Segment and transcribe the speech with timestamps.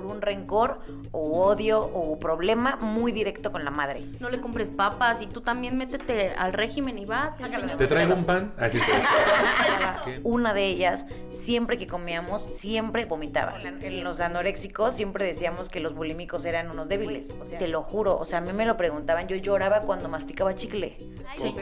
[0.00, 0.80] por un rencor
[1.12, 4.04] o odio o problema muy directo con la madre.
[4.18, 7.36] No le compres papas y tú también métete al régimen y va.
[7.76, 8.52] Te, traigo un pan.
[8.58, 13.60] Así te Una de ellas, siempre que comíamos, siempre vomitaba.
[13.60, 17.30] En los anoréxicos siempre decíamos que los bulímicos eran unos débiles.
[17.58, 20.96] te lo juro, o sea, a mí me lo preguntaban, yo lloraba cuando masticaba chicle.
[21.36, 21.54] Sí,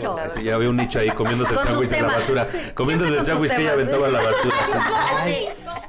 [0.43, 2.49] ya había un nicho ahí comiéndose el sándwich en la basura.
[2.75, 4.55] Comiéndose el sándwich que ella aventaba la basura.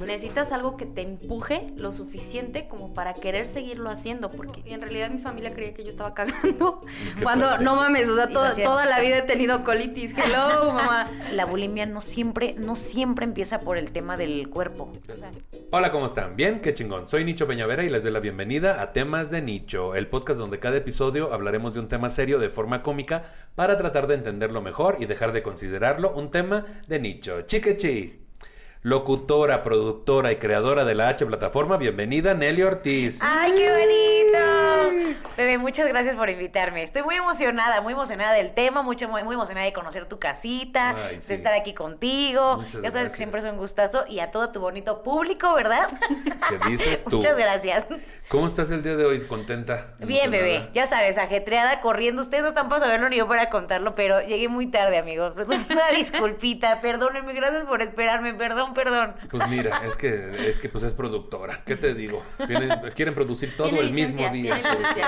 [0.00, 5.10] Necesitas algo que te empuje lo suficiente como para querer seguirlo haciendo, porque en realidad
[5.10, 6.82] mi familia creía que yo estaba cagando.
[7.22, 10.12] Cuando, no mames, o sea, toda la vida he tenido colitis.
[10.16, 11.10] Hello, mamá.
[11.32, 14.92] La bulimia no siempre, no siempre empieza por el tema del cuerpo.
[15.70, 16.34] Hola, ¿cómo están?
[16.34, 16.60] ¿Bien?
[16.60, 17.06] Qué chingón.
[17.06, 20.58] Soy Nicho Peñavera y les doy la bienvenida a Temas de Nicho, el podcast donde
[20.58, 23.24] cada episodio hablaremos de un tema serio de forma cómica
[23.54, 27.42] para tratar de entenderlo mejor y dejar de considerarlo un tema de nicho.
[27.42, 28.19] Chiquechi
[28.82, 31.76] locutora, productora y creadora de la H Plataforma.
[31.76, 33.18] Bienvenida, Nelly Ortiz.
[33.20, 34.19] ¡Ay, qué bonito!
[35.40, 36.82] Bebé, muchas gracias por invitarme.
[36.82, 40.94] Estoy muy emocionada, muy emocionada del tema, mucho, muy, muy emocionada de conocer tu casita,
[40.94, 42.62] de estar aquí contigo.
[42.82, 45.88] ya sabes que siempre es un gustazo y a todo tu bonito público, ¿verdad?
[46.50, 47.16] ¿Qué dices tú?
[47.16, 47.86] muchas gracias.
[48.28, 49.26] ¿Cómo estás el día de hoy?
[49.26, 49.94] ¿Contenta?
[50.00, 50.68] Bien, bebé.
[50.74, 52.20] Ya sabes, ajetreada, corriendo.
[52.20, 55.32] Ustedes no están para saberlo ni yo para contarlo, pero llegué muy tarde, amigos.
[55.70, 60.84] Una disculpita, perdónenme, gracias por esperarme, perdón perdón, Pues mira, es que es que pues
[60.84, 61.62] es productora.
[61.64, 62.22] ¿Qué te digo?
[62.94, 64.60] quieren producir todo el mismo día.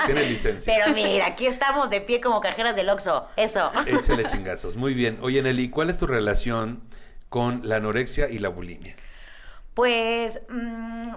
[0.07, 0.73] Tiene licencia.
[0.75, 3.27] Pero mira, aquí estamos de pie como cajeras del Oxxo.
[3.35, 3.71] Eso.
[3.85, 4.75] Échale chingazos.
[4.75, 5.19] Muy bien.
[5.21, 6.81] Oye, Nelly, ¿cuál es tu relación
[7.29, 8.95] con la anorexia y la bulimia?
[9.73, 11.13] Pues, mm,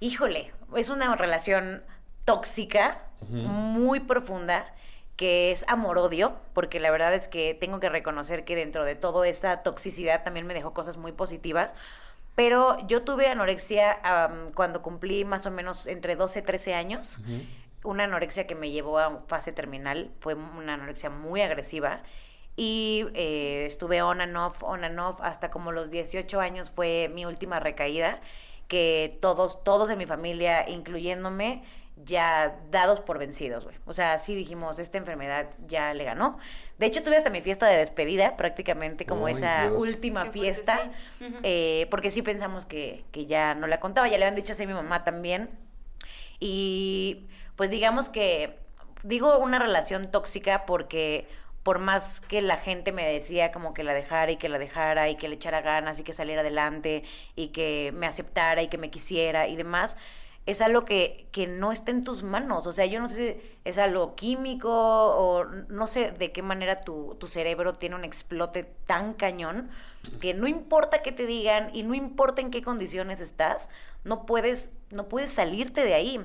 [0.00, 1.82] híjole, es una relación
[2.24, 4.72] tóxica, muy profunda
[5.16, 9.28] que es amor-odio, porque la verdad es que tengo que reconocer que dentro de toda
[9.28, 11.74] esa toxicidad también me dejó cosas muy positivas.
[12.36, 13.98] Pero yo tuve anorexia
[14.54, 17.20] cuando cumplí más o menos entre 12 y 13 años.
[17.82, 20.10] Una anorexia que me llevó a fase terminal.
[20.20, 22.02] Fue una anorexia muy agresiva.
[22.56, 27.10] Y eh, estuve on and off, on and off, hasta como los 18 años fue
[27.14, 28.20] mi última recaída.
[28.68, 31.62] Que todos, todos en mi familia, incluyéndome,
[32.04, 33.76] ya dados por vencidos, güey.
[33.86, 36.38] O sea, sí dijimos, esta enfermedad ya le ganó.
[36.78, 40.90] De hecho, tuve hasta mi fiesta de despedida, prácticamente como esa última fiesta,
[41.42, 44.62] eh, porque sí pensamos que, que, ya no la contaba, ya le habían dicho así
[44.62, 45.50] a mi mamá también.
[46.38, 47.26] Y
[47.60, 48.56] pues digamos que,
[49.02, 51.28] digo una relación tóxica porque
[51.62, 55.10] por más que la gente me decía como que la dejara y que la dejara
[55.10, 57.04] y que le echara ganas y que saliera adelante
[57.36, 59.98] y que me aceptara y que me quisiera y demás,
[60.46, 62.66] es algo que, que no está en tus manos.
[62.66, 66.80] O sea, yo no sé si es algo químico o no sé de qué manera
[66.80, 69.70] tu, tu cerebro tiene un explote tan cañón
[70.20, 73.68] que no importa qué te digan y no importa en qué condiciones estás,
[74.04, 76.20] no puedes, no puedes salirte de ahí.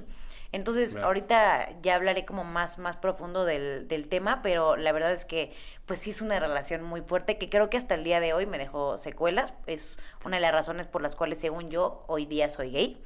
[0.51, 5.25] Entonces, ahorita ya hablaré como más, más profundo del, del, tema, pero la verdad es
[5.25, 5.53] que,
[5.85, 8.45] pues sí es una relación muy fuerte que creo que hasta el día de hoy
[8.45, 9.53] me dejó secuelas.
[9.65, 13.03] Es una de las razones por las cuales, según yo, hoy día soy gay.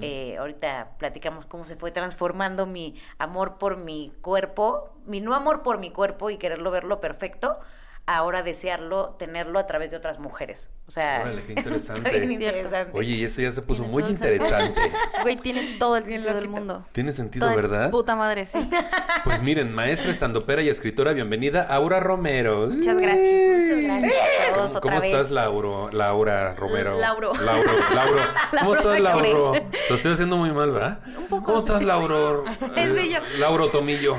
[0.00, 5.64] Eh, ahorita platicamos cómo se fue transformando mi amor por mi cuerpo, mi no amor
[5.64, 7.58] por mi cuerpo y quererlo verlo perfecto,
[8.06, 10.70] ahora desearlo, tenerlo a través de otras mujeres.
[10.88, 12.90] O sea, qué interesante.
[12.92, 14.80] Oye, y esto ya se puso muy interesante.
[15.22, 16.84] Güey, tiene todo el sentido del mundo.
[16.90, 17.90] Tiene sentido, ¿verdad?
[17.90, 18.58] Puta madre, sí.
[19.24, 22.66] Pues miren, maestra estandopera y escritora, bienvenida, Aura Romero.
[22.68, 24.80] Muchas gracias, muchas gracias.
[24.80, 26.98] ¿Cómo, estás, Lauro, Laura Romero?
[26.98, 27.32] Lauro.
[27.34, 28.20] Lauro, Lauro.
[28.58, 29.54] ¿Cómo estás, Lauro?
[29.88, 30.98] Lo estoy haciendo muy mal, ¿verdad?
[31.16, 31.44] Un poco.
[31.44, 32.44] ¿Cómo estás, Lauro?
[32.74, 34.16] Es Lauro Tomillo.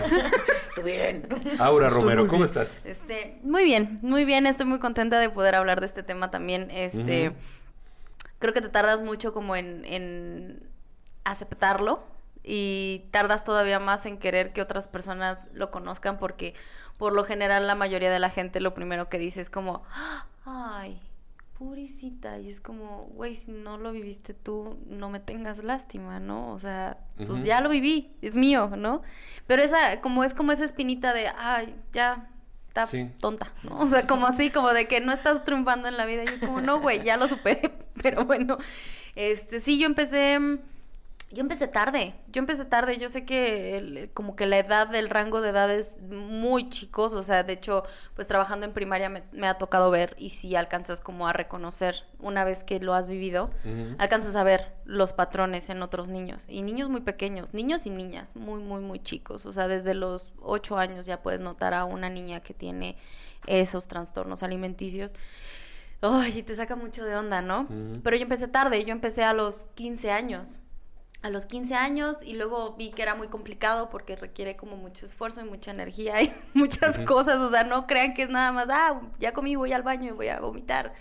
[0.84, 1.28] bien.
[1.60, 2.86] Aura Romero, ¿cómo estás?
[2.86, 4.46] Este, muy bien, muy bien.
[4.46, 6.70] Estoy muy contenta de poder hablar de este tema también.
[6.72, 7.34] Este,
[8.40, 10.70] creo que te tardas mucho como en, en
[11.24, 12.04] aceptarlo
[12.44, 16.54] y tardas todavía más en querer que otras personas lo conozcan porque
[16.98, 19.84] por lo general la mayoría de la gente lo primero que dice es como,
[20.46, 21.00] ay,
[21.58, 22.40] purisita.
[22.40, 26.52] Y es como, güey, si no lo viviste tú, no me tengas lástima, ¿no?
[26.52, 29.02] O sea, pues ya lo viví, es mío, ¿no?
[29.48, 32.30] Pero esa, como es como esa espinita de, ay, ya,
[32.74, 32.86] está
[33.20, 33.76] tonta, ¿no?
[33.76, 36.24] O sea, como así, como de que no estás triunfando en la vida.
[36.24, 37.72] Y es como, no, güey, ya lo superé.
[38.02, 38.58] Pero bueno,
[39.16, 40.40] este, sí, yo empecé
[41.34, 45.42] yo empecé tarde, yo empecé tarde, yo sé que como que la edad del rango
[45.42, 47.84] de edad es muy chicos, o sea, de hecho,
[48.14, 52.44] pues trabajando en primaria me, ha tocado ver y si alcanzas como a reconocer una
[52.44, 53.50] vez que lo has vivido,
[53.98, 58.36] alcanzas a ver los patrones en otros niños y niños muy pequeños, niños y niñas,
[58.36, 62.10] muy, muy, muy chicos, o sea, desde los ocho años ya puedes notar a una
[62.10, 62.96] niña que tiene
[63.48, 65.16] esos trastornos alimenticios.
[66.02, 67.66] Ay, te saca mucho de onda, ¿no?
[68.04, 70.60] Pero yo empecé tarde, yo empecé a los 15 años
[71.24, 75.06] a los 15 años y luego vi que era muy complicado porque requiere como mucho
[75.06, 78.68] esfuerzo y mucha energía y muchas cosas, o sea, no crean que es nada más,
[78.70, 80.94] ah, ya comí, voy al baño y voy a vomitar.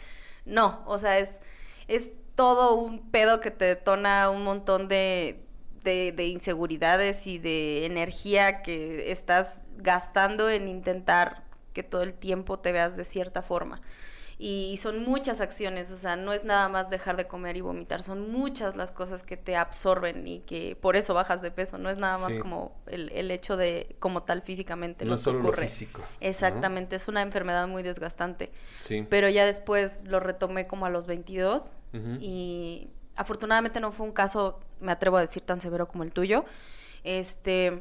[0.45, 1.41] No, o sea, es,
[1.89, 5.45] es todo un pedo que te detona un montón de,
[5.83, 11.43] de, de inseguridades y de energía que estás gastando en intentar
[11.73, 13.81] que todo el tiempo te veas de cierta forma
[14.45, 18.03] y son muchas acciones, o sea, no es nada más dejar de comer y vomitar,
[18.03, 21.89] son muchas las cosas que te absorben y que por eso bajas de peso, no
[21.91, 25.05] es nada más como el, el, hecho de como tal físicamente.
[25.05, 26.03] No es solo lo físico.
[26.19, 28.51] Exactamente, es una enfermedad muy desgastante.
[28.81, 29.07] Sí.
[29.09, 31.71] Pero ya después lo retomé como a los 22
[32.19, 36.45] y afortunadamente no fue un caso, me atrevo a decir, tan severo como el tuyo.
[37.05, 37.81] Este,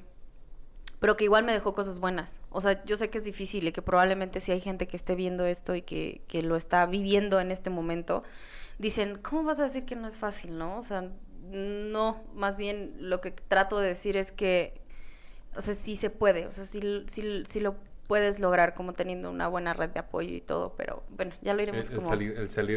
[1.00, 2.41] pero que igual me dejó cosas buenas.
[2.52, 5.16] O sea, yo sé que es difícil y que probablemente si hay gente que esté
[5.16, 8.24] viendo esto y que, que lo está viviendo en este momento,
[8.78, 10.78] dicen, ¿cómo vas a decir que no es fácil, no?
[10.78, 11.10] O sea,
[11.50, 14.82] no, más bien lo que trato de decir es que,
[15.56, 17.76] o sea, sí se puede, o sea, sí, sí, sí lo
[18.08, 21.62] puedes lograr como teniendo una buena red de apoyo y todo, pero bueno, ya lo
[21.62, 22.10] iremos como,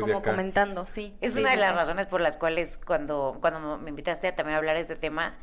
[0.00, 1.12] como comentando, sí.
[1.20, 4.76] Es una de las razones por las cuales cuando, cuando me invitaste a también hablar
[4.76, 5.36] de este tema,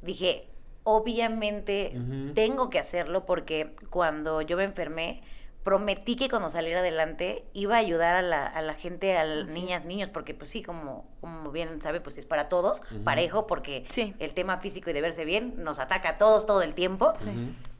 [0.00, 0.48] dije,
[0.84, 1.92] obviamente
[2.34, 5.22] tengo que hacerlo porque cuando yo me enfermé,
[5.62, 9.52] prometí que cuando saliera adelante iba a ayudar a la, a la gente, a las
[9.52, 13.86] niñas, niños, porque pues sí, como, como bien sabe, pues es para todos, parejo, porque
[14.18, 17.12] el tema físico y de verse bien nos ataca a todos todo el tiempo.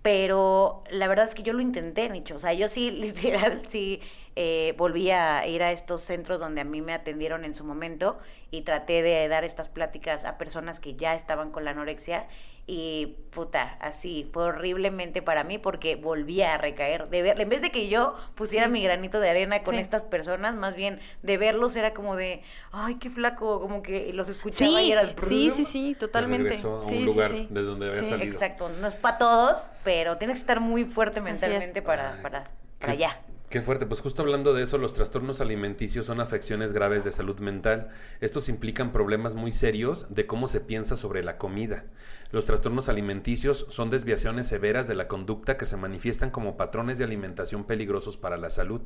[0.03, 2.37] Pero la verdad es que yo lo intenté, Nicho.
[2.37, 4.01] O sea, yo sí, literal, sí
[4.37, 8.19] eh, volví a ir a estos centros donde a mí me atendieron en su momento
[8.51, 12.29] y traté de dar estas pláticas a personas que ya estaban con la anorexia
[12.67, 17.09] y puta, así fue horriblemente para mí porque volvía a recaer.
[17.09, 20.55] De ver, en vez de que yo pusiera mi granito de arena con estas personas,
[20.55, 24.93] más bien de verlos era como de, ay, qué flaco, como que los escuchaba y
[24.93, 26.61] era el Sí, sí, sí, totalmente.
[26.63, 28.33] a un lugar desde donde había salido.
[28.33, 32.45] Exacto, no es para todos, pero tienes que estar muy fuerte mentalmente para, para,
[32.79, 33.21] para allá.
[33.53, 37.39] Qué fuerte, pues justo hablando de eso, los trastornos alimenticios son afecciones graves de salud
[37.41, 37.91] mental.
[38.23, 41.85] Estos implican problemas muy serios de cómo se piensa sobre la comida.
[42.31, 47.05] Los trastornos alimenticios son desviaciones severas de la conducta que se manifiestan como patrones de
[47.05, 48.81] alimentación peligrosos para la salud.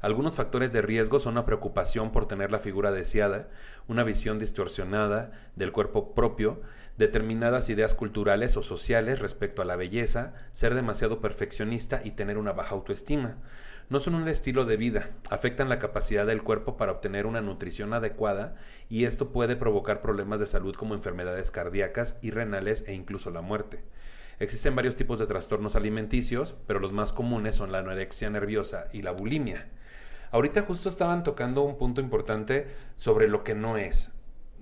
[0.00, 3.48] Algunos factores de riesgo son la preocupación por tener la figura deseada,
[3.88, 6.60] una visión distorsionada del cuerpo propio,
[6.98, 12.52] determinadas ideas culturales o sociales respecto a la belleza, ser demasiado perfeccionista y tener una
[12.52, 13.38] baja autoestima
[13.90, 17.92] no son un estilo de vida, afectan la capacidad del cuerpo para obtener una nutrición
[17.92, 18.56] adecuada
[18.88, 23.40] y esto puede provocar problemas de salud como enfermedades cardíacas y renales e incluso la
[23.40, 23.82] muerte.
[24.40, 29.02] Existen varios tipos de trastornos alimenticios, pero los más comunes son la anorexia nerviosa y
[29.02, 29.68] la bulimia.
[30.32, 34.10] Ahorita justo estaban tocando un punto importante sobre lo que no es,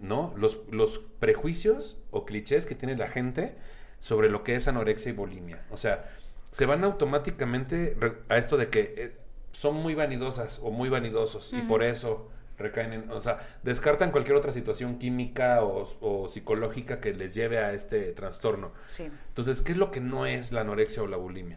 [0.01, 0.35] ¿no?
[0.37, 3.57] Los, prejuicios o clichés que tiene la gente
[3.99, 5.65] sobre lo que es anorexia y bulimia.
[5.71, 6.11] O sea,
[6.53, 7.97] se van automáticamente
[8.29, 9.17] a esto de que eh,
[9.53, 12.29] son muy vanidosas o muy vanidosos y por eso
[12.59, 17.73] recaen en, o sea, descartan cualquier otra situación química o, psicológica que les lleve a
[17.73, 18.71] este trastorno.
[18.87, 19.11] Sí.
[19.29, 21.57] Entonces, ¿qué es lo que no es la anorexia o la bulimia?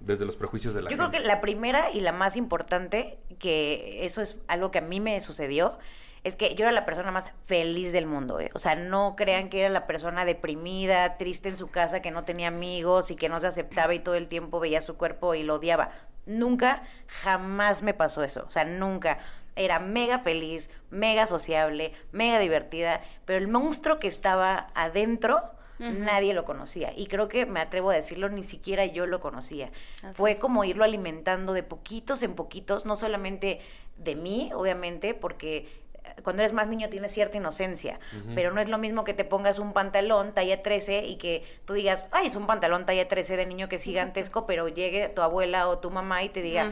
[0.00, 4.04] Desde los prejuicios de la Yo creo que la primera y la más importante, que
[4.04, 5.78] eso es algo que a mí me sucedió,
[6.24, 8.50] es que yo era la persona más feliz del mundo, ¿eh?
[8.54, 12.24] O sea, no crean que era la persona deprimida, triste en su casa, que no
[12.24, 15.42] tenía amigos y que no se aceptaba y todo el tiempo veía su cuerpo y
[15.42, 15.90] lo odiaba.
[16.24, 18.44] Nunca, jamás me pasó eso.
[18.46, 19.18] O sea, nunca.
[19.56, 25.42] Era mega feliz, mega sociable, mega divertida, pero el monstruo que estaba adentro,
[25.78, 26.92] nadie lo conocía.
[26.96, 29.72] Y creo que me atrevo a decirlo, ni siquiera yo lo conocía.
[30.12, 33.60] Fue como irlo alimentando de poquitos en poquitos, no solamente
[33.98, 35.81] de mí, obviamente, porque
[36.22, 37.98] cuando eres más niño tienes cierta inocencia,
[38.34, 41.72] pero no es lo mismo que te pongas un pantalón talla 13 y que tú
[41.74, 45.22] digas, ay, es un pantalón talla 13 de niño que es gigantesco, pero llegue tu
[45.22, 46.70] abuela o tu mamá y te diga,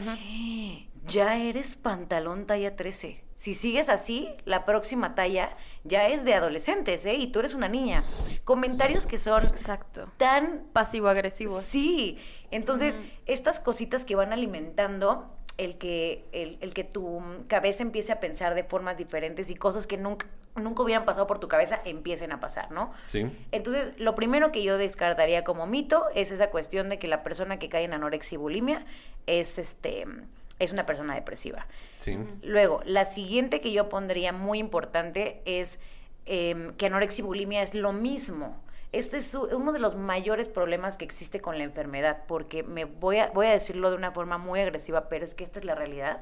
[1.07, 3.23] ya eres pantalón talla 13.
[3.35, 7.15] Si sigues así, la próxima talla ya es de adolescentes, ¿eh?
[7.15, 8.03] Y tú eres una niña.
[8.43, 10.11] Comentarios que son Exacto.
[10.17, 11.63] tan Pasivo-agresivos.
[11.63, 12.19] Sí,
[12.51, 18.19] entonces estas cositas que van alimentando el que, el, el que tu cabeza empiece a
[18.19, 22.31] pensar de formas diferentes y cosas que nunca, nunca hubieran pasado por tu cabeza empiecen
[22.31, 22.93] a pasar, ¿no?
[23.03, 23.31] Sí.
[23.51, 27.59] Entonces, lo primero que yo descartaría como mito es esa cuestión de que la persona
[27.59, 28.85] que cae en anorexia y bulimia
[29.27, 30.05] es este
[30.59, 31.65] es una persona depresiva.
[31.97, 32.17] Sí.
[32.43, 35.79] Luego, la siguiente que yo pondría muy importante es
[36.27, 38.61] em, que anorexia y bulimia es lo mismo.
[38.91, 43.19] Este es uno de los mayores problemas que existe con la enfermedad, porque me voy
[43.19, 45.75] a, voy a decirlo de una forma muy agresiva, pero es que esta es la
[45.75, 46.21] realidad.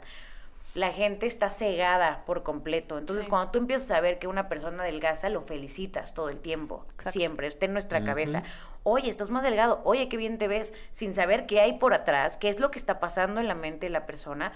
[0.76, 3.00] La gente está cegada por completo.
[3.00, 3.30] Entonces, Sí.
[3.30, 7.12] cuando tú empiezas a ver que una persona adelgaza, lo felicitas todo el tiempo, Exacto.
[7.18, 8.44] siempre, está en nuestra cabeza.
[8.84, 12.38] Oye, estás más delgado, oye, qué bien te ves, sin saber qué hay por atrás,
[12.38, 14.54] qué es lo que está pasando en la mente de la persona.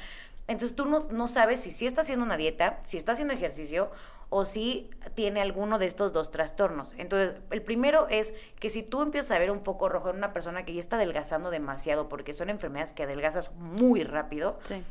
[0.47, 3.89] Entonces tú no, no sabes si sí está haciendo una dieta, si está haciendo ejercicio
[4.29, 6.93] o si tiene alguno de estos dos trastornos.
[6.97, 10.33] Entonces, el primero es que si tú empiezas a ver un foco rojo en una
[10.33, 14.83] persona que ya está adelgazando demasiado, porque son enfermedades que adelgazas muy rápido, Sí.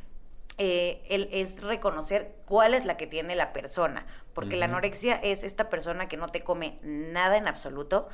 [0.58, 4.06] eh, el- es reconocer cuál es la que tiene la persona.
[4.34, 8.08] Porque la anorexia es esta persona que no te come nada en absoluto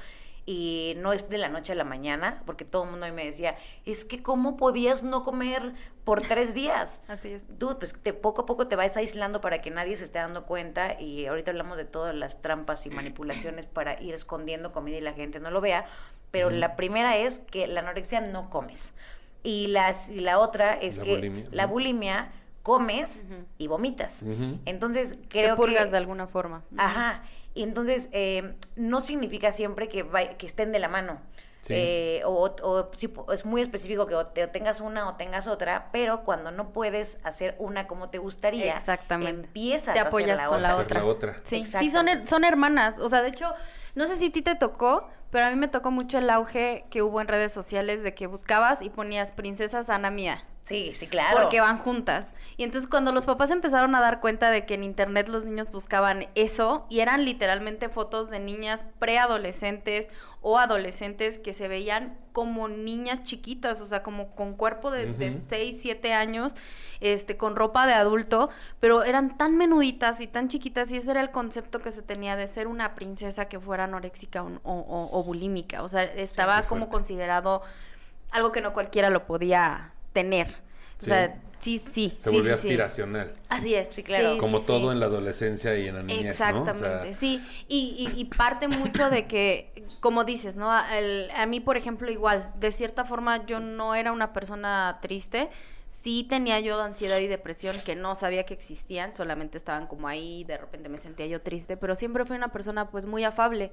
[0.50, 3.58] y no es de la noche a la mañana, porque todo el mundo me decía,
[3.84, 5.74] es que ¿cómo podías no comer
[6.04, 7.02] por tres días?
[7.08, 7.42] Así es.
[7.58, 10.46] Dude, pues te, poco a poco te vas aislando para que nadie se esté dando
[10.46, 15.02] cuenta y ahorita hablamos de todas las trampas y manipulaciones para ir escondiendo comida y
[15.02, 15.84] la gente no lo vea,
[16.30, 18.94] pero la primera es que la anorexia no comes.
[19.42, 21.48] Y, las, y la otra es La que bulimia.
[21.50, 23.22] la bulimia comes
[23.58, 24.22] y vomitas.
[24.64, 25.90] Entonces Te creo purgas que...
[25.90, 26.62] de alguna forma.
[26.78, 27.22] Ajá.
[27.54, 30.06] Y entonces eh, no significa siempre que,
[30.38, 31.20] que estén de la mano.
[31.60, 31.74] Sí.
[31.76, 35.48] Eh, o, o sí, es muy específico que o, te- o tengas una o tengas
[35.48, 39.40] otra, pero cuando no puedes hacer una como te gustaría, Exactamente.
[39.40, 40.84] empiezas Te a hacer apoyas la con la otra.
[40.84, 41.40] Hacer la otra.
[41.42, 42.98] Sí, sí son, her- son hermanas.
[43.00, 43.52] O sea, de hecho,
[43.96, 46.84] no sé si a ti te tocó, pero a mí me tocó mucho el auge
[46.90, 50.44] que hubo en redes sociales de que buscabas y ponías princesas Ana Mía.
[50.60, 51.42] Sí, sí, claro.
[51.42, 52.26] Porque van juntas.
[52.56, 55.70] Y entonces cuando los papás empezaron a dar cuenta de que en internet los niños
[55.70, 60.08] buscaban eso y eran literalmente fotos de niñas preadolescentes
[60.40, 65.30] o adolescentes que se veían como niñas chiquitas, o sea, como con cuerpo de, de
[65.30, 65.40] Ujú.
[65.48, 66.54] 6, 7 años,
[67.00, 68.48] este, con ropa de adulto,
[68.80, 72.36] pero eran tan menuditas y tan chiquitas y ese era el concepto que se tenía
[72.36, 76.88] de ser una princesa que fuera anoréxica o, o- o bulímica, o sea, estaba como
[76.88, 77.62] considerado
[78.30, 80.48] algo que no cualquiera lo podía tener.
[81.00, 82.12] O sea, sí, sí.
[82.16, 82.68] Se sí, volvió sí, sí.
[82.68, 83.32] aspiracional.
[83.48, 83.88] Así es.
[83.92, 84.38] Sí, claro.
[84.38, 84.94] Como sí, todo sí.
[84.94, 86.28] en la adolescencia y en la niñez, ¿no?
[86.28, 86.78] O Exactamente,
[87.12, 87.42] sea, sí.
[87.68, 90.70] Y, y- y parte mucho de que, como dices, ¿no?
[90.90, 95.48] El- a mí, por ejemplo, igual, de cierta forma yo no era una persona triste.
[96.00, 100.44] Sí tenía yo ansiedad y depresión que no sabía que existían, solamente estaban como ahí,
[100.44, 103.72] de repente me sentía yo triste, pero siempre fui una persona pues muy afable.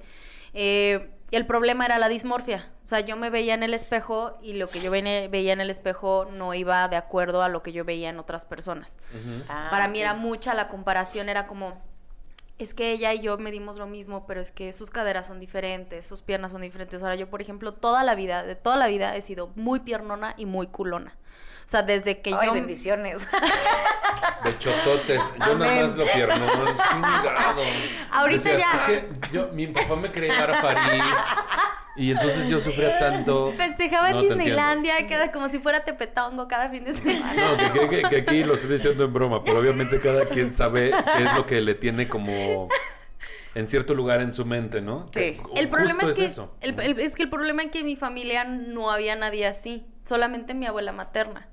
[0.52, 4.38] Eh, y el problema era la dismorfia, o sea, yo me veía en el espejo
[4.42, 7.72] y lo que yo veía en el espejo no iba de acuerdo a lo que
[7.72, 8.98] yo veía en otras personas.
[9.48, 11.80] Ah, Para mí era mucha la comparación, era como,
[12.58, 16.04] es que ella y yo medimos lo mismo, pero es que sus caderas son diferentes,
[16.04, 17.00] sus piernas son diferentes.
[17.04, 20.34] Ahora yo, por ejemplo, toda la vida, de toda la vida he sido muy piernona
[20.36, 21.16] y muy culona.
[21.66, 22.52] O sea, desde que Ay, yo...
[22.54, 23.26] bendiciones.
[24.44, 25.20] De chototes.
[25.46, 26.46] Yo nada más lo pierno.
[26.46, 27.62] Chingado.
[28.12, 28.92] Ahorita Decías, ya.
[28.94, 31.02] Es que yo, mi papá me quería llevar a París.
[31.96, 33.52] Y entonces yo sufría tanto.
[33.56, 34.28] Festejaba No, en.
[34.28, 37.56] Disneylandia, cada, como si fuera tepetongo cada fin de semana.
[37.56, 40.90] No, que, que, que aquí lo estoy diciendo en broma, pero obviamente cada quien sabe
[41.16, 42.68] qué es lo que le tiene como
[43.54, 45.06] en cierto lugar en su mente, ¿no?
[45.14, 45.38] Sí.
[45.42, 46.54] Ju- El problema es, que eso.
[46.60, 49.86] el, el- es que el problema es que en mi familia no había nadie así,
[50.06, 51.48] solamente mi abuela materna.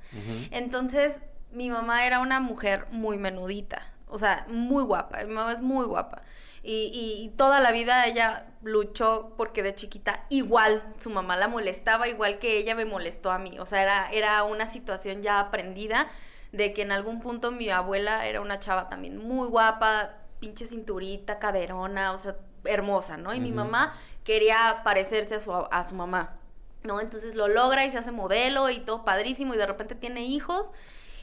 [0.52, 1.20] Entonces,
[1.52, 5.24] mi mamá era una mujer muy menudita, o sea, muy guapa.
[5.24, 6.22] Mi mamá es muy guapa.
[6.66, 11.48] Y, y- y toda la vida ella luchó porque de chiquita igual su mamá la
[11.50, 13.60] molestaba, igual que ella me molestó a mí.
[13.60, 16.08] O sea, era, era una situación ya aprendida
[16.54, 21.38] de que en algún punto mi abuela era una chava también muy guapa, pinche cinturita,
[21.40, 23.34] caderona, o sea, hermosa, ¿no?
[23.34, 23.94] Y mi mamá
[24.24, 26.38] quería parecerse a su, a su mamá,
[26.84, 27.00] ¿no?
[27.02, 30.66] Entonces lo logra y se hace modelo y todo padrísimo y de repente tiene hijos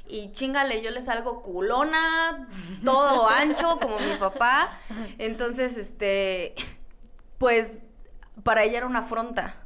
[0.06, 2.48] y chingale, yo le salgo culona,
[2.84, 4.78] todo ancho como mi papá.
[5.18, 6.54] Entonces, este,
[7.38, 7.70] pues
[8.42, 9.56] para ella era una afronta.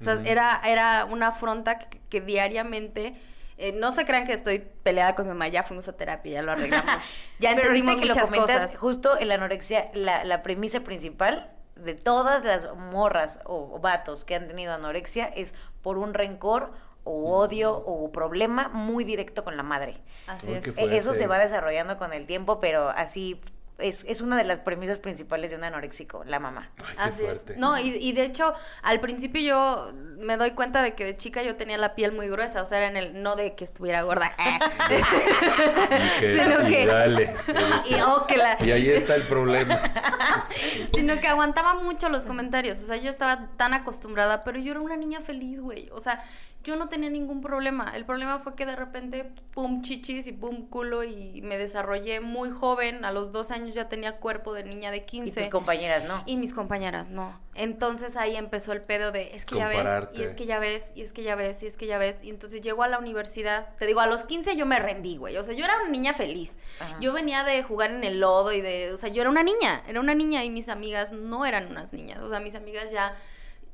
[0.00, 3.16] O sea, era, era una afronta que, que diariamente...
[3.56, 6.42] eh, no se crean que estoy peleada con mi mamá, ya fuimos a terapia, ya
[6.42, 7.02] lo arreglamos.
[7.40, 8.78] Ya Pero entendimos que lo muchas comentas, cosas.
[8.78, 14.34] justo en la anorexia, la, la premisa principal de todas las morras o, vatos que
[14.34, 16.72] han tenido anorexia es por un rencor
[17.04, 19.96] o odio o problema muy directo con la madre.
[20.26, 20.66] Así es.
[20.76, 23.40] E, eso se va desarrollando con el tiempo, pero así
[23.78, 26.70] es, es una de las premisas principales de un anoréxico, la mamá.
[26.84, 27.56] Ay, qué Así es.
[27.56, 31.42] No, y, y de hecho, al principio yo me doy cuenta de que de chica
[31.44, 34.02] yo tenía la piel muy gruesa, o sea, era en el, no de que estuviera
[34.02, 34.32] gorda,
[34.90, 37.34] Y que- sino y que- dale.
[37.88, 39.78] y, oh, que la- Y ahí está el problema.
[40.94, 44.80] sino que aguantaba mucho los comentarios, o sea, yo estaba tan acostumbrada, pero yo era
[44.80, 46.22] una niña feliz, güey, o sea,
[46.68, 50.68] yo no tenía ningún problema, el problema fue que de repente, pum, chichis y pum,
[50.68, 54.90] culo, y me desarrollé muy joven, a los dos años ya tenía cuerpo de niña
[54.90, 55.30] de 15.
[55.30, 56.22] Y tus compañeras, ¿no?
[56.26, 57.40] Y mis compañeras no.
[57.54, 60.92] Entonces ahí empezó el pedo de, es que ya ves, y es que ya ves,
[60.94, 62.22] y es que ya ves, y es que ya ves.
[62.22, 63.74] Y entonces llego a la universidad.
[63.78, 65.38] Te digo, a los 15 yo me rendí, güey.
[65.38, 66.58] O sea, yo era una niña feliz.
[66.80, 66.98] Ajá.
[67.00, 69.82] Yo venía de jugar en el lodo y de, o sea, yo era una niña,
[69.88, 72.20] era una niña y mis amigas no eran unas niñas.
[72.20, 73.16] O sea, mis amigas ya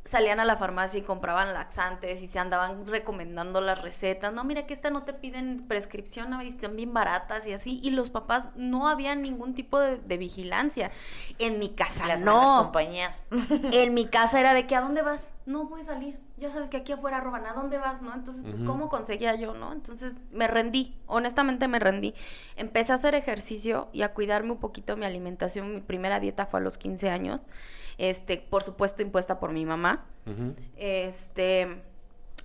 [0.05, 4.33] salían a la farmacia y compraban laxantes y se andaban recomendando las recetas.
[4.33, 6.43] No, mira que esta no te piden prescripción, ¿no?
[6.43, 7.81] y están bien baratas y así.
[7.83, 10.91] Y los papás no había ningún tipo de, de vigilancia.
[11.39, 12.65] En mi casa Las no.
[12.65, 13.25] compañías.
[13.73, 15.31] En mi casa era de que, ¿a dónde vas?
[15.47, 16.19] No voy a salir.
[16.37, 17.47] Ya sabes que aquí afuera roban.
[17.47, 18.03] ¿A dónde vas?
[18.03, 18.13] ¿No?
[18.13, 18.63] Entonces, pues.
[18.67, 19.55] ¿cómo conseguía yo?
[19.55, 19.73] ¿No?
[19.73, 20.99] Entonces, me rendí.
[21.07, 22.15] Honestamente, me rendí.
[22.57, 25.75] Empecé a hacer ejercicio y a cuidarme un poquito mi alimentación.
[25.75, 27.43] Mi primera dieta fue a los 15 años.
[27.99, 30.05] Este, por supuesto, impuesta por mi mamá.
[30.77, 31.83] Este,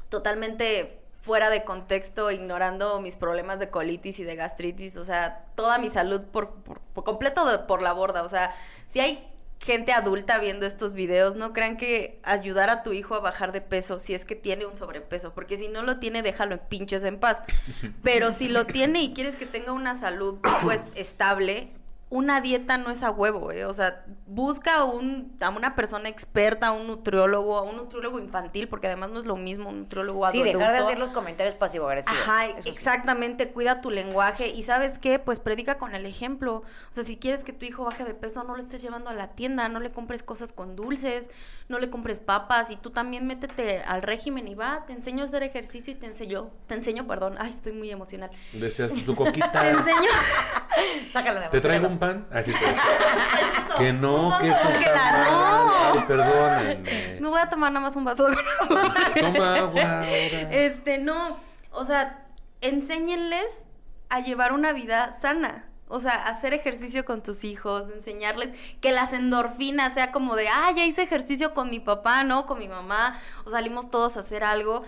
[0.10, 5.78] totalmente fuera de contexto, ignorando mis problemas de colitis y de gastritis, o sea, toda
[5.78, 8.54] mi salud por, por, por completo de- por la borda, o sea,
[8.86, 9.28] si hay
[9.60, 13.60] gente adulta viendo estos videos, no crean que ayudar a tu hijo a bajar de
[13.60, 17.04] peso si es que tiene un sobrepeso, porque si no lo tiene, déjalo en pinches
[17.04, 17.42] en paz.
[18.04, 21.68] Pero si lo tiene y quieres que tenga una salud pues estable,
[22.12, 23.66] una dieta no es a huevo, ¿eh?
[23.66, 28.18] O sea, busca a, un, a una persona experta, a un nutriólogo, a un nutriólogo
[28.18, 30.84] infantil, porque además no es lo mismo un nutriólogo Sí, dejar de adulto.
[30.86, 32.20] hacer los comentarios pasivo-agresivos.
[32.22, 32.70] Ajá, sí.
[32.70, 36.64] exactamente, cuida tu lenguaje y sabes qué, pues predica con el ejemplo.
[36.92, 39.14] O sea, si quieres que tu hijo baje de peso, no lo estés llevando a
[39.14, 41.30] la tienda, no le compres cosas con dulces,
[41.68, 45.28] no le compres papas y tú también métete al régimen y va, te enseño a
[45.28, 48.32] hacer ejercicio y te enseño, te enseño, perdón, ay, estoy muy emocional.
[48.54, 49.70] Decías tu Te coquita.
[49.70, 50.10] enseño
[51.12, 51.99] Sácalo, amor, ¿Te traigo un
[52.32, 52.60] Así te
[53.78, 55.66] Que no, que eso Que está la mal.
[55.66, 56.00] no.
[56.00, 57.20] Ay, perdónenme.
[57.22, 58.94] me voy a tomar nada más un vaso de agua.
[59.20, 60.52] Toma agua ahora.
[60.52, 61.38] Este, no,
[61.72, 62.26] o sea,
[62.62, 63.64] enséñenles
[64.10, 65.66] a llevar una vida sana.
[65.92, 70.72] O sea, hacer ejercicio con tus hijos, enseñarles que las endorfinas sea como de, ah,
[70.76, 72.46] ya hice ejercicio con mi papá, ¿no?
[72.46, 74.84] Con mi mamá, o salimos todos a hacer algo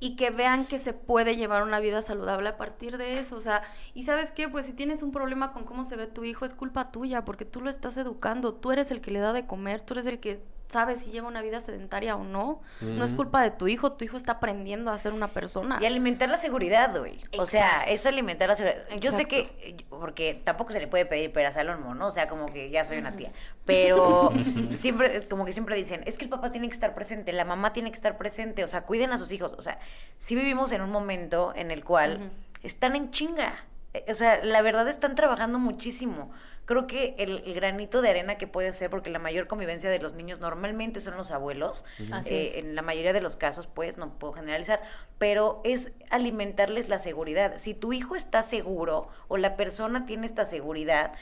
[0.00, 3.36] y que vean que se puede llevar una vida saludable a partir de eso.
[3.36, 3.62] O sea,
[3.94, 6.54] y sabes qué, pues si tienes un problema con cómo se ve tu hijo, es
[6.54, 9.82] culpa tuya, porque tú lo estás educando, tú eres el que le da de comer,
[9.82, 12.62] tú eres el que sabe si lleva una vida sedentaria o no.
[12.80, 15.78] No es culpa de tu hijo, tu hijo está aprendiendo a ser una persona.
[15.80, 17.20] Y alimentar la seguridad, güey.
[17.38, 18.84] O sea, es alimentar la seguridad.
[19.00, 22.06] Yo sé que, porque tampoco se le puede pedir peras al olmo, ¿no?
[22.06, 23.32] O sea, como que ya soy una tía.
[23.66, 24.32] Pero
[24.78, 27.72] siempre, como que siempre dicen, es que el papá tiene que estar presente, la mamá
[27.72, 29.52] tiene que estar presente, o sea, cuiden a sus hijos.
[29.58, 29.78] O sea,
[30.18, 32.30] sí vivimos en un momento en el cual
[32.62, 33.64] están en chinga.
[33.94, 36.30] Eh, O sea, la verdad están trabajando muchísimo.
[36.66, 39.98] Creo que el, el granito de arena que puede ser, porque la mayor convivencia de
[39.98, 41.84] los niños normalmente son los abuelos,
[42.26, 44.80] eh, en la mayoría de los casos, pues, no puedo generalizar,
[45.18, 47.54] pero es alimentarles la seguridad.
[47.56, 51.14] Si tu hijo está seguro o la persona tiene esta seguridad,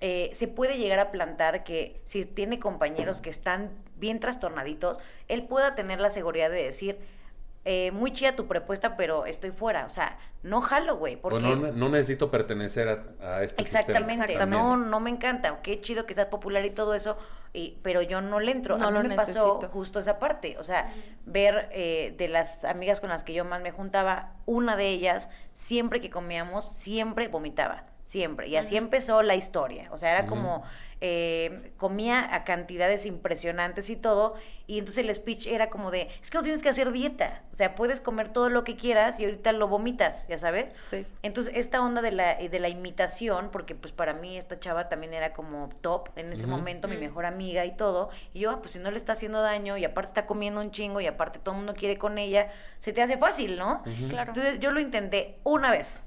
[0.00, 5.44] eh, se puede llegar a plantar que si tiene compañeros que están bien trastornaditos, él
[5.46, 6.98] pueda tener la seguridad de decir,
[7.64, 9.86] eh, muy chida tu propuesta, pero estoy fuera.
[9.86, 11.14] O sea, no jalo, güey.
[11.16, 11.40] O Porque...
[11.40, 14.46] no, no necesito pertenecer a, a este Exactamente, sistema.
[14.46, 17.16] no, no me encanta, qué chido que seas popular y todo eso,
[17.52, 18.78] y, pero yo no le entro.
[18.78, 20.92] No a mí lo me pasó justo esa parte, o sea,
[21.24, 25.28] ver eh, de las amigas con las que yo más me juntaba, una de ellas,
[25.52, 30.62] siempre que comíamos, siempre vomitaba, siempre, y así empezó la historia, o sea, era como...
[31.04, 34.34] eh, comía a cantidades impresionantes y todo,
[34.68, 37.56] y entonces el speech era como de, es que no tienes que hacer dieta, o
[37.56, 40.66] sea, puedes comer todo lo que quieras y ahorita lo vomitas, ya sabes.
[40.90, 41.04] Sí.
[41.24, 45.12] Entonces, esta onda de la, de la imitación, porque pues para mí esta chava también
[45.12, 47.00] era como top en ese momento, mi Mm.
[47.00, 48.10] mejor amiga y todo.
[48.32, 50.70] Y yo, ah, pues si no le está haciendo daño y aparte está comiendo un
[50.70, 53.82] chingo y aparte todo el mundo quiere con ella, se te hace fácil, ¿no?
[54.08, 54.30] Claro.
[54.30, 56.00] Entonces yo lo intenté una vez.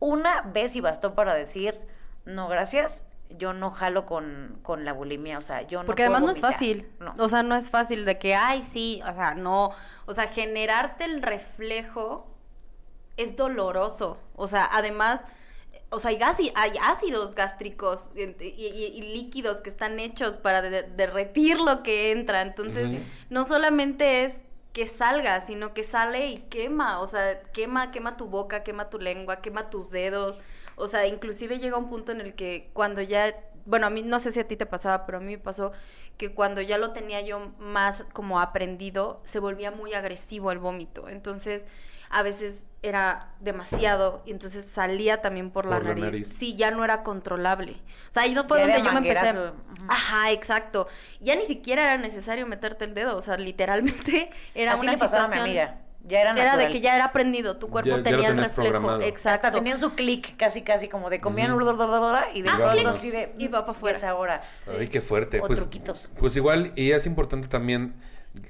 [0.00, 1.78] Una vez y bastó para decir,
[2.24, 6.16] no, gracias, yo no jalo con, con la bulimia, o sea, yo no Porque puedo
[6.16, 6.88] además no es fácil.
[7.00, 7.14] No.
[7.18, 9.72] O sea, no es fácil de que, ay, sí, o sea, no.
[10.06, 12.26] O sea, generarte el reflejo
[13.16, 14.18] es doloroso.
[14.36, 15.22] O sea, además,
[15.90, 20.62] o sea, hay, gas- hay ácidos gástricos y, y- y líquidos que están hechos para
[20.62, 22.42] de- derretir lo que entra.
[22.42, 22.92] Entonces,
[23.30, 24.40] no solamente es
[24.78, 29.00] que salga, sino que sale y quema, o sea, quema, quema tu boca, quema tu
[29.00, 30.38] lengua, quema tus dedos,
[30.76, 33.34] o sea, inclusive llega un punto en el que cuando ya,
[33.66, 35.72] bueno, a mí no sé si a ti te pasaba, pero a mí me pasó
[36.16, 41.08] que cuando ya lo tenía yo más como aprendido, se volvía muy agresivo el vómito,
[41.08, 41.66] entonces
[42.08, 46.28] a veces era demasiado y entonces salía también por la, nariz.
[46.38, 47.72] Sí, ya no era controlable.
[48.10, 49.34] O sea, ahí no fue donde yo me empecé.
[49.88, 50.86] Ajá, exacto.
[51.20, 54.98] Ya ni siquiera era necesario meterte el dedo, o sea, literalmente era Así una le
[54.98, 55.80] situación a mi amiga.
[56.04, 58.36] Ya era, era de que ya era aprendido, tu cuerpo Ya- ya lo tenía el
[58.38, 58.54] reflejo.
[58.54, 59.02] programado.
[59.02, 59.48] Exacto.
[59.48, 62.76] Hasta tenían su clic casi, casi como de comían bla, bla, y de Ah, pronto
[62.76, 63.98] clic, así de y va pa' "Mm, afuera".
[63.98, 64.42] es ahora.
[64.78, 65.40] Ay, qué fuerte.
[65.40, 66.10] O pues, truquitos.
[66.18, 67.94] pues igual, y es importante también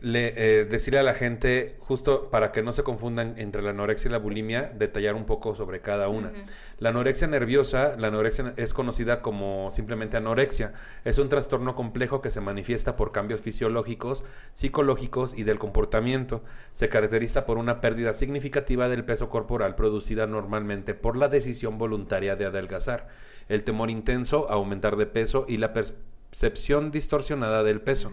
[0.00, 4.08] le, eh, decirle a la gente, justo para que no se confundan entre la anorexia
[4.08, 6.32] y la bulimia, detallar un poco sobre cada una.
[6.78, 10.72] La anorexia nerviosa, la anorexia es conocida como simplemente anorexia.
[11.04, 16.42] Es un trastorno complejo que se manifiesta por cambios fisiológicos, psicológicos y del comportamiento.
[16.72, 22.36] Se caracteriza por una pérdida significativa del peso corporal producida normalmente por la decisión voluntaria
[22.36, 23.08] de adelgazar,
[23.48, 28.12] el temor intenso a aumentar de peso y la percepción distorsionada del peso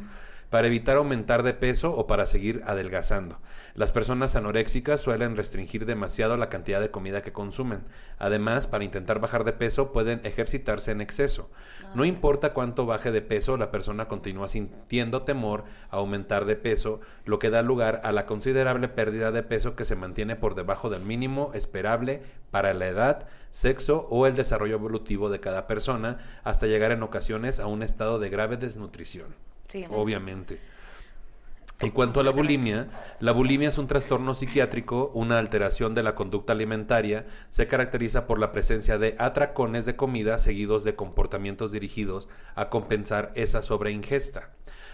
[0.49, 3.39] para evitar aumentar de peso o para seguir adelgazando.
[3.73, 7.83] Las personas anoréxicas suelen restringir demasiado la cantidad de comida que consumen.
[8.19, 11.49] Además, para intentar bajar de peso pueden ejercitarse en exceso.
[11.93, 17.01] No importa cuánto baje de peso, la persona continúa sintiendo temor a aumentar de peso,
[17.25, 20.89] lo que da lugar a la considerable pérdida de peso que se mantiene por debajo
[20.89, 26.67] del mínimo esperable para la edad, sexo o el desarrollo evolutivo de cada persona, hasta
[26.67, 29.35] llegar en ocasiones a un estado de grave desnutrición.
[29.69, 29.83] Sí.
[29.89, 30.59] Obviamente.
[31.79, 32.87] En cuanto a la bulimia,
[33.19, 38.39] la bulimia es un trastorno psiquiátrico, una alteración de la conducta alimentaria, se caracteriza por
[38.39, 44.51] la presencia de atracones de comida seguidos de comportamientos dirigidos a compensar esa sobreingesta.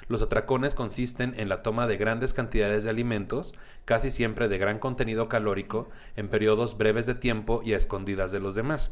[0.08, 3.54] Los atracones consisten en la toma de grandes cantidades de alimentos,
[3.86, 8.40] casi siempre de gran contenido calórico, en periodos breves de tiempo y a escondidas de
[8.40, 8.90] los demás.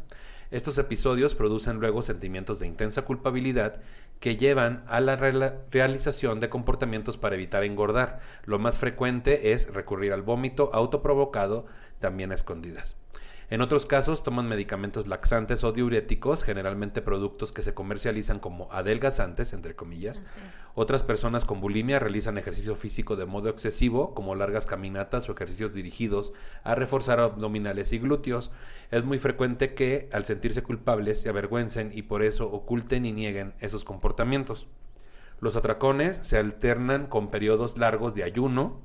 [0.51, 3.81] Estos episodios producen luego sentimientos de intensa culpabilidad
[4.19, 8.19] que llevan a la realización de comportamientos para evitar engordar.
[8.45, 11.67] Lo más frecuente es recurrir al vómito autoprovocado,
[11.99, 12.98] también a escondidas.
[13.51, 19.53] En otros casos toman medicamentos laxantes o diuréticos, generalmente productos que se comercializan como adelgazantes,
[19.53, 20.21] entre comillas.
[20.75, 25.73] Otras personas con bulimia realizan ejercicio físico de modo excesivo, como largas caminatas o ejercicios
[25.73, 26.31] dirigidos
[26.63, 28.51] a reforzar abdominales y glúteos.
[28.91, 33.55] Es muy frecuente que, al sentirse culpables, se avergüencen y por eso oculten y nieguen
[33.59, 34.67] esos comportamientos.
[35.39, 38.81] Los atracones se alternan con periodos largos de ayuno,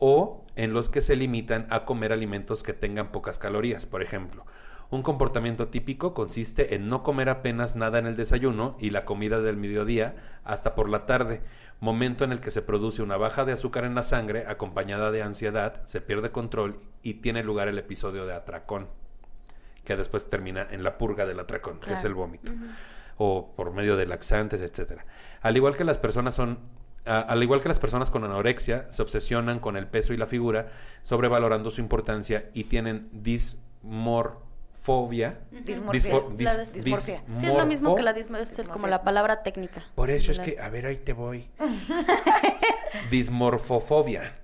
[0.00, 3.86] o en los que se limitan a comer alimentos que tengan pocas calorías.
[3.86, 4.44] Por ejemplo,
[4.90, 9.40] un comportamiento típico consiste en no comer apenas nada en el desayuno y la comida
[9.40, 11.42] del mediodía hasta por la tarde,
[11.78, 15.22] momento en el que se produce una baja de azúcar en la sangre acompañada de
[15.22, 18.88] ansiedad, se pierde control y tiene lugar el episodio de atracón,
[19.84, 22.52] que después termina en la purga del atracón, que es el vómito,
[23.16, 25.06] o por medio de laxantes, etcétera.
[25.40, 26.58] Al igual que las personas son
[27.06, 30.26] a- al igual que las personas con anorexia, se obsesionan con el peso y la
[30.26, 30.68] figura,
[31.02, 35.40] sobrevalorando su importancia y tienen dismorfobia.
[35.50, 36.12] Dismorfia.
[36.12, 37.06] Disfor- dis- La dis- dismorfo.
[37.06, 39.84] Sí, es lo mismo que la dismo, es como la palabra técnica.
[39.94, 41.48] Por eso es La- que, a ver, ahí te voy.
[43.10, 44.36] Dismorfofobia.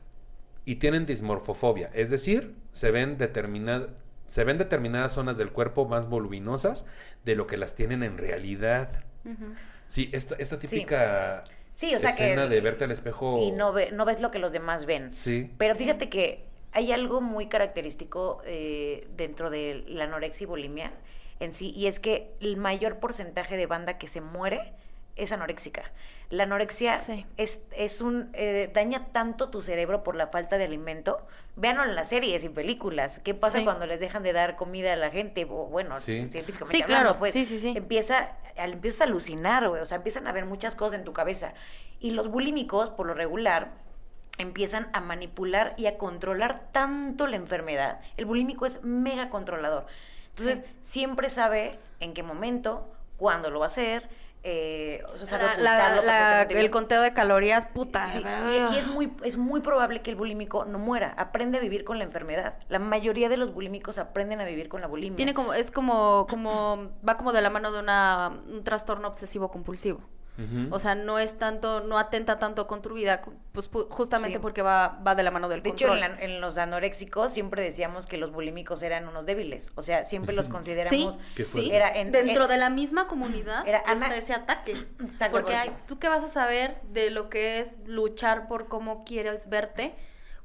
[0.65, 3.91] Y tienen dismorfofobia, es decir, se ven determinadas
[4.27, 6.85] se ven determinadas zonas del cuerpo más voluminosas
[7.25, 9.05] de lo que las tienen en realidad.
[9.87, 11.53] Sí, esta, esta típica Sí,
[11.95, 13.39] o sea que- escena de verte al espejo.
[13.43, 15.11] Y no, ve, no ves lo que los demás ven.
[15.13, 15.51] Sí.
[15.59, 20.93] Pero fíjate que hay algo muy característico eh, dentro de la anorexia y bulimia
[21.39, 24.73] en sí, y es que el mayor porcentaje de banda que se muere
[25.17, 25.91] es anoréxica.
[26.29, 27.25] La anorexia Sí.
[27.37, 31.25] es, es un eh, daña tanto tu cerebro por la falta de alimento.
[31.55, 33.21] Véanlo en las series y películas.
[33.21, 33.65] ¿Qué pasa Sí.
[33.65, 35.45] cuando les dejan de dar comida a la gente?
[35.49, 36.29] O, bueno, Sí.
[36.31, 37.19] científicamente Sí, hablando, claro.
[37.21, 37.73] pues, Sí, sí, sí.
[37.77, 39.81] empieza, al- empiezas a alucinar, güey.
[39.81, 41.55] O sea, empiezan a ver muchas cosas en tu cabeza.
[42.01, 43.71] Y los bulímicos, por lo regular,
[44.39, 48.01] empiezan a manipular y a controlar tanto la enfermedad.
[48.19, 49.87] El bulímico es mega controlador.
[50.37, 54.09] Entonces, siempre sabe en qué momento, cuándo lo va a hacer.
[54.49, 58.09] Eh, o sea, La- el conteo de calorías, puta.
[58.13, 61.61] Sí, y, y es muy es muy probable que el bulímico no muera, aprende a
[61.61, 62.55] vivir con la enfermedad.
[62.69, 65.17] La mayoría de los bulímicos aprenden a vivir con la bulimia.
[65.17, 69.51] Tiene como, es como, como, va como de la mano de una, un trastorno obsesivo
[69.51, 70.01] compulsivo.
[70.71, 73.23] O sea, no es tanto, no atenta tanto con tu vida,
[73.53, 74.43] pues pu- justamente Sí.
[74.43, 76.05] porque va, va de la mano del De hecho, control.
[76.11, 79.73] en, la- en los anoréxicos siempre decíamos que los bulímicos eran unos débiles.
[79.77, 81.17] O sea, siempre los consideramos.
[81.35, 81.71] Sí, sí.
[81.73, 84.73] Era en- Dentro en- de la misma comunidad Era está ana- ese ataque.
[84.73, 88.69] Exacto, porque porque- hay- tú qué vas a saber de lo que es luchar por
[88.69, 89.95] cómo quieres verte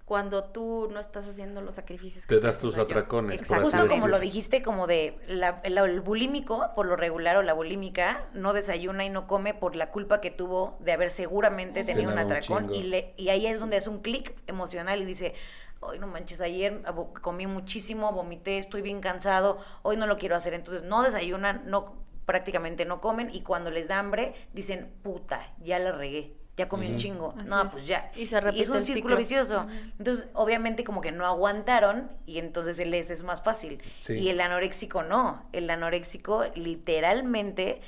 [0.05, 3.41] cuando tú no estás haciendo los sacrificios que Te das tus atracones.
[3.41, 7.53] Exacto, Justo como lo dijiste, como de la, el bulímico, por lo regular, o la
[7.53, 12.11] bulímica, no desayuna y no come por la culpa que tuvo de haber seguramente tenido
[12.11, 12.73] un atracón.
[12.73, 15.33] y, le, y ahí es donde hace un clic emocional y dice,
[15.79, 16.81] hoy no manches, ayer
[17.21, 20.53] comí muchísimo, vomité, estoy bien cansado, hoy no lo quiero hacer.
[20.53, 25.79] Entonces no desayunan, no prácticamente no comen y cuando les da hambre dicen, puta, ya
[25.79, 27.33] la regué ya comí un chingo.
[27.45, 28.11] no, pues ya.
[28.15, 29.65] Y se repite es un círculo vicioso.
[29.97, 33.81] Entonces, obviamente, como que no aguantaron y entonces el S es más fácil.
[34.09, 35.45] Y el anoréxico no.
[35.53, 37.81] El anoréxico, literalmente,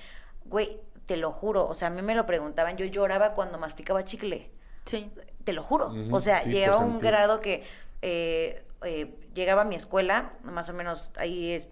[0.45, 1.67] güey, te lo juro.
[1.67, 2.78] O sea, a mí me lo preguntaban.
[2.78, 4.49] Yo lloraba cuando masticaba chicle.
[4.86, 5.12] Sí.
[5.43, 5.93] Te lo juro.
[6.12, 7.63] O sea, llegaba a un grado que
[8.02, 11.69] eh, eh, llegaba a mi escuela, más o menos ahí es,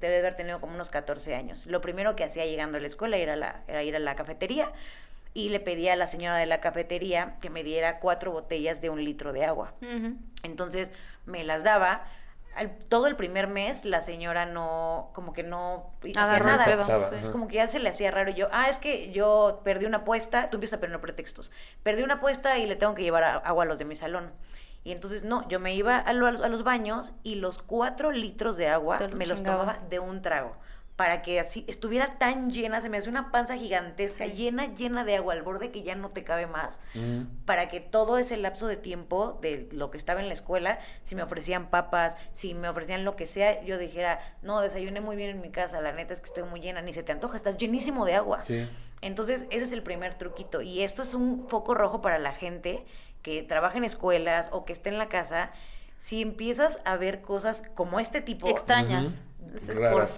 [0.00, 1.66] debe haber tenido como unos 14 años.
[1.66, 4.72] Lo primero que hacía llegando a la escuela era, la, era ir a la cafetería
[5.34, 8.88] y le pedí a la señora de la cafetería que me diera cuatro botellas de
[8.88, 9.74] un litro de agua.
[10.44, 10.92] Entonces
[11.26, 12.04] me las daba.
[12.88, 16.64] todo el primer mes la señora no, como que no hacía nada.
[16.70, 18.30] Entonces como que ya se le hacía raro.
[18.30, 21.50] yo, ah, es que yo perdí una apuesta, tú empiezas a perder pretextos.
[21.82, 24.32] Perdí una apuesta y le tengo que llevar agua a los de mi salón.
[24.84, 29.00] Y entonces, no, yo me iba a, los baños y los cuatro litros de agua
[29.14, 30.54] me los tomaba de un trago
[30.96, 35.16] para que así estuviera tan llena, se me hace una panza gigantesca, llena, llena de
[35.16, 37.44] agua al borde que ya no te cabe más, mm.
[37.44, 41.16] para que todo ese lapso de tiempo de lo que estaba en la escuela, si
[41.16, 45.30] me ofrecían papas, si me ofrecían lo que sea, yo dijera, no, desayuné muy bien
[45.30, 47.56] en mi casa, la neta es que estoy muy llena, ni se te antoja, estás
[47.56, 48.40] llenísimo de agua.
[49.00, 50.62] Entonces, ese es el primer truquito.
[50.62, 52.84] Y esto es un foco rojo para la gente
[53.20, 55.50] que trabaja en escuelas o que esté en la casa.
[56.04, 58.46] Si empiezas a ver cosas como este tipo...
[58.46, 59.22] Extrañas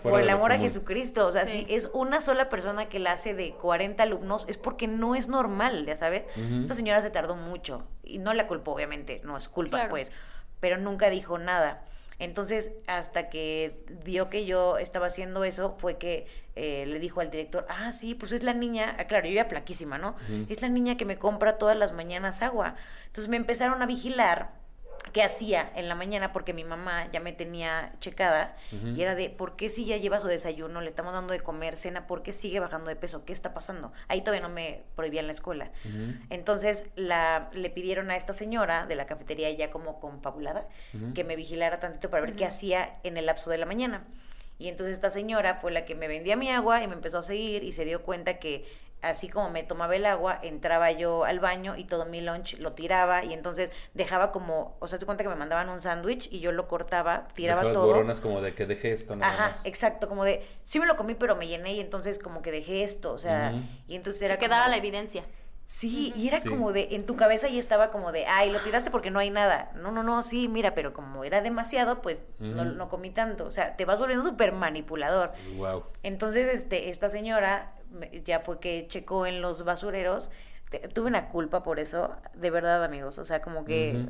[0.03, 1.29] por, el amor a Jesucristo.
[1.29, 4.89] O sea, si es una sola persona que la hace de 40 alumnos, es porque
[4.89, 6.25] no es normal, ya sabes.
[6.61, 10.11] Esta señora se tardó mucho y no la culpó, obviamente, no es culpa, pues,
[10.59, 11.85] pero nunca dijo nada.
[12.19, 17.31] Entonces, hasta que vio que yo estaba haciendo eso, fue que eh, le dijo al
[17.31, 20.17] director, ah, sí, pues es la niña, ah, claro, yo ya plaquísima, ¿no?
[20.49, 22.75] Es la niña que me compra todas las mañanas agua.
[23.07, 24.66] Entonces me empezaron a vigilar
[25.13, 29.31] qué hacía en la mañana porque mi mamá ya me tenía checada y era de
[29.31, 32.33] por qué si ya lleva su desayuno, le estamos dando de comer, cena, por qué
[32.33, 33.93] sigue bajando de peso, qué está pasando.
[34.09, 35.71] Ahí todavía no me prohibían la escuela.
[36.31, 40.69] Entonces la, le pidieron a esta señora de la cafetería ya como confabulada
[41.15, 44.05] que me vigilara tantito para ver qué hacía en el lapso de la mañana.
[44.59, 47.23] Y entonces esta señora fue la que me vendía mi agua y me empezó a
[47.23, 48.65] seguir y se dio cuenta que
[49.03, 52.73] así como me tomaba el agua, entraba yo al baño y todo mi lunch lo
[52.73, 56.41] tiraba y entonces dejaba como, o sea, te cuenta que me mandaban un sándwich y
[56.41, 57.87] yo lo cortaba, tiraba Dejabas todo.
[57.87, 61.15] boronas como de que dejé esto nada Ajá, exacto, como de, sí me lo comí
[61.15, 63.55] pero me llené y entonces como que dejé esto, o sea,
[63.87, 65.25] y entonces era que quedara la evidencia.
[65.69, 68.93] Sí, y era como de, en tu cabeza ya estaba como de, ay, lo tiraste
[68.93, 69.73] porque no hay nada.
[69.75, 73.47] No, no, no, sí, mira, pero como era demasiado, pues no, no, comí tanto.
[73.47, 75.33] O sea, te vas volviendo súper manipulador.
[75.57, 75.87] Wow.
[76.05, 77.73] Entonces, este, esta señora
[78.25, 80.31] ya fue que checó en los basureros.
[80.93, 83.19] tuve una culpa por eso, de verdad, amigos.
[83.19, 84.07] O sea, como que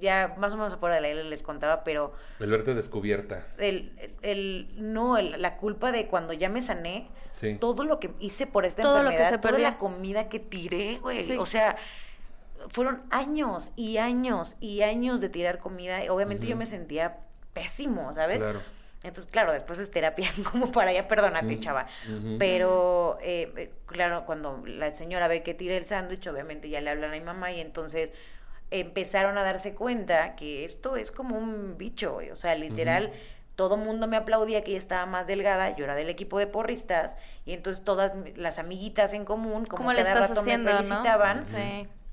[0.00, 2.12] ya más o menos afuera de la isla les contaba, pero.
[2.40, 3.46] El verte descubierta.
[3.58, 7.08] El, el, no, la culpa de cuando ya me sané,
[7.60, 10.98] todo lo que hice por esta todo enfermedad, lo que toda la comida que tiré,
[10.98, 11.36] güey.
[11.36, 11.76] O sea,
[12.68, 16.04] fueron años y años y años de tirar comida.
[16.04, 17.18] Y obviamente yo me sentía
[17.52, 18.38] pésimo, ¿sabes?
[18.38, 18.60] Claro.
[19.02, 21.86] Entonces, claro, después es terapia como para ya perdonarte, chava.
[22.38, 26.90] Pero, eh, eh, claro, cuando la señora ve que tira el sándwich, obviamente ya le
[26.90, 28.10] hablan a mi mamá y entonces
[28.70, 33.12] empezaron a darse cuenta que esto es como un bicho, o sea, literal.
[33.54, 37.18] Todo mundo me aplaudía que ella estaba más delgada, yo era del equipo de porristas,
[37.44, 41.44] y entonces todas las amiguitas en común, como cada rato me felicitaban,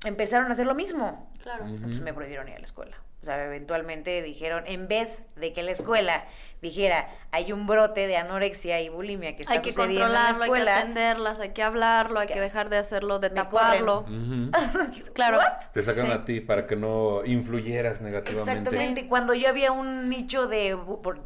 [0.04, 1.30] empezaron a hacer lo mismo.
[1.42, 1.66] Claro.
[1.66, 2.96] Entonces me prohibieron ir a la escuela.
[3.22, 6.24] O sea, eventualmente dijeron, en vez de que la escuela
[6.62, 10.70] dijera, hay un brote de anorexia y bulimia que está hay que controlarlo, hay que
[10.70, 14.06] atenderlas, hay que hablarlo, hay que dejar de hacerlo, de taparlo.
[15.14, 15.38] claro.
[15.72, 18.52] Te sacan a ti para que no influyeras negativamente.
[18.52, 19.06] Exactamente.
[19.06, 20.78] Cuando yo había un nicho de,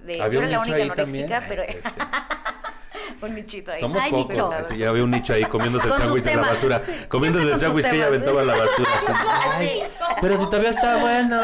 [0.03, 1.63] de yo era la única anoréxica, pero
[3.23, 3.81] un nichito ahí.
[3.81, 4.77] Somos pocos.
[4.77, 6.83] ya había un nicho ahí comiéndose el sándwich en la basura.
[7.09, 8.91] Comiéndose el sándwich que ella aventaba en la basura.
[10.21, 11.41] pero si todavía está bueno.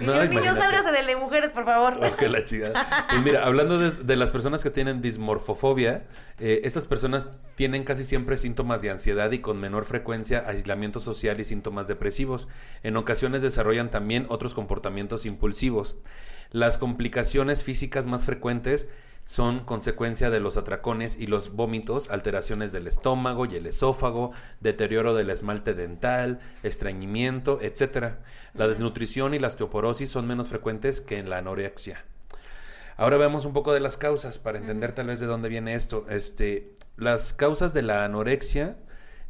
[0.00, 2.04] No, niños, ábrase de mujeres, por favor.
[2.04, 2.72] Ok, la chica.
[3.08, 6.04] Pues mira, hablando de, las personas que tienen dismorfofobia,
[6.38, 11.40] eh, estas personas tienen casi siempre síntomas de ansiedad y con menor frecuencia aislamiento social
[11.40, 12.48] y síntomas depresivos.
[12.82, 15.96] En ocasiones desarrollan también otros comportamientos impulsivos.
[16.50, 18.88] Las complicaciones físicas más frecuentes
[19.24, 25.14] son consecuencia de los atracones y los vómitos, alteraciones del estómago y el esófago, deterioro
[25.14, 28.16] del esmalte dental, estreñimiento, etc.
[28.54, 32.04] La desnutrición y la osteoporosis son menos frecuentes que en la anorexia.
[32.96, 36.06] Ahora veamos un poco de las causas para entender tal vez de dónde viene esto.
[36.08, 38.76] Este, las causas de la anorexia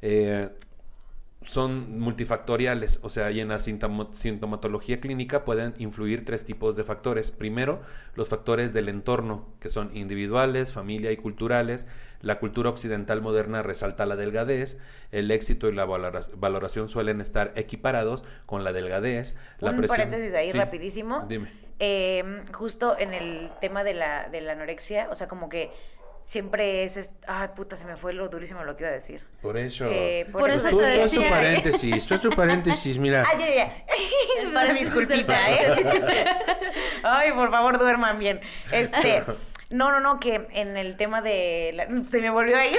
[0.01, 0.51] eh,
[1.43, 7.31] son multifactoriales, o sea, y en la sintomatología clínica pueden influir tres tipos de factores.
[7.31, 7.81] Primero,
[8.15, 11.87] los factores del entorno, que son individuales, familia y culturales.
[12.21, 14.79] La cultura occidental moderna resalta la delgadez,
[15.11, 19.35] el éxito y la valoración suelen estar equiparados con la delgadez.
[19.59, 21.27] La Un paréntesis ahí rapidísimo.
[21.29, 21.51] Dime.
[21.81, 25.73] Eh, justo en el tema de la, de la anorexia, o sea, como que
[26.23, 29.23] siempre es, ay puta, se me fue lo durísimo lo que iba a decir.
[29.41, 29.87] Por eso.
[29.91, 33.25] Eh, por, eso, tú, te tu paréntesis, tú tu paréntesis, mira.
[33.31, 34.49] Ay, ya, ya.
[34.49, 36.25] Una disculpita, ¿eh?
[37.03, 38.41] ay, por favor, duerman bien.
[38.73, 39.25] Este,
[39.71, 41.87] no, no, no, que en el tema de, la...
[42.09, 42.79] se me volvió a ir.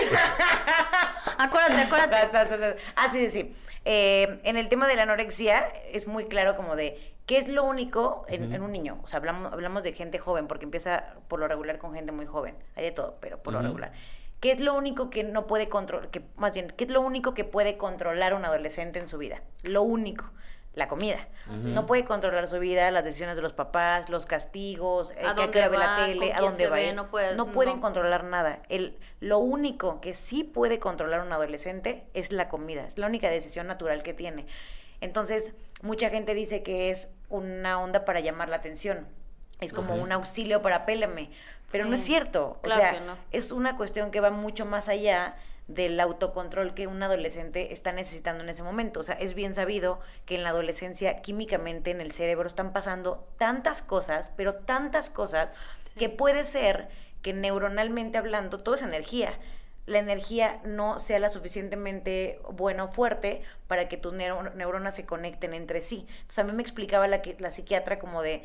[1.37, 2.77] acuérdate, acuérdate.
[2.95, 3.55] ah, sí, sí, sí.
[3.85, 7.63] Eh, en el tema de la anorexia es muy claro como de ¿Qué es lo
[7.63, 8.99] único en, un niño?
[9.03, 12.25] O sea, hablamos, hablamos de gente joven, porque empieza por lo regular con gente muy
[12.25, 12.55] joven.
[12.75, 13.93] Hay de todo, pero por lo regular.
[14.41, 17.33] ¿Qué es lo único que no puede controlar, que más bien, qué es lo único
[17.33, 19.41] que puede controlar un adolescente en su vida?
[19.61, 20.25] Lo único,
[20.75, 21.29] la comida.
[21.47, 25.67] No puede controlar su vida, las decisiones de los papás, los castigos, eh, a dónde
[25.67, 26.77] va, la tele, a dónde va.
[27.35, 28.59] no, pueden controlar nada.
[28.67, 32.85] El, lo único que sí puede controlar un adolescente es la comida.
[32.85, 34.45] Es la única decisión natural que tiene.
[34.99, 39.07] Entonces, mucha gente dice que es una onda para llamar la atención.
[39.59, 41.29] Es como un auxilio para pélame.
[41.71, 42.59] Pero no es cierto.
[42.63, 45.35] o sea, es una cuestión que va mucho más allá
[45.67, 48.99] del autocontrol que un adolescente está necesitando en ese momento.
[48.99, 53.27] O sea, es bien sabido que en la adolescencia químicamente en el cerebro están pasando
[53.37, 55.53] tantas cosas, pero tantas cosas,
[55.97, 56.89] que puede ser
[57.21, 59.37] que neuronalmente hablando todo es energía
[59.85, 65.53] la energía no sea la suficientemente buena o fuerte para que tus neuronas se conecten
[65.53, 66.07] entre sí.
[66.09, 68.43] Entonces a mí me explicaba la, la psiquiatra como de,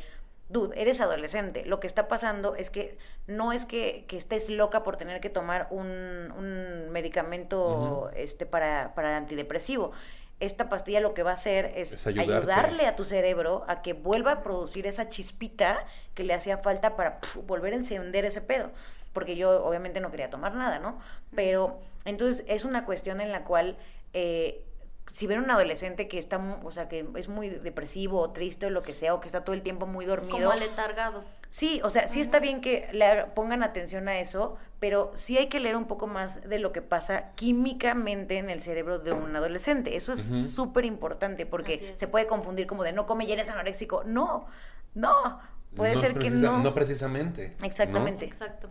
[0.48, 4.96] dude, eres adolescente, lo que está pasando es que no es que, estés loca por
[4.96, 9.92] tener que tomar un, medicamento este, para, para antidepresivo.
[10.40, 14.32] Esta pastilla lo que va a hacer es, ayudarle a tu cerebro a que vuelva
[14.32, 18.70] a producir esa chispita que le hacía falta para volver a encender ese pedo
[19.18, 21.00] porque yo obviamente no quería tomar nada, ¿no?
[21.34, 23.76] Pero entonces es una cuestión en la cual...
[24.12, 24.64] Eh,
[25.10, 28.70] si ven un adolescente que está, o sea, que es muy depresivo o triste o
[28.70, 30.36] lo que sea, o que está todo el tiempo muy dormido.
[30.36, 31.24] Como aletargado.
[31.48, 35.46] Sí, o sea, sí está bien que le pongan atención a eso, pero sí hay
[35.46, 39.34] que leer un poco más de lo que pasa químicamente en el cerebro de un
[39.34, 39.96] adolescente.
[39.96, 40.20] Eso es
[40.54, 44.04] súper importante porque se puede confundir como de no come y eres anoréxico.
[44.04, 44.46] No,
[44.94, 45.40] no.
[45.74, 46.62] Puede ser que no.
[46.62, 47.56] No precisamente.
[47.62, 48.24] Exactamente.
[48.24, 48.68] Exacto.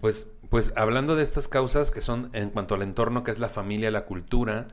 [0.00, 3.48] Pues, pues hablando de estas causas que son en cuanto al entorno, que es la
[3.48, 4.68] familia, la cultura,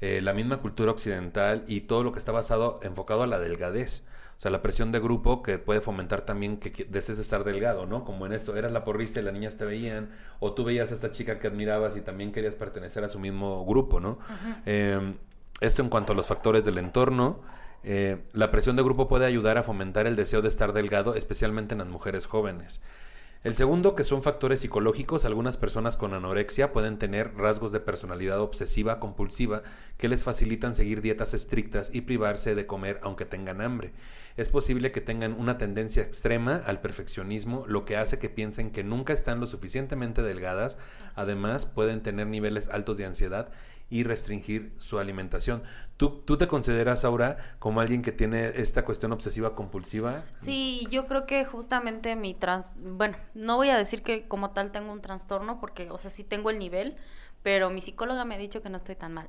[0.00, 4.02] eh, la misma cultura occidental y todo lo que está basado, enfocado a la delgadez.
[4.38, 8.04] O sea, la presión de grupo que puede fomentar también que, desees estar delgado, ¿no?
[8.04, 10.94] Como en esto, eras la porrista y las niñas te veían, o tú veías a
[10.94, 14.20] esta chica que admirabas y también querías pertenecer a su mismo grupo, ¿no?
[14.64, 15.16] Em,
[15.60, 17.40] esto en cuanto a los factores del entorno.
[17.82, 21.74] Eh, la presión de grupo puede ayudar a fomentar el deseo de estar delgado, especialmente
[21.74, 22.80] en las mujeres jóvenes.
[23.44, 28.40] El segundo, que son factores psicológicos, algunas personas con anorexia pueden tener rasgos de personalidad
[28.40, 29.62] obsesiva compulsiva
[29.96, 33.92] que les facilitan seguir dietas estrictas y privarse de comer aunque tengan hambre.
[34.36, 38.82] Es posible que tengan una tendencia extrema al perfeccionismo, lo que hace que piensen que
[38.82, 40.76] nunca están lo suficientemente delgadas.
[41.14, 43.52] Además, pueden tener niveles altos de ansiedad
[43.90, 45.62] y restringir su alimentación.
[45.96, 50.24] ¿Tú, ¿Tú te consideras, ahora como alguien que tiene esta cuestión obsesiva compulsiva?
[50.42, 52.66] Sí, yo creo que justamente mi trans...
[52.76, 56.22] Bueno, no voy a decir que como tal tengo un trastorno, porque, o sea, sí
[56.22, 56.96] tengo el nivel,
[57.42, 59.28] pero mi psicóloga me ha dicho que no estoy tan mal.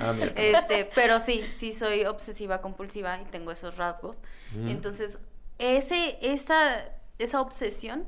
[0.00, 4.18] Ah, este, pero sí, sí soy obsesiva compulsiva y tengo esos rasgos.
[4.66, 5.18] Entonces,
[5.58, 6.84] ese, esa,
[7.18, 8.06] esa obsesión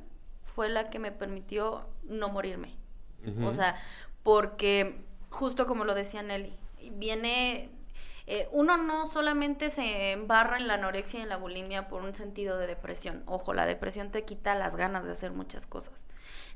[0.54, 2.74] fue la que me permitió no morirme.
[3.42, 3.76] O sea,
[4.22, 6.52] porque justo como lo decía Nelly,
[6.92, 7.70] viene
[8.32, 12.14] eh, uno no solamente se embarra en la anorexia y en la bulimia por un
[12.14, 13.24] sentido de depresión.
[13.26, 16.06] Ojo, la depresión te quita las ganas de hacer muchas cosas.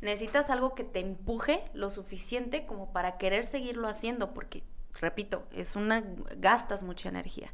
[0.00, 4.62] Necesitas algo que te empuje lo suficiente como para querer seguirlo haciendo, porque,
[5.00, 6.04] repito, es una
[6.36, 7.52] gastas mucha energía.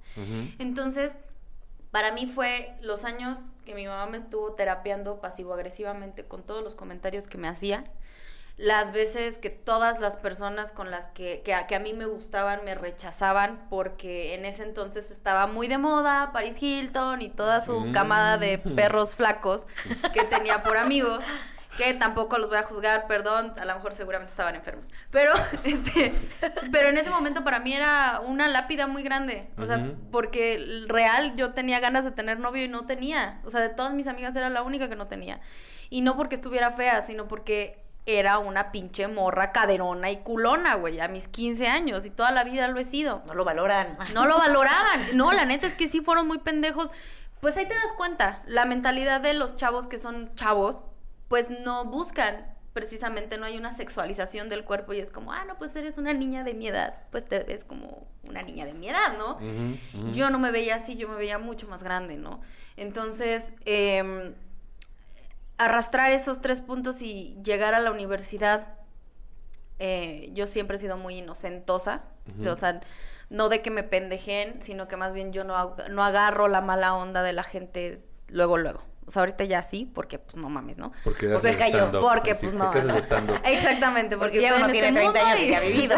[0.58, 1.16] Entonces,
[1.90, 6.74] para mí fue los años que mi mamá me estuvo terapiando pasivo-agresivamente con todos los
[6.74, 7.84] comentarios que me hacía
[8.60, 12.04] las veces que todas las personas con las que, que, a, que a mí me
[12.04, 17.62] gustaban me rechazaban porque en ese entonces estaba muy de moda Paris Hilton y toda
[17.62, 17.92] su Mm.
[17.92, 19.66] camada de perros flacos
[20.12, 21.24] que tenía por amigos
[21.78, 24.90] que tampoco los voy a juzgar, perdón, a lo mejor seguramente estaban enfermos.
[25.10, 25.32] Pero,
[25.64, 26.12] este,
[26.72, 29.48] pero en ese momento para mí era una lápida muy grande.
[29.56, 33.40] O sea, porque real yo tenía ganas de tener novio y no tenía.
[33.44, 35.40] O sea, de todas mis amigas era la única que no tenía.
[35.90, 37.79] Y no porque estuviera fea, sino porque
[38.18, 42.44] era una pinche morra caderona y culona, güey, a mis 15 años y toda la
[42.44, 43.22] vida lo he sido.
[43.26, 43.96] No lo valoran.
[44.14, 45.16] No lo valoraban.
[45.16, 46.90] No, la neta es que sí fueron muy pendejos.
[47.40, 50.80] Pues ahí te das cuenta, la mentalidad de los chavos que son chavos,
[51.28, 55.56] pues no buscan, precisamente no hay una sexualización del cuerpo y es como, ah, no,
[55.56, 58.88] pues eres una niña de mi edad, pues te ves como una niña de mi
[58.88, 59.38] edad, ¿no?
[60.12, 62.40] Yo no me veía así, yo me veía mucho más grande, ¿no?
[62.76, 64.34] Entonces, em,
[65.64, 68.68] arrastrar esos tres puntos y llegar a la universidad,
[69.78, 72.02] eh, yo siempre he sido muy inocentosa,
[72.46, 72.80] o sea,
[73.28, 76.94] no de que me pendejen, sino que más bien yo no, no agarro la mala
[76.94, 78.82] onda de la gente luego, luego.
[79.06, 80.92] O sea, ahorita ya sí, porque pues no mames, ¿no?
[81.02, 82.00] Porque Porque haces cayó, stand-up.
[82.00, 82.70] Porque Sí, pues no.
[82.70, 82.78] Porque.
[83.44, 85.60] Exactamente, porque, Porque ya estoy uno en tiene este 30 mundo años y ya ha
[85.60, 85.96] vivido.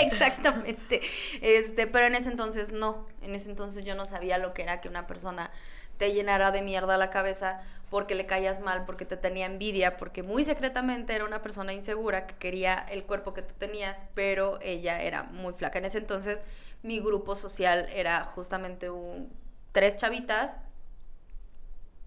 [0.00, 1.00] Exactamente.
[1.40, 3.06] Este, pero en ese entonces no.
[3.22, 5.50] En ese entonces yo no sabía lo que era que una persona
[5.96, 10.22] te llenara de mierda la cabeza porque le caías mal, porque te tenía envidia, porque
[10.22, 15.02] muy secretamente era una persona insegura que quería el cuerpo que tú tenías, pero ella
[15.02, 15.78] era muy flaca.
[15.78, 16.42] En ese entonces
[16.82, 19.32] mi grupo social era justamente un
[19.72, 20.52] tres chavitas,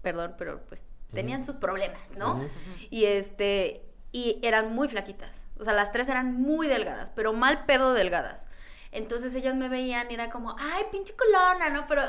[0.02, 2.44] perdón, pero pues tenían sus problemas, ¿no?
[2.90, 5.42] Y este, y eran muy flaquitas.
[5.58, 8.48] O sea, las tres eran muy delgadas, pero mal pedo delgadas.
[8.90, 11.86] Entonces ellas me veían y era como, ay, pinche colona, ¿no?
[11.86, 12.02] Pero.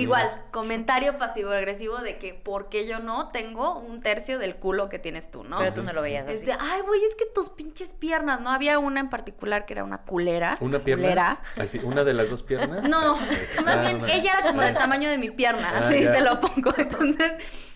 [0.00, 4.98] Igual, comentario pasivo-agresivo de que, ¿por qué yo no tengo un tercio del culo que
[4.98, 5.58] tienes tú, no?
[5.58, 6.34] Pero tú no lo veías así.
[6.34, 8.50] Este, ay, güey, es que tus pinches piernas, ¿no?
[8.50, 10.56] Había una en particular que era una culera.
[10.60, 11.02] ¿Una pierna?
[11.04, 11.40] culera.
[11.58, 12.88] Así, ¿Una de las dos piernas?
[12.88, 14.12] No, Ah, más bien una.
[14.12, 16.12] ella era como del tamaño de mi pierna, Ah, así ya.
[16.12, 16.72] te lo pongo.
[16.78, 17.32] Entonces,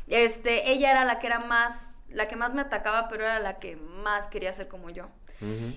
[0.08, 1.76] este, ella era la que era más,
[2.08, 5.08] la que más me atacaba, pero era la que más quería ser como yo.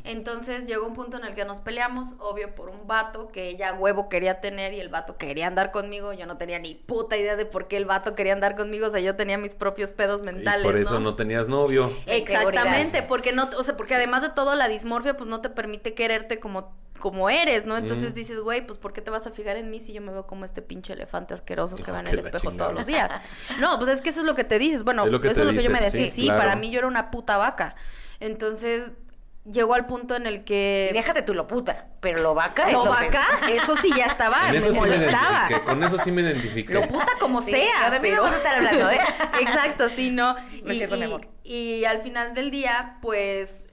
[0.03, 3.73] Entonces llegó un punto en el que nos peleamos, obvio, por un vato que ella
[3.73, 6.13] huevo quería tener y el vato quería andar conmigo.
[6.13, 8.89] Yo no tenía ni puta idea de por qué el vato quería andar conmigo, o
[8.89, 10.61] sea, yo tenía mis propios pedos mentales.
[10.61, 11.91] Y por eso no, tenías novio.
[12.05, 15.93] Exactamente, porque no, o sea, porque además de todo la dismorfia pues no te permite
[15.93, 17.77] quererte como como eres, ¿no?
[17.77, 18.13] Entonces Mm.
[18.13, 20.27] dices, güey, pues ¿por qué te vas a fijar en mí si yo me veo
[20.27, 23.09] como este pinche elefante asqueroso que va en el espejo todos los días?
[23.61, 24.83] No, pues es que eso es lo que te dices.
[24.83, 26.07] Bueno, Es lo que eso es lo que yo me decía.
[26.07, 26.41] sí, Sí, claro.
[26.41, 27.75] para mí yo era una puta vaca.
[28.19, 28.91] Entonces
[29.45, 32.73] llegó al punto en el que Y déjate tú lo puta, pero lo vaca es
[32.73, 35.47] lo lo que- vaca, eso sí ya estaba, me eso sí me molestaba.
[35.65, 36.73] Con eso sí me identifiqué.
[36.73, 38.99] Lo puta como Sí, sea, yo de mí no vas a estar hablando, ¿eh?
[39.41, 40.33] Exacto, sí, no.
[40.35, 41.27] No es cierto, mi amor.
[41.43, 43.65] y al final del día, pues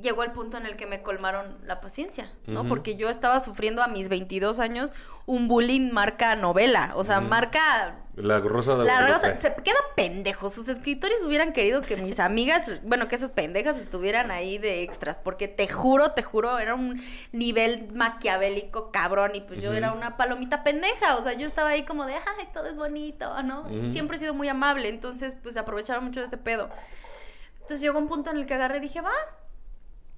[0.00, 2.66] llegó el punto en el que me colmaron la paciencia, ¿no?
[2.66, 4.92] Porque yo estaba sufriendo a mis 22 años
[5.26, 10.50] un bullying marca novela, o sea, marca La rosa de la rosa se queda pendejo.
[10.50, 15.18] Sus escritores hubieran querido que mis amigas, bueno, que esas pendejas estuvieran ahí de extras,
[15.18, 17.02] porque te juro, te juro, era un
[17.32, 21.84] nivel maquiavélico cabrón y pues yo era una palomita pendeja, o sea, yo estaba ahí
[21.84, 23.68] como de, ay, todo es bonito, ¿no?
[23.92, 26.70] Siempre he sido muy amable, entonces pues aprovecharon mucho de ese pedo.
[27.54, 29.12] Entonces llegó un punto en el que agarré y dije, va,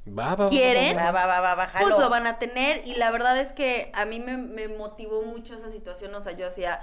[0.06, 0.96] Va, va, va, ¿Quieren?
[0.96, 1.12] va, va.
[1.12, 1.86] Va, va, va, va, bájalo.
[1.88, 5.22] pues lo van a tener y la verdad es que a mí me, me motivó
[5.22, 6.80] mucho esa situación, o sea, yo hacía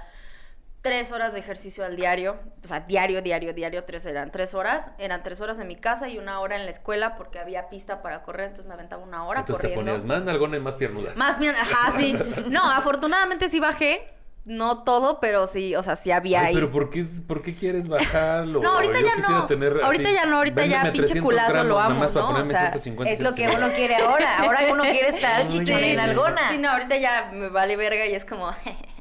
[0.80, 4.90] tres horas de ejercicio al diario, o sea, diario, diario, diario, tres eran tres horas,
[4.96, 8.00] eran tres horas en mi casa y una hora en la escuela porque había pista
[8.00, 9.92] para correr, entonces me aventaba una hora Entonces te corriendo.
[9.92, 11.12] ponías más nalgona y más piernuda.
[11.16, 12.16] Más bien, ajá, sí.
[12.48, 14.08] No, afortunadamente sí bajé,
[14.50, 16.54] no todo, pero sí, o sea, sí había Ay, ahí.
[16.54, 18.60] pero ¿por qué, ¿por qué quieres bajarlo?
[18.62, 19.46] No, ahorita Yo ya no.
[19.46, 22.12] tener así, Ahorita ya no, ahorita ya pinche 300 culazo gramos, lo Nada amo, más
[22.12, 22.30] para ¿no?
[22.32, 23.66] ponerme O sea, 150 Es lo que 150.
[23.66, 24.38] uno quiere ahora.
[24.38, 26.48] Ahora uno quiere estar chichón en algona.
[26.50, 28.50] Sí, no, ahorita ya me vale verga y es como...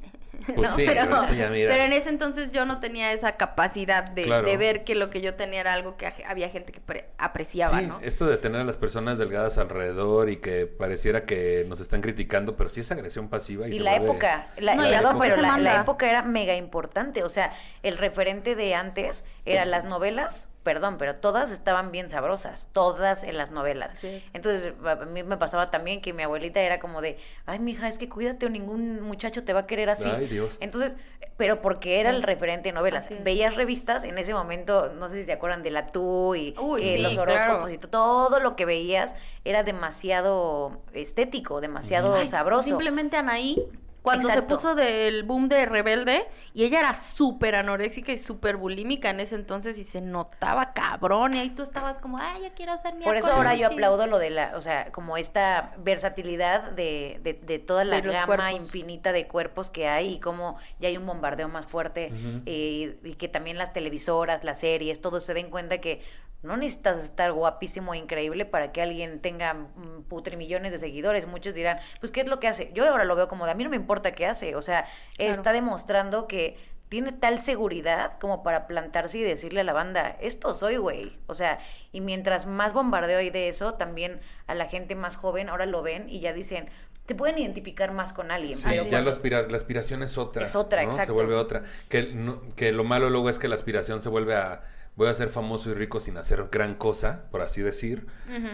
[0.56, 0.76] Pues ¿no?
[0.76, 1.72] sí, pero, ahorita ya mira.
[1.72, 4.48] pero en ese entonces yo no tenía esa capacidad de, Claro.
[4.48, 7.80] de ver que lo que yo tenía era algo que había gente que pre- apreciaba,
[7.80, 8.00] Sí, ¿no?
[8.02, 12.56] esto de tener a las personas delgadas alrededor y que pareciera que nos están criticando,
[12.56, 13.68] pero sí es agresión pasiva.
[13.68, 15.18] Y, Y se la vuelve- época, la, No, época.
[15.20, 17.24] pero la, época era mega importante.
[17.24, 22.68] O sea, el referente de antes era las novelas, perdón, pero todas estaban bien sabrosas,
[22.74, 24.04] todas en las novelas.
[24.34, 27.18] Entonces, a mí me pasaba también que mi abuelita era como de,
[27.48, 30.08] ay, mija, es que cuídate o ningún muchacho te va a querer así.
[30.08, 30.58] Ay, Dios.
[30.62, 30.96] Entonces,
[31.38, 32.18] pero porque era Sí.
[32.18, 33.10] el referente de novelas.
[33.24, 36.84] Veías revistas en ese momento, no sé si se acuerdan de la tú y Uy,
[36.88, 37.70] eh, sí, los horóscopos claro.
[37.70, 39.16] y to- todo lo que veías
[39.46, 42.62] era demasiado estético, demasiado Ay, sabroso.
[42.64, 43.66] Simplemente Anaí,
[44.02, 49.10] cuando se puso del boom de Rebelde y ella era súper anoréxica y súper bulímica
[49.10, 52.78] en ese entonces y se notaba cabrón y ahí tú estabas como, ay, yo quiero
[52.78, 56.72] ser mi Por eso ahora yo aplaudo lo de la, o sea, como esta versatilidad
[56.72, 61.06] de, de, toda la gama infinita de cuerpos que hay y como ya hay un
[61.06, 62.12] bombardeo más fuerte
[62.46, 66.02] eh, y que también las televisoras, las series, todos se den cuenta que
[66.42, 71.28] no necesitas estar guapísimo e increíble para que alguien tenga mm, putrimillones de seguidores.
[71.28, 72.72] Muchos dirán, pues, ¿qué es lo que hace?
[72.74, 74.56] Yo ahora lo veo como de a mí no me importa qué hace.
[74.56, 74.86] O sea,
[75.18, 76.58] está demostrando que
[76.90, 81.18] tiene tal seguridad como para plantarse y decirle a la banda, esto soy, güey.
[81.28, 81.60] O sea,
[81.92, 85.84] y mientras más bombardeo hay de eso, también a la gente más joven ahora lo
[85.84, 86.68] ven y ya dicen,
[87.06, 88.56] te pueden identificar más con alguien.
[88.56, 90.46] Sí, ya la, aspiración es otra.
[90.46, 91.06] Es otra, exacto.
[91.06, 91.64] Se vuelve otra.
[91.90, 92.16] Que,
[92.56, 94.64] que lo malo luego es que la aspiración se vuelve a
[94.96, 98.08] voy a ser famoso y rico sin hacer gran cosa, por así decir.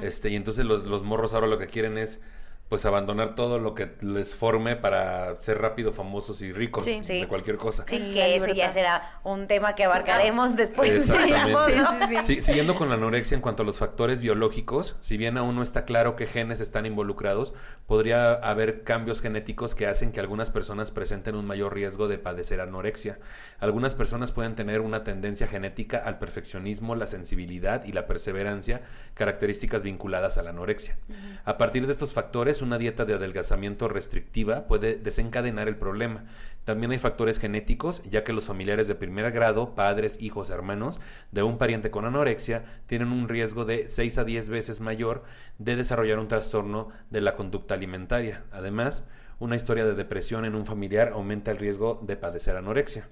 [0.03, 2.21] este Y entonces los, los morros ahora lo que quieren es
[2.70, 7.57] pues abandonar todo lo que les forme para ser rápido, famosos y ricos de cualquier
[7.57, 7.86] cosa.
[7.88, 10.89] Sí, que ese ya será un tema que abarcaremos después.
[10.89, 12.24] Exactamente.
[12.24, 15.61] Sí, siguiendo con la anorexia en cuanto a los factores biológicos, si bien aún no
[15.61, 17.53] está claro qué genes están involucrados,
[17.86, 22.61] podría haber cambios genéticos que hacen que algunas personas presenten un mayor riesgo de padecer
[22.61, 23.20] anorexia.
[23.59, 28.82] Algunas personas pueden tener una tendencia genética al perfeccionismo, la sensibilidad y la perseverancia,
[29.13, 30.97] características vinculadas a la anorexia.
[31.43, 36.26] A partir de estos factores, una dieta de adelgazamiento restrictiva puede desencadenar el problema.
[36.64, 40.99] También hay factores genéticos, ya que los familiares de primer grado, padres, hijos, hermanos
[41.32, 45.24] de un pariente con anorexia tienen un riesgo de 6 a 10 veces mayor
[45.60, 48.43] de desarrollar un trastorno de la conducta alimentaria.
[48.51, 49.03] Además,
[49.38, 53.08] una historia de depresión en un familiar aumenta el riesgo de padecer anorexia.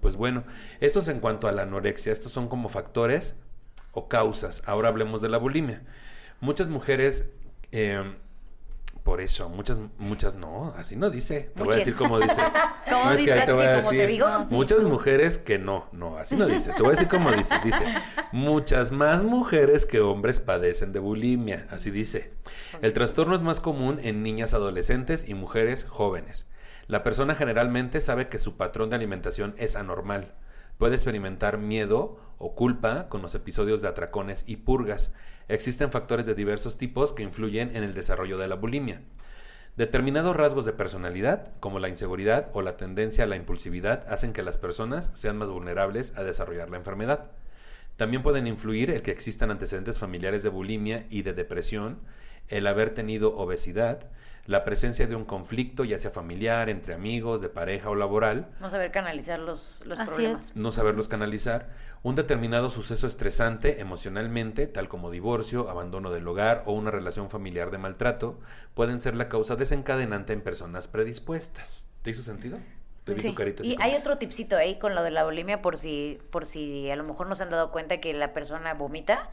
[0.00, 0.44] Pues bueno,
[0.80, 3.34] esto es en cuanto a la anorexia, estos son como factores
[3.92, 4.62] o causas.
[4.66, 5.82] Ahora hablemos de la bulimia.
[6.40, 7.26] Muchas mujeres
[7.72, 8.02] eh,
[9.02, 11.50] por eso, muchas, muchas no, así no dice.
[11.56, 12.40] Te voy a decir cómo dice.
[12.88, 14.24] ¿Cómo no, es que ahí te voy a decir.
[14.48, 16.72] muchas mujeres que no, no, así no dice.
[16.72, 17.54] Te voy a decir cómo dice.
[17.64, 17.84] Dice,
[18.30, 22.32] muchas más mujeres que hombres padecen de bulimia, así dice.
[22.80, 26.46] El trastorno es más común en niñas adolescentes y mujeres jóvenes.
[26.86, 30.34] La persona generalmente sabe que su patrón de alimentación es anormal.
[30.78, 35.12] Puede experimentar miedo o culpa con los episodios de atracones y purgas.
[35.48, 39.02] Existen factores de diversos tipos que influyen en el desarrollo de la bulimia.
[39.76, 44.42] Determinados rasgos de personalidad, como la inseguridad o la tendencia a la impulsividad, hacen que
[44.42, 47.30] las personas sean más vulnerables a desarrollar la enfermedad.
[47.96, 52.00] También pueden influir el que existan antecedentes familiares de bulimia y de depresión,
[52.48, 54.10] el haber tenido obesidad,
[54.46, 58.48] la presencia de un conflicto, ya sea familiar, entre amigos, de pareja o laboral.
[58.60, 60.52] No saber canalizar los, los problemas.
[60.56, 61.68] No saberlos canalizar.
[62.02, 67.70] Un determinado suceso estresante emocionalmente, tal como divorcio, abandono del hogar o una relación familiar
[67.70, 68.40] de maltrato,
[68.74, 71.86] pueden ser la causa desencadenante en personas predispuestas.
[72.02, 72.58] ¿Te hizo sentido?
[73.04, 75.76] Te vi tu carita y hay otro tipcito ahí con lo de la bulimia por
[75.76, 79.30] si, por si a lo mejor no se han dado cuenta que la persona vomita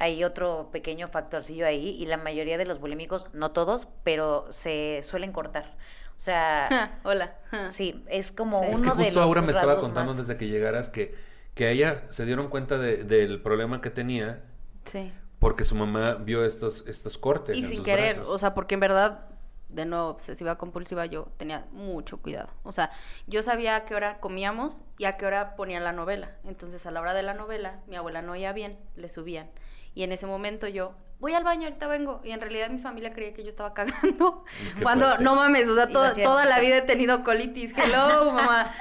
[0.00, 5.00] hay otro pequeño factorcillo ahí y la mayoría de los bulímicos, no todos, pero se
[5.04, 5.76] suelen cortar.
[6.16, 7.36] O sea, hola.
[7.70, 11.14] Sí, es como uno es que justo ahora me estaba contando desde que llegaras que
[11.54, 14.42] que a ella se dieron cuenta de, del problema que tenía.
[14.84, 15.12] Sí.
[15.38, 19.26] Porque su mamá vio estos estos cortes y sin querer, o sea, porque en verdad
[19.68, 22.48] de nuevo obsesiva compulsiva yo tenía mucho cuidado.
[22.62, 22.90] O sea,
[23.26, 26.36] yo sabía a qué hora comíamos y a qué hora ponían la novela.
[26.44, 29.50] Entonces, a la hora de la novela, mi abuela no oía bien, le subían.
[29.94, 32.20] Y en ese momento yo, voy al baño, ahorita vengo.
[32.24, 34.44] Y en realidad mi familia creía que yo estaba cagando.
[34.82, 37.72] Cuando, no mames, o sea, toda la vida he tenido colitis.
[37.76, 38.74] Hello, mamá.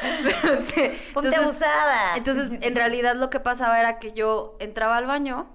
[1.14, 2.16] Ponte abusada.
[2.16, 5.50] Entonces, en realidad lo que pasaba era que yo entraba al baño,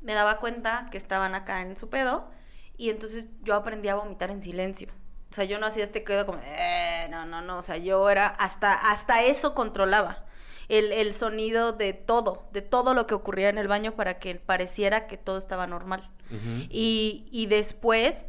[0.00, 2.30] me daba cuenta que estaban acá en su pedo,
[2.76, 4.88] y entonces yo aprendí a vomitar en silencio.
[5.30, 7.58] O sea, yo no hacía este quedo como, eh, no, no, no.
[7.58, 10.24] O sea, yo era, hasta, hasta eso controlaba
[10.68, 14.34] el, el sonido de todo, de todo lo que ocurría en el baño para que
[14.34, 16.08] pareciera que todo estaba normal.
[16.70, 18.26] y, y después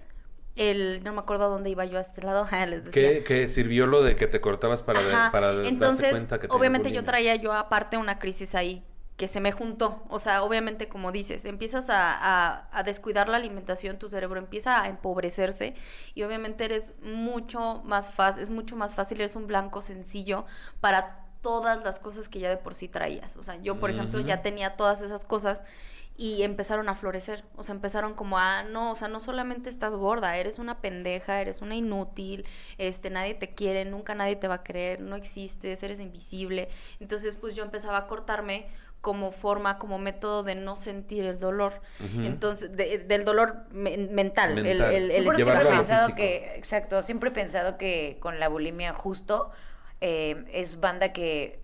[0.55, 2.47] el no me acuerdo dónde iba yo a este lado
[2.91, 7.03] ¿Qué, sirvió lo de que te cortabas para, para Entonces, darse cuenta que obviamente yo
[7.03, 8.83] traía yo aparte una crisis ahí
[9.17, 10.03] que se me juntó.
[10.09, 14.81] O sea obviamente como dices empiezas a, a, a, descuidar la alimentación tu cerebro empieza
[14.81, 15.75] a empobrecerse
[16.13, 20.45] y obviamente eres mucho más fácil es mucho más fácil eres un blanco sencillo
[20.79, 23.37] para todas las cosas que ya de por sí traías.
[23.37, 25.61] O sea, yo, por ejemplo, ya tenía todas esas cosas
[26.17, 27.43] y empezaron a florecer.
[27.55, 31.39] O sea, empezaron como a, no, o sea, no solamente estás gorda, eres una pendeja,
[31.41, 32.47] eres una inútil,
[32.79, 36.67] este, nadie te quiere, nunca nadie te va a creer, no existes, eres invisible.
[36.99, 38.65] Entonces, pues yo empezaba a cortarme
[39.01, 41.79] como forma, como método de no sentir el dolor.
[42.23, 44.57] Entonces, del dolor mental.
[44.65, 48.93] El, el, el siempre he pensado que, exacto, siempre he pensado que con la bulimia
[48.93, 49.51] justo
[50.01, 51.59] eh, es banda que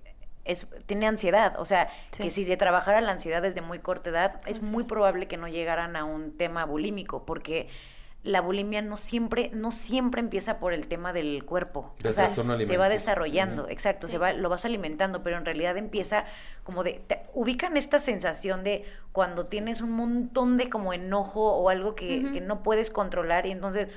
[0.46, 4.42] es, tiene ansiedad, o sea, que si se trabajara la ansiedad desde muy corta edad,
[4.48, 7.70] es muy probable que no llegaran a un tema bulímico, porque
[8.24, 11.96] la bulimia no siempre, no siempre empieza por el tema del cuerpo.
[12.08, 16.26] o sea, se va desarrollando, exacto, se va, lo vas alimentando, pero en realidad empieza
[16.64, 17.02] como de,
[17.34, 22.42] ubican esta sensación de cuando tienes un montón de como enojo o algo que, que
[22.42, 23.88] no puedes controlar y entonces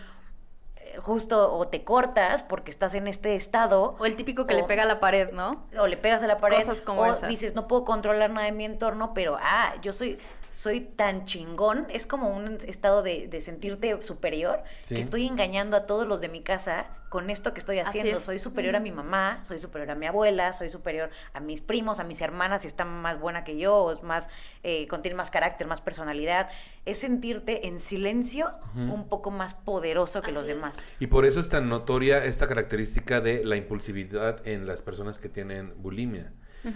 [1.03, 3.97] justo o te cortas porque estás en este estado.
[3.99, 5.51] O el típico que le pega a la pared, ¿no?
[5.79, 6.67] O le pegas a la pared.
[6.87, 10.19] o dices, no puedo controlar nada de mi entorno, pero, ah, yo soy,
[10.55, 16.07] soy tan chingón, es como un estado de, sentirte superior, que estoy engañando a todos
[16.07, 18.21] los de mi casa con esto que estoy haciendo.
[18.21, 21.99] Soy superior a mi mamá, soy superior a mi abuela, soy superior a mis primos,
[21.99, 24.29] a mis hermanas, si está más buena que yo, es más,
[24.63, 26.49] eh, contiene más carácter, más personalidad.
[26.85, 30.77] Es sentirte en silencio un poco más poderoso que los demás.
[31.01, 35.29] Y por eso es tan notoria esta característica de la impulsividad en las personas que
[35.29, 36.33] tienen bulimia.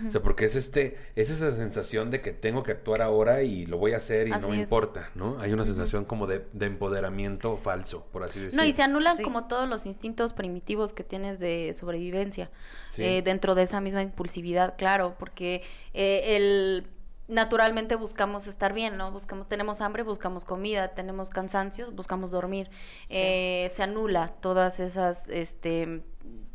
[0.06, 3.64] O sea, porque es este, es esa sensación de que tengo que actuar ahora y
[3.64, 5.38] lo voy a hacer y no me importa, ¿no?
[5.40, 8.62] Hay una sensación como de, empoderamiento falso, por así decirlo.
[8.62, 12.50] No, y se anulan como todos los instintos primitivos que tienes de sobrevivencia
[12.98, 15.62] eh, dentro de esa misma impulsividad, claro, porque
[15.94, 16.86] eh, el
[17.28, 19.12] naturalmente buscamos estar bien, ¿no?
[19.12, 22.70] Buscamos, tenemos hambre, buscamos comida, tenemos cansancios, buscamos dormir.
[23.10, 26.02] Eh, se anula todas esas, este,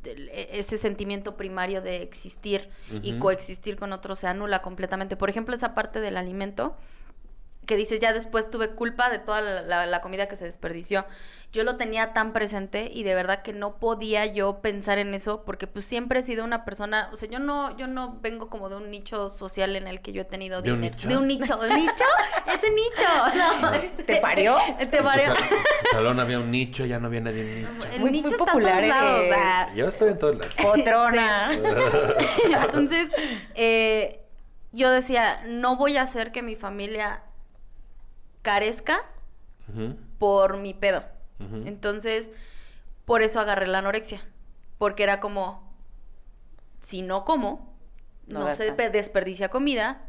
[0.04, 2.70] e, ese sentimiento primario de existir
[3.02, 5.16] y coexistir con otros se anula completamente.
[5.16, 6.76] Por ejemplo, esa parte del alimento
[7.66, 11.06] que dices, ya después tuve culpa de toda la, comida que se desperdició.
[11.52, 15.44] Yo lo tenía tan presente y de verdad que no podía yo pensar en eso
[15.46, 18.70] porque pues siempre he sido una persona, o sea, yo no yo no vengo como
[18.70, 20.88] de un nicho social en el que yo he tenido de dinero.
[20.88, 21.08] Un nicho?
[21.08, 22.04] De un nicho, ¿de nicho?
[22.48, 23.62] Ese nicho.
[23.62, 24.58] No, este, ¿Te parió?
[24.80, 25.28] Te parió.
[25.28, 27.88] En tu salón había un nicho, ya no viene de un nicho.
[27.92, 30.56] El nicho está popular, todos lados, Yo estoy en todos lados.
[30.56, 31.52] Potrona.
[32.64, 33.10] Entonces,
[33.54, 34.24] eh,
[34.72, 37.22] yo decía, no voy a hacer que mi familia
[38.44, 39.02] carezca
[40.20, 41.04] por mi pedo.
[41.66, 42.30] Entonces,
[43.06, 44.22] por eso agarré la anorexia.
[44.78, 45.74] Porque era como,
[46.80, 47.76] si no como,
[48.28, 50.02] no, se desperdicia comida,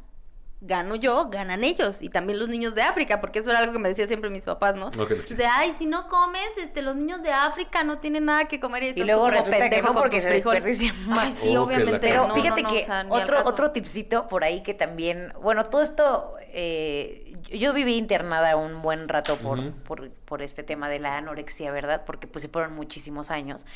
[0.67, 2.03] gano yo, ganan ellos.
[2.03, 4.45] Y también los niños de África, porque eso era algo que me decía siempre mis
[4.45, 4.91] papás, ¿no?
[4.91, 8.97] de, ay, si no comes, este, los niños de África no tienen nada que comer.
[8.97, 11.35] Y, luego resulta que porque se desperdicia más.
[11.35, 12.09] sí, obviamente.
[12.09, 16.35] Pero fíjate que otro, otro tipcito por ahí que también, bueno, todo esto...
[16.57, 21.71] Eh, yo viví internada un buen rato por, por, por, este tema de la anorexia,
[21.71, 22.05] ¿verdad?
[22.07, 23.67] Porque pues se fueron muchísimos años.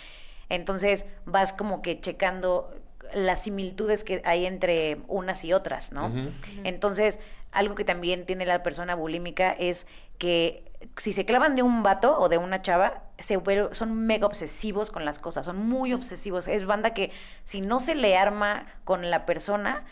[0.49, 2.73] Entonces vas como que checando
[3.15, 6.13] las similitudes que hay entre unas y otras, ¿no?
[6.65, 7.19] Entonces,
[7.53, 9.87] algo que también tiene la persona bulímica es
[10.19, 10.65] que
[10.97, 13.41] si se clavan de un vato o de una chava, se
[13.73, 16.47] son mega obsesivos con las cosas, son muy obsesivos.
[16.49, 17.11] Es banda que
[17.45, 19.85] si no se le arma con la persona,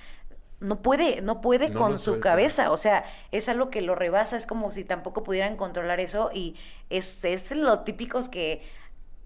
[0.60, 4.46] no puede, no puede con su cabeza, o sea, es algo que lo rebasa, es
[4.46, 6.56] como si tampoco pudieran controlar eso y
[6.88, 8.62] es, es los típicos que,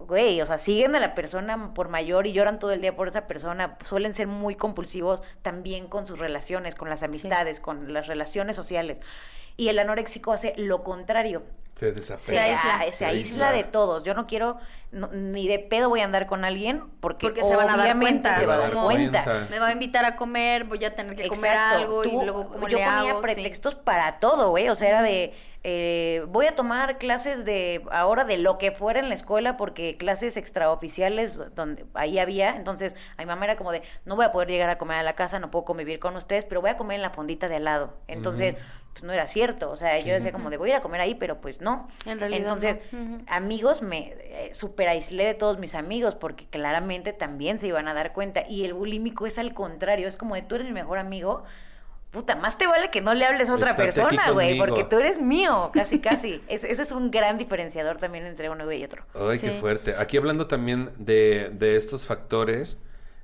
[0.07, 3.07] güey, o sea, siguen a la persona por mayor y lloran todo el día por
[3.07, 8.07] esa persona, suelen ser muy compulsivos también con sus relaciones, con las amistades, con las
[8.07, 9.01] relaciones sociales.
[9.57, 11.43] Y el anoréxico hace lo contrario.
[11.75, 12.91] Se desapega.
[12.91, 14.03] Se, aísla, de todos.
[14.03, 14.57] Yo no quiero,
[14.91, 18.37] ni de pedo voy a andar con alguien porque, se van a dar cuenta.
[18.37, 19.47] Se va a dar cuenta.
[19.49, 22.67] Me va a invitar a comer, voy a tener que comer algo y luego como
[22.67, 24.69] Yo ponía pretextos para todo, güey.
[24.69, 25.33] O sea, era de...
[25.63, 29.95] Eh, voy a tomar clases de ahora de lo que fuera en la escuela porque
[29.95, 34.31] clases extraoficiales donde ahí había entonces a mi mamá era como de no voy a
[34.31, 36.77] poder llegar a comer a la casa no puedo convivir con ustedes pero voy a
[36.77, 38.55] comer en la fondita de al lado entonces
[38.93, 39.71] pues no era cierto.
[39.71, 41.87] O sea, yo decía como de voy a ir a comer ahí, pero pues no.
[42.05, 42.79] En realidad Entonces,
[43.27, 47.93] amigos, me eh, super aislé de todos mis amigos porque claramente también se iban a
[47.93, 48.45] dar cuenta.
[48.49, 51.43] Y el bulímico es al contrario, es como de tú eres mi mejor amigo.
[52.11, 55.21] Puta, más te vale que no le hables a otra persona, güey, porque tú eres
[55.21, 56.41] mío, casi, casi.
[56.49, 59.03] ese es un gran diferenciador también entre uno y otro.
[59.13, 59.95] Ay, qué fuerte.
[59.97, 62.77] Aquí hablando también de, de estos factores,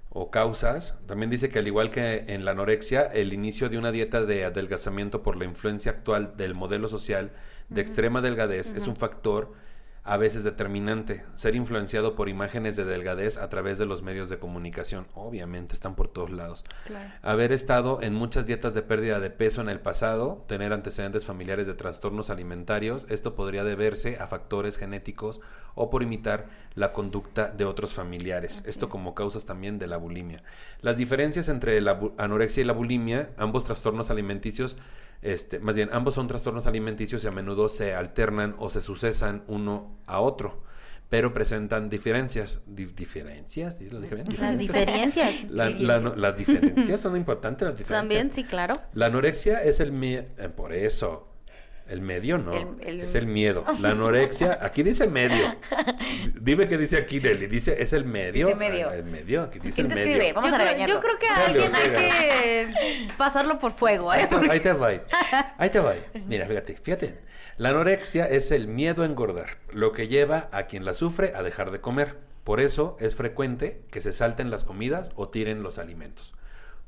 [0.09, 0.95] o causas.
[1.05, 4.45] También dice que al igual que en la anorexia, el inicio de una dieta de
[4.45, 7.31] adelgazamiento por la influencia actual del modelo social
[7.69, 9.53] de extrema delgadez es un factor
[10.07, 11.25] a veces determinante.
[11.35, 15.05] Ser influenciado por imágenes de delgadez a través de los medios de comunicación.
[15.13, 16.63] Obviamente están por todos lados.
[17.21, 21.67] Haber estado en muchas dietas de pérdida de peso en el pasado, tener antecedentes familiares
[21.67, 25.41] de trastornos alimentarios, esto podría deberse a factores genéticos
[25.75, 28.63] o por imitar la conducta de otros familiares.
[28.65, 30.41] Esto como causas también de la bulimia.
[30.79, 34.77] Las diferencias entre la anorexia y la bulimia, ambos trastornos alimenticios,
[35.22, 39.43] este, más bien, ambos son trastornos alimenticios y a menudo se alternan o se sucesan
[39.47, 40.63] uno a otro,
[41.09, 42.61] pero presentan diferencias.
[42.65, 43.82] ¿Diferencias?
[43.91, 44.28] ¿Lo dije bien?
[44.39, 45.43] Las diferencias.
[45.49, 47.68] las diferencias son importantes.
[47.68, 48.01] Las diferencias.
[48.01, 48.76] También, sí, claro.
[48.93, 49.93] La anorexia es el...
[50.03, 51.28] Eh, por eso,
[51.89, 53.63] el medio no, es el miedo.
[53.79, 55.55] La anorexia, aquí dice medio.
[56.39, 57.47] Dime qué dice aquí, Nelly.
[57.47, 58.47] Dice, es el medio.
[58.47, 58.89] Dice medio.
[58.89, 60.11] Ah, el medio, aquí dice ¿Quién el te medio.
[60.15, 60.33] escribe?
[60.33, 64.13] Vamos yo, a creo, yo creo que a alguien hay que pasarlo por fuego.
[64.13, 64.21] ¿eh?
[64.21, 64.89] Ahí te, ahí te va.
[65.57, 65.93] Ahí te va.
[66.25, 67.17] Mira, fíjate, fíjate.
[67.57, 71.41] La anorexia es el miedo a engordar, lo que lleva a quien la sufre a
[71.41, 72.17] dejar de comer.
[72.43, 76.33] Por eso es frecuente que se salten las comidas o tiren los alimentos.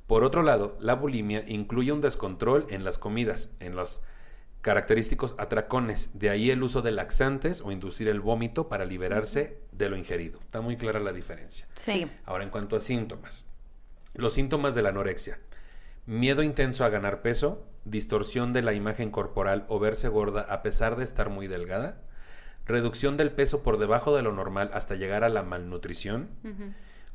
[0.06, 4.02] Por otro lado, la bulimia incluye un descontrol en las comidas, en los
[4.62, 9.90] característicos atracones, de ahí el uso de laxantes o inducir el vómito para liberarse de
[9.90, 10.40] lo ingerido.
[10.42, 11.68] Está muy clara la diferencia.
[11.76, 12.08] Sí.
[12.26, 13.46] Ahora en cuanto a síntomas.
[14.14, 15.40] Los síntomas de la anorexia.
[16.06, 20.96] Miedo intenso a ganar peso, distorsión de la imagen corporal o verse gorda a pesar
[20.96, 22.02] de estar muy delgada,
[22.66, 26.30] reducción del peso por debajo de lo normal hasta llegar a la malnutrición,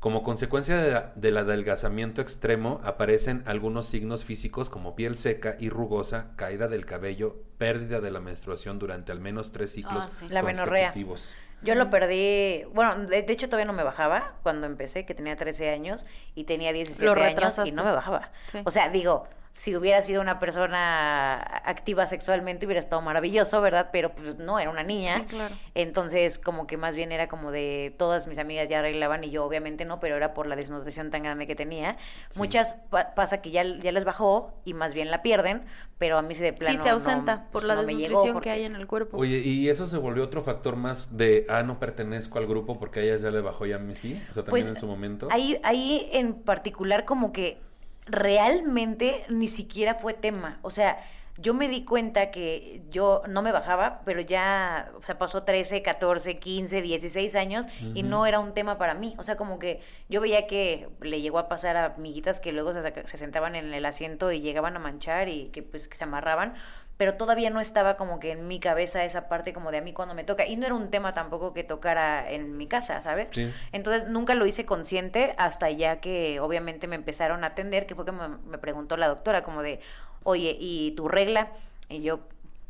[0.04, 6.68] como consecuencia del adelgazamiento extremo aparecen algunos signos físicos como piel seca y rugosa, caída
[6.68, 10.28] del cabello, pérdida de la menstruación durante al menos tres ciclos Ah, sí.
[10.28, 10.88] La menorrea.
[10.88, 11.34] consecutivos.
[11.62, 15.36] Yo lo perdí, bueno, de, de hecho todavía no me bajaba cuando empecé, que tenía
[15.36, 18.30] 13 años y tenía 17 Lo años y no me bajaba.
[18.52, 18.58] Sí.
[18.66, 19.26] O sea, digo,
[19.56, 21.34] si hubiera sido una persona
[21.64, 23.90] activa sexualmente hubiera estado maravilloso, ¿verdad?
[23.92, 25.18] Pero pues no, era una niña.
[25.20, 25.54] Sí, claro.
[25.74, 29.44] Entonces, como que más bien era como de todas mis amigas ya arreglaban y yo
[29.44, 31.96] obviamente no, pero era por la desnutrición tan grande que tenía.
[32.36, 35.62] Muchas pa- pasa que ya, ya les bajó y más bien la pierden,
[35.98, 38.32] pero a mí sí de plano Sí, se ausenta no, por pues, la no desnutrición
[38.32, 39.16] porque- que hay en el cuerpo.
[39.18, 42.98] Oye, y eso se volvió otro factor más de, ah, no pertenezco al grupo porque
[42.98, 44.20] a ella ya le bajó y a mí sí.
[44.28, 45.28] O sea, también Pues, en su momento.
[45.30, 47.62] Ahí, ahí en particular como que
[48.06, 50.58] realmente ni siquiera fue tema.
[50.62, 50.98] O sea,
[51.36, 55.82] yo me di cuenta que yo no me bajaba, pero ya, o sea, pasó 13,
[55.82, 59.14] 14, 15, 16 años y no era un tema para mí.
[59.18, 62.72] O sea, como que yo veía que le llegó a pasar a amiguitas que luego
[62.72, 66.04] se, se sentaban en el asiento y llegaban a manchar y que pues que se
[66.04, 66.54] amarraban,
[66.96, 69.92] pero todavía no estaba como que en mi cabeza esa parte como de a mí
[69.92, 70.46] cuando me toca.
[70.46, 73.28] Y no era un tema tampoco que tocara en mi casa, ¿sabes?
[73.30, 73.52] Sí.
[73.72, 78.04] Entonces nunca lo hice consciente hasta ya que obviamente me empezaron a atender, que fue
[78.04, 79.80] que me, me preguntó la doctora como de,
[80.22, 81.48] oye, ¿y tu regla?
[81.88, 82.20] Y yo,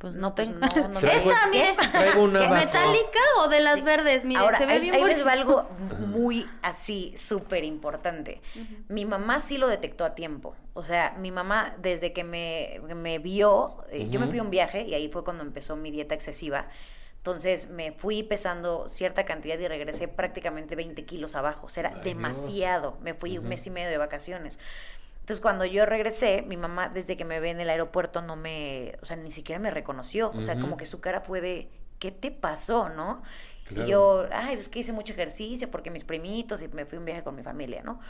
[0.05, 0.61] Pues no, pues tengo.
[0.61, 1.33] no, no Traigo- tengo.
[1.33, 4.25] Esta, mire, traigo una ¿es metálica o de las verdes?
[4.27, 5.63] Mire, Ahora, se ve ahí, bien ahí les va algo
[6.09, 8.43] muy así, súper importante.
[8.89, 10.55] Mi mamá sí lo detectó a tiempo.
[10.75, 14.51] O sea, mi mamá desde que me, me vio, eh, yo me fui a un
[14.51, 16.67] viaje y ahí fue cuando empezó mi dieta excesiva.
[17.17, 21.65] Entonces me fui pesando cierta cantidad y regresé prácticamente 20 kilos abajo.
[21.65, 22.05] O sea, era Ay, Dios.
[22.17, 22.99] demasiado.
[23.01, 24.59] Me fui un mes y medio de vacaciones.
[25.25, 28.99] Entonces, cuando yo regresé, mi mamá, desde que me ve en el aeropuerto, no me,
[29.01, 30.31] o sea, ni siquiera me reconoció.
[30.35, 33.22] O sea, como que su cara fue de, ¿qué te pasó, no?
[33.64, 33.87] Claro.
[33.87, 36.99] Y yo, ay, es que hice mucho ejercicio porque mis primitos y me fui a
[36.99, 38.01] un viaje con mi familia, ¿no?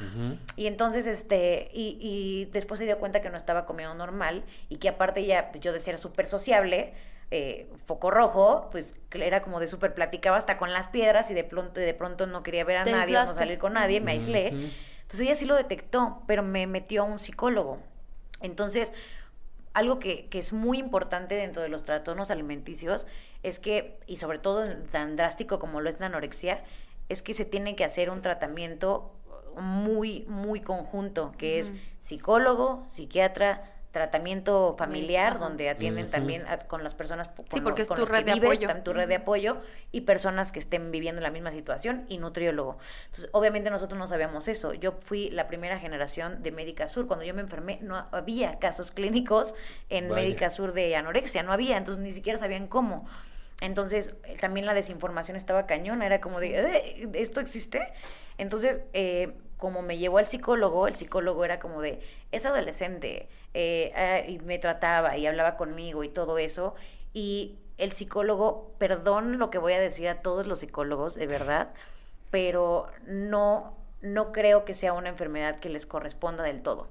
[0.57, 4.79] Y entonces, este, y, y después se dio cuenta que no estaba comiendo normal y
[4.79, 6.95] que aparte ya, yo decía, era súper sociable,
[7.31, 11.35] eh, foco rojo, pues que era como de súper platicaba hasta con las piedras y
[11.35, 14.53] de pronto, de pronto no quería ver a nadie, no salir con nadie, me aislé.
[15.15, 17.79] Entonces ella sí lo detectó, pero me metió a un psicólogo.
[18.41, 18.93] Entonces,
[19.73, 23.07] algo que, que es muy importante dentro de los trastornos alimenticios
[23.45, 26.65] es que, y sobre todo tan drástico como lo es la anorexia,
[27.09, 29.13] es que se tiene que hacer un tratamiento
[29.57, 35.39] muy, muy conjunto, que es psicólogo, psiquiatra, tratamiento familiar, Ajá.
[35.39, 38.03] donde atienden también a- con las personas po- Sí, con porque lo- es con tu
[38.03, 38.83] los red que de vives, apoyo.
[38.83, 39.57] tu red de apoyo
[39.93, 42.77] y personas que estén viviendo la misma situación y nutriólogo.
[43.07, 44.75] Entonces, obviamente nosotros no sabíamos eso.
[44.75, 47.07] Yo fui la primera generación de Médica Sur.
[47.07, 49.55] Cuando yo me enfermé no había casos clínicos
[49.89, 50.23] en Vaya.
[50.23, 53.09] Médica Sur de anorexia, no había, entonces ni siquiera sabían cómo.
[53.61, 57.93] Entonces, eh, también la desinformación estaba cañona, era como de, "Eh, ¿esto existe?
[58.39, 62.01] Entonces, eh, como me llevó al psicólogo, el psicólogo era como de,
[62.33, 66.75] es adolescente, eh, ah, y me trataba y hablaba conmigo y todo eso,
[67.13, 71.71] y el psicólogo, perdón lo que voy a decir a todos los psicólogos, de verdad,
[72.31, 76.89] pero no, no creo que sea una enfermedad que les corresponda del todo.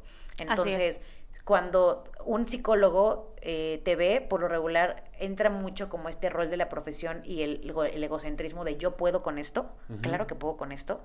[0.80, 1.01] es.
[1.44, 6.58] Cuando un psicólogo eh, te ve, por lo regular entra mucho como este rol de
[6.58, 9.70] la profesión y el, el egocentrismo de yo puedo con esto,
[10.02, 11.02] claro que puedo con esto,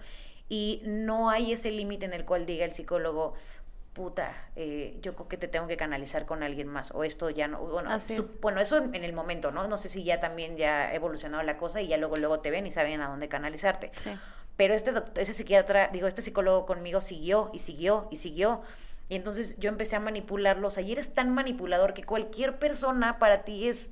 [0.48, 3.34] y no hay ese límite en el cual diga el psicólogo,
[3.92, 7.48] puta, eh, yo creo que te tengo que canalizar con alguien más, o esto ya
[7.48, 7.90] no, bueno,
[8.40, 9.66] bueno, eso en, el momento, ¿no?
[9.66, 12.52] No sé si ya también ya ha evolucionado la cosa y ya luego, luego te
[12.52, 13.90] ven y saben a dónde canalizarte.
[14.56, 18.62] Pero este doctor, ese psiquiatra, digo, este psicólogo conmigo siguió y siguió y siguió.
[19.08, 20.78] Y entonces yo empecé a manipularlos.
[20.78, 23.90] Ayer es tan manipulador que cualquier persona para ti es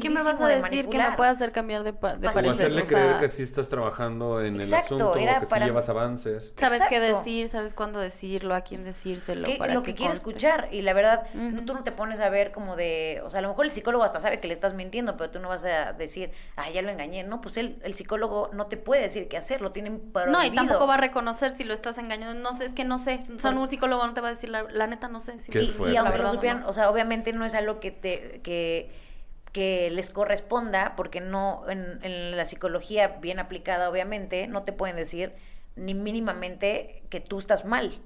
[0.00, 2.50] ¿Qué me vas a decir que me puede hacer cambiar de, de parecer?
[2.50, 6.52] hacerle creer que sí estás trabajando en el asunto, que sí llevas avances.
[6.56, 9.48] Sabes qué decir, sabes cuándo decirlo, a quién decírselo.
[9.58, 10.68] para lo que, quiere escuchar.
[10.70, 11.26] Y la verdad,
[11.66, 13.22] tú no te pones a ver como de...
[13.24, 15.40] O sea, a lo mejor el psicólogo hasta sabe que le estás mintiendo, pero tú
[15.40, 17.24] no vas a decir, ah, ya lo engañé.
[17.24, 20.44] No, pues él, el psicólogo no te puede decir qué hacer, lo tienen para No,
[20.44, 22.40] y tampoco va a reconocer si lo estás engañando.
[22.40, 23.20] No sé, es que no sé.
[23.34, 25.38] O sea, un psicólogo no te va a decir, la, neta no sé.
[25.40, 28.40] Si y, y aunque lo supieran, o sea, obviamente no es algo que te...
[28.44, 29.05] que
[29.52, 35.32] que les corresponda, porque no, en, la psicología bien aplicada, obviamente, no te pueden decir
[35.76, 37.98] ni mínimamente que tú estás mal.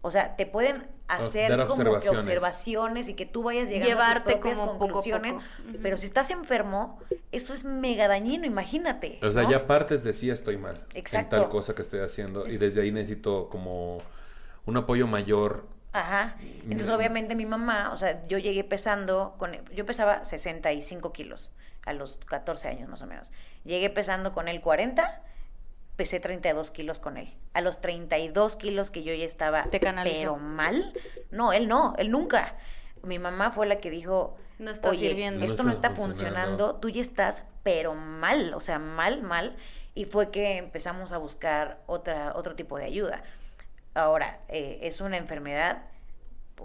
[0.00, 2.02] O sea, te pueden hacer como observaciones.
[2.02, 5.34] que observaciones y que tú vayas llegando a tus propias conclusiones,
[5.82, 7.00] pero si estás enfermo,
[7.32, 9.18] eso es mega dañino, imagínate.
[9.22, 11.36] O sea, ya partes de sí estoy mal Exacto.
[11.36, 14.02] en tal cosa que estoy haciendo y desde ahí necesito como
[14.66, 16.36] un apoyo mayor Ajá.
[16.64, 21.50] Entonces, obviamente, mi mamá, o sea, yo llegué pesando, con, yo pesaba 65 kilos
[21.86, 23.30] a los 14 años más o menos.
[23.64, 25.22] Llegué pesando con él 40,
[25.96, 27.34] pesé 32 kilos con él.
[27.54, 30.92] A los 32 kilos que yo ya estaba, pero mal.
[31.30, 32.56] No, él no, él nunca.
[33.02, 35.44] Mi mamá fue la que dijo, no está sirviendo.
[35.44, 39.56] esto no, está, funcionando, tú ya estás, pero mal, o sea, mal, mal.
[39.94, 43.22] Y fue que empezamos a buscar otra, otro tipo de ayuda.
[43.94, 45.82] Ahora, eh, es una enfermedad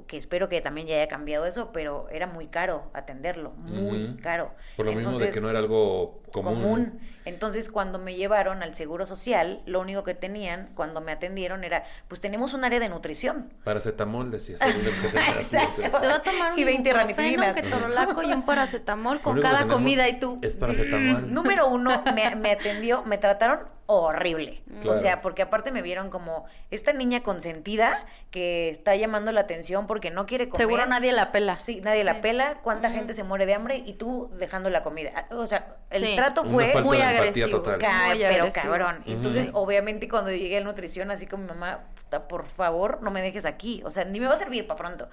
[0.08, 4.52] que espero que también ya haya cambiado eso, pero era muy caro atenderlo, muy caro.
[4.76, 7.00] Por lo mismo de que no era algo común.
[7.26, 11.86] Entonces, cuando me llevaron al Seguro Social, lo único que tenían cuando me atendieron era,
[12.08, 13.54] pues tenemos un área de nutrición.
[13.64, 14.60] Paracetamol, decías.
[15.40, 20.08] Se va a tomar un y 20 que ketorolaco y un paracetamol con cada comida
[20.10, 20.40] y tú...
[20.42, 21.34] Es paracetamol.
[21.34, 24.64] Número uno, me, me atendió, me trataron horrible.
[24.86, 29.88] O sea, porque aparte me vieron como esta niña consentida que está llamando la atención
[29.88, 30.66] porque no quiere comer.
[30.66, 31.60] Seguro nadie la pela.
[31.60, 32.60] Sí, nadie la pela.
[32.64, 35.28] ¿Cuánta gente se muere de hambre y tú dejando la comida?
[35.32, 37.64] O sea, el trato fue muy agresivo.
[37.64, 39.04] pero cabrón.
[39.06, 41.86] Entonces, obviamente, cuando llegué a la nutrición, así como mi mamá,
[42.30, 43.82] por favor, no me dejes aquí.
[43.86, 45.10] O sea, ni me va a servir para pronto.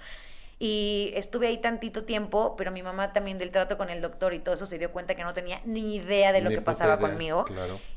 [0.63, 4.41] Y estuve ahí tantito tiempo, pero mi mamá también del trato con el doctor y
[4.41, 7.47] todo eso se dio cuenta que no tenía ni idea de lo que pasaba conmigo.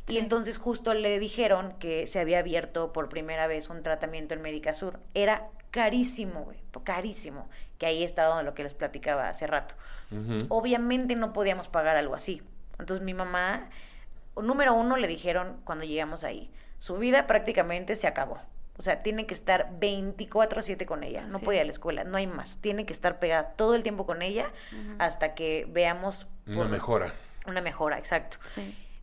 [0.07, 4.41] Y entonces justo le dijeron que se había abierto por primera vez un tratamiento en
[4.41, 5.01] Médica Sur.
[5.13, 7.49] Era carísimo, güey, carísimo.
[7.77, 9.75] Que ahí estaba lo que les platicaba hace rato.
[10.47, 12.43] Obviamente no podíamos pagar algo así.
[12.79, 13.69] Entonces mi mamá,
[14.35, 18.39] número uno, le dijeron cuando llegamos ahí, su vida prácticamente se acabó.
[18.77, 21.25] O sea, tiene que estar 24/7 con ella.
[21.29, 22.57] no puede ir a la escuela, no hay más.
[22.57, 24.51] Tiene que estar pegada todo el tiempo con ella
[24.97, 26.27] hasta que veamos...
[26.47, 27.13] Una mejora.
[27.45, 28.37] Una mejora, exacto.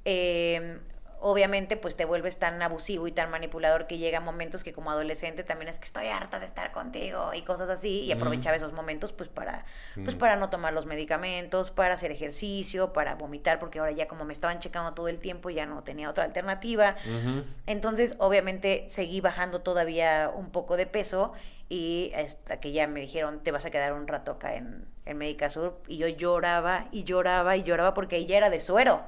[0.04, 0.80] Eh,
[1.20, 5.44] obviamente pues te vuelves tan abusivo y tan manipulador que llega momentos que como adolescente
[5.44, 9.12] también es que estoy harta de estar contigo y cosas así y aprovechaba esos momentos
[9.12, 9.64] pues para
[10.02, 14.24] pues para no tomar los medicamentos, para hacer ejercicio, para vomitar porque ahora ya como
[14.24, 16.96] me estaban checando todo el tiempo ya no tenía otra alternativa.
[17.66, 21.32] Entonces, obviamente seguí bajando todavía un poco de peso
[21.68, 25.50] y hasta que ya me dijeron, "Te vas a quedar un rato acá en en
[25.50, 29.02] Sur y yo lloraba y lloraba y lloraba porque ella era de suero.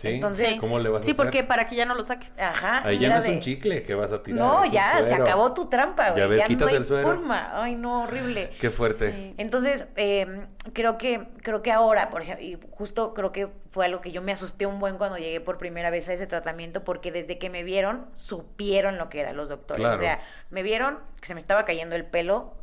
[0.00, 0.08] Sí.
[0.08, 2.32] Entonces, ¿cómo le vas a Sí, porque para que ya no lo saques.
[2.38, 2.80] Ajá.
[2.86, 4.40] Ahí ya no es un chicle que vas a tirar.
[4.40, 6.22] No, ya, se acabó tu trampa, güey.
[6.22, 7.06] Ya, ver, quítate no el suero.
[7.06, 7.62] Forma.
[7.62, 8.50] Ay, no, horrible.
[8.58, 9.34] Qué fuerte.
[9.36, 14.00] Entonces, eh, creo que creo que ahora, por ejemplo, y justo creo que fue algo
[14.00, 17.12] que yo me asusté un buen cuando llegué por primera vez a ese tratamiento, porque
[17.12, 19.86] desde que me vieron, supieron lo que eran los doctores.
[19.86, 22.54] O sea, me vieron que se me estaba cayendo el pelo,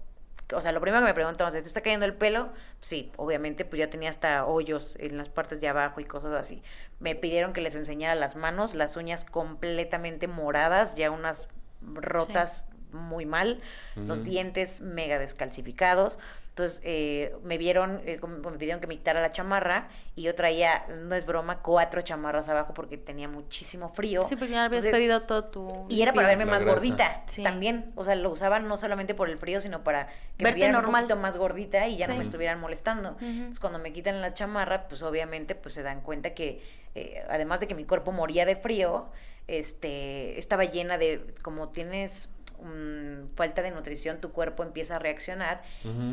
[0.54, 2.50] o sea, lo primero que me preguntaron, ¿te está cayendo el pelo?
[2.82, 6.64] Sí, obviamente, pues ya tenía hasta hoyos en las partes de abajo y cosas así.
[7.00, 11.50] Me pidieron que les enseñara las manos, las uñas completamente moradas, ya unas
[11.82, 13.60] rotas muy mal,
[13.96, 16.20] los dientes mega descalcificados.
[16.58, 20.88] Entonces eh, me vieron, eh, me pidieron que me quitara la chamarra y yo traía,
[20.88, 24.26] no es broma, cuatro chamarras abajo porque tenía muchísimo frío.
[24.28, 25.86] Sí, porque ya habías pedido todo tu...
[25.88, 27.92] Y era para verme más gordita también.
[27.94, 31.04] O sea, lo usaban no solamente por el frío, sino para que Verte me normal.
[31.04, 33.18] un poquito más gordita y ya no me estuvieran molestando.
[33.22, 36.64] Entonces cuando me quitan la chamarra, pues obviamente pues se dan cuenta que
[36.96, 39.12] eh, además de que mi cuerpo moría de frío,
[39.46, 42.30] este, estaba llena de, como tienes
[42.62, 45.62] mm, falta de nutrición, tu cuerpo empieza a reaccionar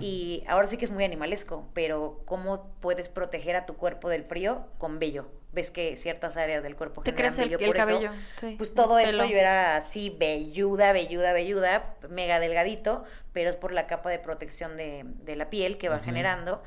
[0.01, 4.25] y ahora sí que es muy animalesco, pero ¿cómo puedes proteger a tu cuerpo del
[4.25, 4.67] frío?
[4.79, 5.27] Con vello.
[5.53, 8.11] Ves que ciertas áreas del cuerpo te crece el, el cabello.
[8.59, 13.87] Pues todo esto yo era así velluda, velluda, velluda, mega delgadito, pero es por la
[13.87, 16.63] capa de protección de, de la piel que va generando.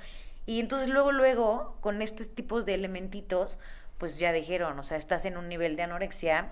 [0.45, 3.59] Y entonces luego, luego, con estos tipos de elementitos,
[3.97, 6.51] pues ya dijeron, o sea, estás en un nivel de anorexia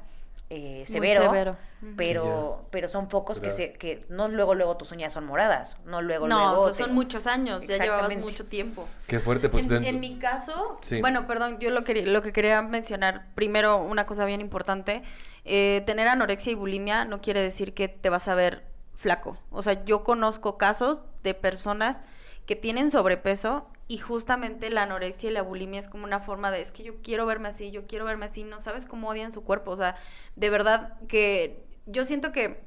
[0.50, 1.58] eh, severo,
[1.98, 6.04] pero pero son focos que se que no luego luego tus uñas son moradas, no
[6.04, 8.88] luego no, luego son muchos años, ya llevabas mucho tiempo.
[9.08, 13.28] Qué fuerte, pues en, mi caso, bueno, perdón, yo lo que lo que quería mencionar
[13.34, 15.02] primero una cosa bien importante,
[15.46, 19.38] eh, tener anorexia y bulimia no quiere decir que te vas a ver flaco.
[19.50, 22.02] O sea, yo conozco casos de personas
[22.46, 26.62] que tienen sobrepeso y justamente la anorexia y la bulimia es como una forma de,
[26.62, 29.44] es que yo quiero verme así, yo quiero verme así, no sabes cómo odian su
[29.44, 29.96] cuerpo, o sea,
[30.36, 32.64] de verdad que yo siento que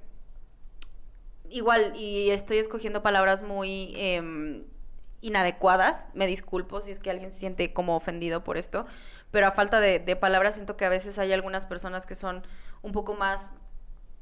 [1.51, 4.65] igual, y estoy escogiendo palabras muy em,
[5.21, 8.87] inadecuadas, me disculpo si es que alguien se siente como ofendido por esto,
[9.33, 12.47] pero a falta de, de palabras siento que a veces hay algunas personas que son
[12.83, 13.51] un poco más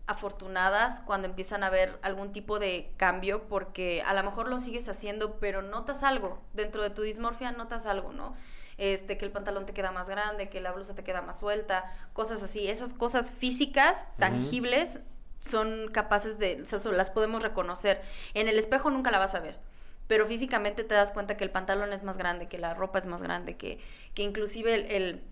[0.07, 4.89] afortunadas cuando empiezan a ver algún tipo de cambio porque a lo mejor lo sigues
[4.89, 6.41] haciendo pero notas algo.
[6.53, 8.35] Dentro de tu dismorfia notas algo no
[8.79, 11.93] este que el pantalón te queda más grande que la blusa te queda más suelta
[12.13, 12.69] cosas así.
[12.69, 14.99] Esas cosas físicas tangibles
[15.41, 18.01] son capaces de o sea, las podemos reconocer.
[18.35, 19.59] En el espejo nunca la vas a ver
[20.07, 23.07] pero físicamente te das cuenta que el pantalón es más grande que la ropa es
[23.07, 23.81] más grande que
[24.15, 25.23] que inclusive el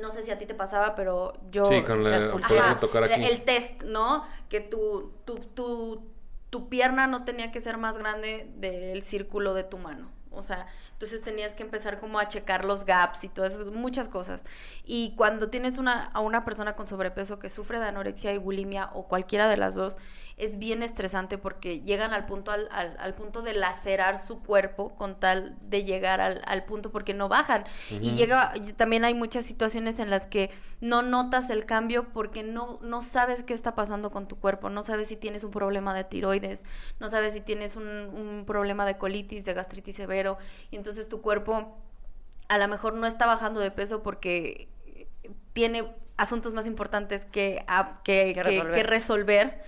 [0.00, 1.66] no sé si a ti te pasaba, pero yo...
[1.66, 2.32] Sí, con la,
[2.80, 3.24] tocar aquí.
[3.24, 4.22] El test, ¿no?
[4.48, 6.02] Que tu, tu, tu,
[6.50, 10.10] tu pierna no tenía que ser más grande del círculo de tu mano.
[10.36, 14.08] O sea, entonces tenías que empezar como a checar los gaps y todas esas, muchas
[14.08, 14.44] cosas.
[14.84, 18.90] Y cuando tienes una, a una persona con sobrepeso que sufre de anorexia y bulimia
[18.92, 19.96] o cualquiera de las dos,
[20.36, 25.18] es bien estresante porque llegan al punto, al, al, punto de lacerar su cuerpo con
[25.18, 27.64] tal de llegar al, al punto porque no bajan.
[27.90, 30.50] Y llega, también hay muchas situaciones en las que
[30.82, 34.84] no notas el cambio porque no, no sabes qué está pasando con tu cuerpo, no
[34.84, 36.64] sabes si tienes un problema de tiroides,
[37.00, 40.36] no sabes si tienes un, un problema de colitis, de gastritis severo,
[40.70, 41.78] y entonces tu cuerpo
[42.48, 44.68] a lo mejor no está bajando de peso porque
[45.54, 47.64] tiene asuntos más importantes que,
[48.04, 49.62] que, que, resolver,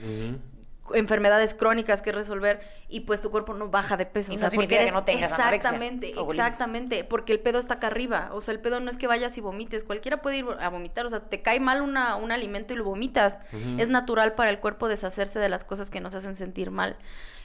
[0.94, 4.32] enfermedades crónicas que resolver y pues tu cuerpo no baja de peso.
[4.32, 8.30] Y no significa que no tengas Exactamente, exactamente, porque el pedo está acá arriba.
[8.32, 11.06] O sea, el pedo no es que vayas y vomites, cualquiera puede ir a vomitar.
[11.06, 13.38] O sea, te cae mal una, un alimento y lo vomitas.
[13.78, 16.96] Es natural para el cuerpo deshacerse de las cosas que nos hacen sentir mal.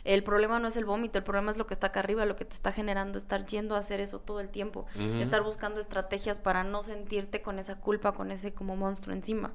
[0.04, 2.36] El problema no es el vómito, el problema es lo que está acá arriba, lo
[2.36, 4.86] que te está generando, estar yendo a hacer eso todo el tiempo,
[5.22, 9.54] estar buscando estrategias para no sentirte con esa culpa, con ese como monstruo encima.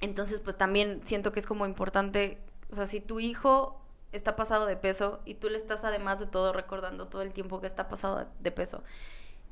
[0.00, 2.38] Entonces, pues también siento que es como importante
[2.70, 3.80] o sea, si tu hijo
[4.12, 7.60] está pasado de peso y tú le estás además de todo recordando todo el tiempo
[7.60, 8.82] que está pasado de peso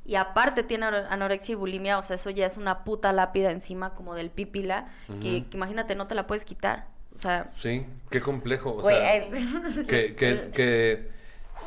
[0.07, 3.93] y aparte tiene anorexia y bulimia, o sea, eso ya es una puta lápida encima
[3.93, 4.87] como del pipila,
[5.21, 6.87] que, imagínate, no te la puedes quitar.
[7.13, 8.75] O sea, sí, qué complejo.
[8.75, 9.29] O sea,
[9.87, 11.11] que, que, que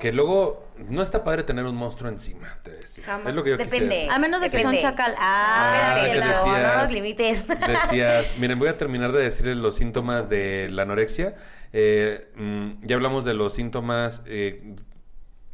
[0.00, 3.20] que luego no está padre tener un monstruo encima, te decía.
[3.24, 4.08] Es lo que yo Depende.
[4.10, 5.14] A menos de que sea un chacal.
[5.18, 7.46] Ah, ah que decías, no los limites.
[7.66, 11.36] Decías, miren, voy a terminar de decirles los síntomas de la anorexia.
[11.72, 14.74] Eh, mm, ya hablamos de los síntomas eh,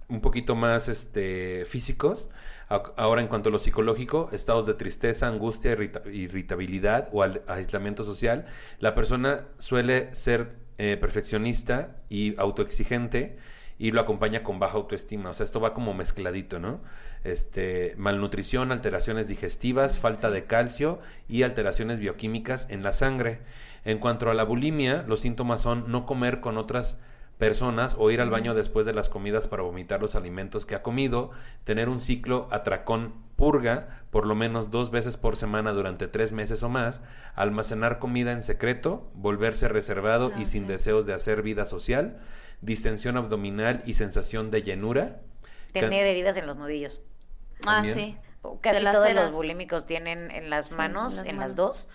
[0.09, 2.28] un poquito más este, físicos.
[2.68, 5.76] Ahora, en cuanto a lo psicológico, estados de tristeza, angustia,
[6.12, 8.47] irritabilidad o aislamiento social.
[8.80, 13.38] La persona suele ser eh, perfeccionista y autoexigente
[13.79, 15.31] y lo acompaña con baja autoestima.
[15.31, 16.81] O sea, esto va como mezcladito, ¿no?
[17.24, 23.41] Este, malnutrición, alteraciones digestivas, falta de calcio y alteraciones bioquímicas en la sangre.
[23.85, 26.99] En cuanto a la bulimia, los síntomas son no comer con otras
[27.39, 30.83] personas o ir al baño después de las comidas para vomitar los alimentos que ha
[30.83, 31.31] comido,
[31.64, 36.62] tener un ciclo atracón purga por lo menos dos veces por semana durante tres meses
[36.62, 37.03] o más,
[37.35, 42.18] almacenar comida en secreto, volverse reservado y sin deseos de hacer vida social,
[42.61, 45.20] distensión abdominal y sensación de llenura.
[45.72, 47.02] Tener heridas en los nudillos.
[47.66, 48.16] Ah, sí.
[48.61, 51.88] Casi todos los bulímicos tienen en las manos, en las dos,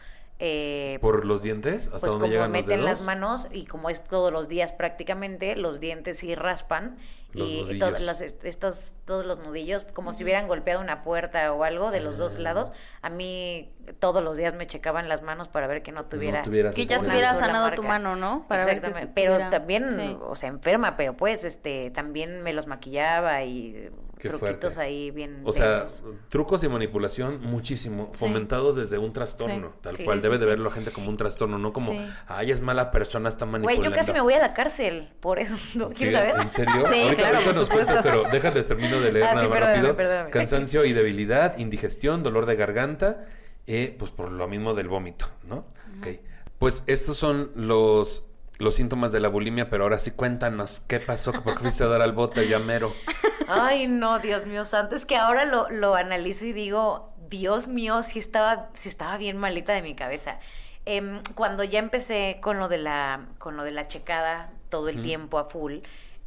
[0.43, 1.86] eh, ¿Por los dientes?
[1.86, 5.55] ¿Hasta pues donde llegan los meten las manos y como es todos los días prácticamente,
[5.55, 6.97] los dientes sí raspan
[7.34, 12.02] y todos estos, todos los nudillos, como si hubieran golpeado una puerta o algo de
[12.02, 12.42] los dos ah.
[12.42, 12.72] lados.
[13.02, 16.44] A mí todos los días me checaban las manos para ver que no tuviera...
[16.44, 18.46] que ya se hubiera sanado tu mano, ¿no?
[18.48, 23.90] Para Exactamente, pero también, o sea, enferma, pero pues este también me los maquillaba y
[24.22, 24.80] Qué truquitos fuerte.
[24.82, 25.41] ahí bien.
[25.45, 25.88] O sea,
[26.30, 29.80] trucos y manipulación muchísimo, fomentados desde un trastorno, Sí.
[29.82, 31.91] tal Sí, cual sí, debe sí, de verlo la gente como un trastorno, no como,
[31.91, 32.01] Sí.
[32.28, 33.89] ay, es mala persona, está Güey, manipulando.
[33.89, 35.55] yo casi me voy a la cárcel por eso.
[35.76, 35.89] ¿no?
[35.89, 36.36] ¿Quieres saber?
[36.39, 36.74] ¿En serio?
[36.91, 39.57] Sí, ahorita claro, ahorita nos cuentas, pero déjales termino de leer Ah, nada sí, más
[39.59, 39.95] perdóname, rápido.
[39.97, 40.30] perdóname.
[40.32, 43.26] Cansancio y debilidad, indigestión, dolor de garganta,
[43.67, 45.65] eh, pues por lo mismo del vómito, ¿no?
[45.99, 46.07] Ok.
[46.59, 48.28] Pues estos son los,
[48.62, 51.32] los síntomas de la bulimia, pero ahora sí cuéntanos, ¿qué pasó?
[51.32, 52.93] ¿Por qué fuiste a dar al bote ya mero?
[53.47, 54.95] Ay, no, Dios mío santo.
[54.95, 59.38] Es que ahora lo, lo analizo y digo, Dios mío, si estaba, si estaba bien
[59.38, 60.39] malita de mi cabeza.
[60.86, 65.01] Em, cuando ya empecé con lo de la, con lo de la checada todo el
[65.01, 65.74] tiempo a full,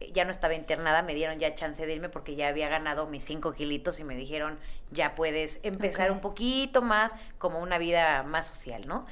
[0.01, 3.07] eh, ya no estaba internada, me dieron ya chance de irme porque ya había ganado
[3.07, 4.59] mis cinco kilitos y me dijeron,
[4.91, 9.07] ya puedes empezar un poquito más como una vida más social, ¿no?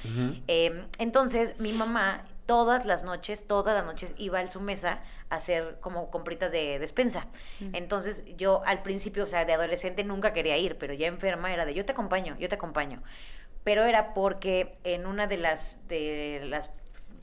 [0.47, 5.35] Em, entonces, mi mamá todas las noches, todas las noches iba a su mesa a
[5.35, 7.27] hacer como compritas de despensa.
[7.73, 11.65] Entonces, yo al principio, o sea, de adolescente nunca quería ir, pero ya enferma era
[11.65, 13.01] de yo te acompaño, yo te acompaño.
[13.63, 16.71] Pero era porque en una de las de las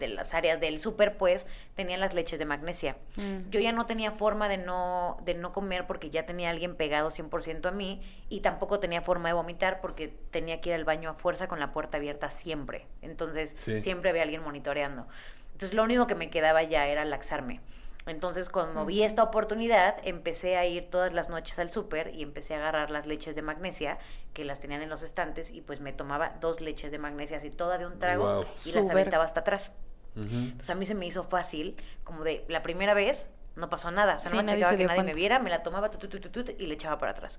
[0.00, 1.46] de las áreas del súper, pues,
[1.76, 2.96] tenían las leches de magnesia.
[3.14, 3.50] Mm.
[3.50, 7.10] Yo ya no tenía forma de no, de no comer porque ya tenía alguien pegado
[7.10, 11.10] 100% a mí y tampoco tenía forma de vomitar porque tenía que ir al baño
[11.10, 12.88] a fuerza con la puerta abierta siempre.
[13.02, 13.80] Entonces, Sí.
[13.80, 15.06] siempre había alguien monitoreando.
[15.52, 17.60] Entonces, lo único que me quedaba ya era laxarme.
[18.06, 22.54] Entonces, cuando vi esta oportunidad, empecé a ir todas las noches al súper y empecé
[22.54, 23.98] a agarrar las leches de magnesia
[24.32, 27.50] que las tenían en los estantes y pues me tomaba dos leches de magnesia así
[27.50, 29.72] toda de un trago y las aventaba hasta atrás.
[30.16, 34.16] Entonces a mí se me hizo fácil, como de la primera vez no pasó nada,
[34.16, 35.12] o sea, Sí, no me checaba se que nadie cuenta.
[35.12, 37.38] me viera, me la tomaba tu, tu, tu, tu, tu, y le echaba para atrás.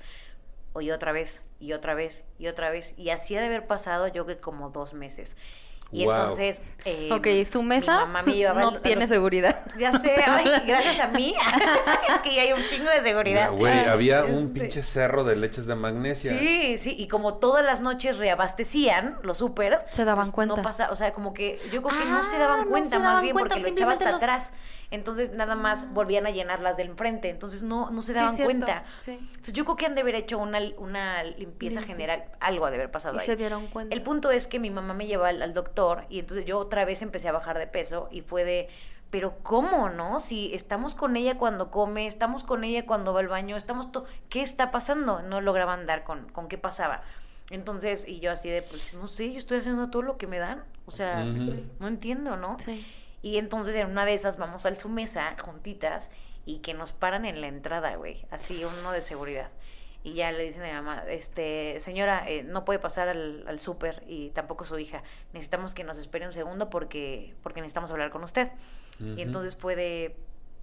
[0.74, 2.93] O y otra vez, y otra vez, y otra vez.
[2.97, 5.36] Y así ha de haber pasado yo que como dos meses.
[5.94, 6.22] Y Guau.
[6.22, 6.62] entonces...
[6.86, 9.16] eh, Ok, su mi mesa mamá me llevaba no al tiene doctor.
[9.16, 9.62] seguridad.
[9.78, 11.36] Ya sé, ay, gracias a mí.
[12.16, 13.52] es que ya hay un chingo de seguridad.
[13.52, 16.38] Güey, había un Este, pinche cerro de leches de magnesia.
[16.39, 20.56] Sí, sí, y como todas las noches reabastecían los supers, Se daban pues, cuenta.
[20.56, 22.89] No pasa, o sea, como que yo creo que no se Ah, daban no cuenta
[22.89, 24.54] se más daban bien cuenta, porque lo echaba hasta los- atrás.
[24.92, 28.84] Entonces nada más volvían a llenar las del enfrente, entonces no, no se daban cuenta.
[29.00, 29.18] sí.
[29.22, 32.76] Entonces yo creo que han de haber hecho una, una limpieza general, algo ha de
[32.76, 33.26] haber pasado Y ahí.
[33.26, 33.96] se dieron cuenta.
[33.96, 36.84] El punto es que mi mamá me llevó al, al doctor y entonces yo otra
[36.86, 38.68] vez empecé a bajar de peso y fue de,
[39.10, 40.20] pero ¿cómo, no?
[40.20, 44.06] Si estamos con ella cuando come, estamos con ella cuando va al baño, estamos to
[44.30, 45.22] ¿qué está pasando?
[45.22, 47.02] No lograban dar con, con qué pasaba.
[47.50, 50.39] Entonces, y yo así de, pues no sé, yo estoy haciendo todo lo que me
[50.39, 50.64] dan.
[50.86, 52.58] O sea, no entiendo, ¿no?
[52.60, 52.86] Sí.
[53.22, 56.09] Y entonces en una de esas vamos al su mesa juntitas
[56.45, 59.49] y que nos paran en la entrada, güey, así uno de seguridad.
[60.03, 63.59] Y ya le dicen a mi mamá, este, señora, eh, no puede pasar al, al
[63.59, 65.03] súper y tampoco su hija.
[65.34, 68.49] Necesitamos que nos espere un segundo porque, porque necesitamos hablar con usted.
[68.99, 69.13] Ujú.
[69.19, 70.15] Y entonces fue de,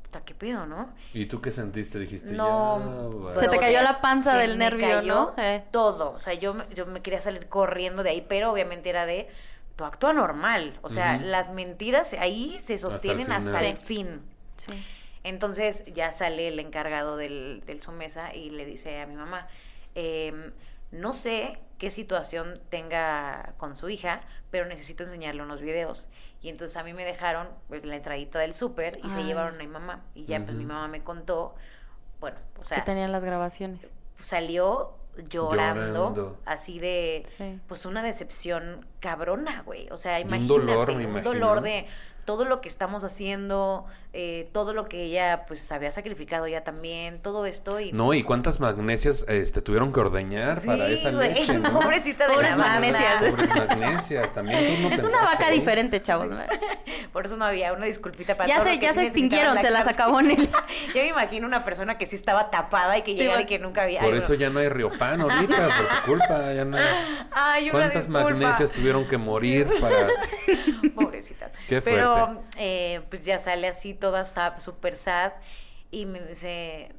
[0.02, 0.92] puta, ¿qué pedo, no?
[1.14, 2.00] ¿Y tú qué sentiste?
[2.00, 3.40] Dijiste, No, ya, vale.
[3.40, 5.34] Se te cayó la panza se del me nervio, cayó ¿no?
[5.36, 5.62] Eh.
[5.70, 9.06] Todo, o sea, yo, me- yo me quería salir corriendo de ahí, pero obviamente era
[9.06, 9.28] de,
[9.78, 14.20] tú actúa normal, o sea, las mentiras ahí se sostienen hasta el fin.
[14.56, 14.74] Sí.
[15.22, 19.46] Entonces ya sale el encargado del, del su mesa y le dice a mi mamá,
[19.94, 20.52] em,
[20.90, 26.08] no sé qué situación tenga con su hija, pero necesito enseñarle unos videos.
[26.42, 29.58] Y entonces a mí me dejaron pues, la entradita del súper y se llevaron a
[29.58, 30.02] mi mamá.
[30.16, 31.54] Y ya pues mi mamá me contó,
[32.18, 33.80] bueno, o que sea, tenían las grabaciones.
[34.20, 34.97] salió
[35.28, 36.38] llorando, Llorando.
[36.46, 37.60] así de, Sí.
[37.66, 39.88] pues una decepción cabrona, güey.
[39.90, 41.32] O sea, Y un imagínate, dolor, me un imagino.
[41.32, 41.86] dolor de
[42.24, 43.86] todo lo que estamos haciendo,
[44.20, 48.24] eh, todo lo que ella pues había sacrificado ya también, todo esto y No, ¿y
[48.24, 51.70] cuántas magnesias este, tuvieron que ordeñar para esa leche, no?
[51.70, 53.22] pobrecita de Pobres la magnesias.
[53.30, 56.28] Pobres magnesias, también tú no es una vaca diferente, chavos.
[56.30, 56.36] ¿no?
[57.12, 59.04] Por eso no había una disculpita para Ya todos se, los que ya sí se
[59.06, 60.48] extinguieron, se las acabó en el...
[60.94, 63.84] Yo me imagino una persona que sí estaba tapada y que llegara y que nunca
[63.84, 64.00] había.
[64.00, 66.84] Por ay, eso ya no hay Riopan ahorita, por tu culpa, ya no hay...
[67.30, 68.30] Ay, una ¿Cuántas disculpa.
[68.30, 70.08] magnesias tuvieron que morir para...?
[70.96, 71.52] Pobrecitas.
[71.68, 72.42] Qué Pero fuerte.
[72.56, 75.34] eh, pues ya sale así toda sad, super sad
[75.90, 76.92] y me dice,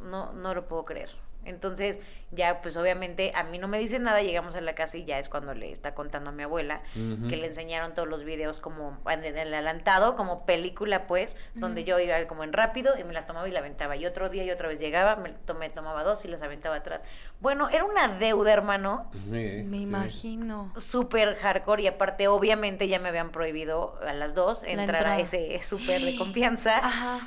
[0.00, 1.10] no, no lo puedo creer.
[1.44, 1.98] Entonces
[2.34, 5.18] ya pues obviamente a mí no me dice nada, llegamos a la casa y ya
[5.18, 8.98] es cuando le está contando a mi abuela que le enseñaron todos los videos como
[9.10, 13.26] en el adelantado, como película pues, donde yo iba como en rápido y me la
[13.26, 13.96] tomaba y la aventaba.
[13.96, 16.76] Y otro día y otra vez llegaba, me, to- me tomaba dos y las aventaba
[16.76, 17.02] atrás.
[17.40, 19.82] Bueno, era una deuda, hermano Sí, Me sí.
[19.84, 20.72] imagino.
[20.76, 25.60] súper hardcore y aparte obviamente ya me habían prohibido a las dos entrar a ese
[25.62, 27.20] súper de confianza Ajá.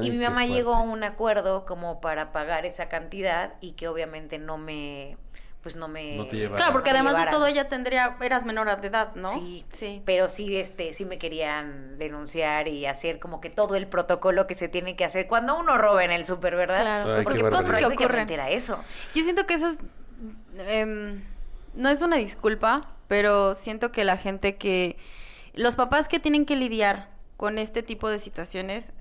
[0.00, 3.88] Ay, y mi mamá llegó a un acuerdo como para pagar esa cantidad y que
[3.88, 5.16] obviamente no me
[5.62, 6.48] pues no me No te.
[6.48, 9.28] Claro, porque además de todo ella tendría, eras menor de edad, ¿no?
[9.28, 10.00] Sí, Sí.
[10.06, 14.54] pero sí, este, sí me querían denunciar y hacer como que todo el protocolo que
[14.54, 16.80] se tiene que hacer cuando uno roba en el súper, ¿verdad?
[16.80, 17.92] Claro, Ay, Porque cosas que ocurren.
[17.98, 18.30] ocurren.
[18.30, 18.82] Era eso.
[19.14, 19.78] Yo siento que eso es.
[20.66, 21.22] em,
[21.74, 24.96] no es una disculpa, pero siento que la gente que.
[25.52, 28.92] Los papás que tienen que lidiar con este tipo de situaciones.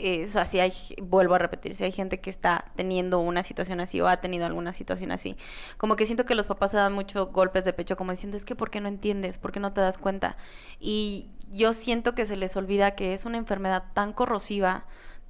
[0.00, 0.72] Eh, o sea, si hay,
[1.02, 4.46] vuelvo a repetir, si hay gente que está teniendo una situación así o ha tenido
[4.46, 5.36] alguna situación así,
[5.76, 8.44] como que siento que los papás se dan muchos golpes de pecho, como diciendo, es
[8.44, 9.38] que ¿por qué no entiendes?
[9.38, 10.36] ¿Por qué no te das cuenta?
[10.80, 14.84] Y yo siento que se les olvida que es una enfermedad tan corrosiva,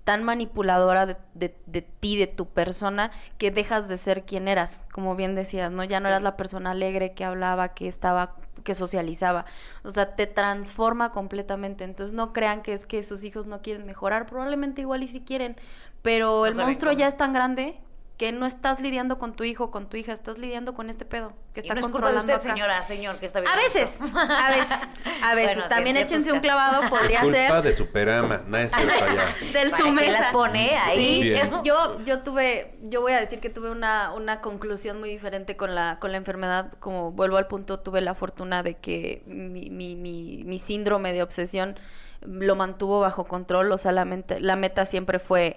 [0.05, 4.83] tan manipuladora de, de- de ti, de tu persona, que dejas de ser quien eras,
[4.93, 5.85] como bien decías, ¿no?
[5.85, 9.45] Ya no eras la persona alegre que hablaba, que estaba, que socializaba.
[9.83, 11.85] O sea, te transforma completamente.
[11.85, 15.21] Entonces no crean que es que sus hijos no quieren mejorar, probablemente igual y si
[15.21, 15.57] quieren,
[16.03, 17.01] pero el monstruo cómo.
[17.01, 17.79] ya es tan grande
[18.21, 21.33] que no estás lidiando con tu hijo, con tu hija, estás lidiando con este pedo
[21.55, 22.55] que Y está no es culpa de controlando usted, acá.
[22.55, 25.55] señora, señor, que está A viendo veces, a veces, a veces.
[25.57, 27.63] Bueno, También échense un clavado, Es podría culpa ser.
[27.63, 28.43] de Superama.
[28.47, 29.53] No es cierto ya.
[29.59, 30.21] Del ¿Para su qué mesa.
[30.21, 31.23] las pone ahí?
[31.23, 31.51] Bien.
[31.65, 35.75] Yo, yo tuve, yo voy a decir que tuve una, una conclusión muy diferente con
[35.75, 36.75] la, con la enfermedad.
[36.79, 41.23] Como vuelvo al punto, tuve la fortuna de que mi, mi, mi, mi síndrome de
[41.23, 41.79] obsesión
[42.21, 43.73] lo mantuvo bajo control.
[43.73, 45.57] O sea, la, mente- la meta siempre fue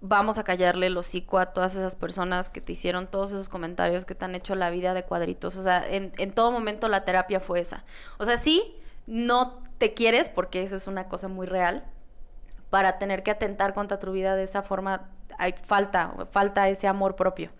[0.00, 4.04] vamos a callarle el hocico a todas esas personas que te hicieron todos esos comentarios
[4.04, 5.56] que te han hecho la vida de cuadritos.
[5.56, 7.84] O sea, en, en todo momento la terapia fue esa.
[8.18, 11.84] O sea, sí, no te quieres, porque eso es una cosa muy real,
[12.70, 15.08] para tener que atentar contra tu vida de esa forma,
[15.38, 17.50] hay falta, falta ese amor propio.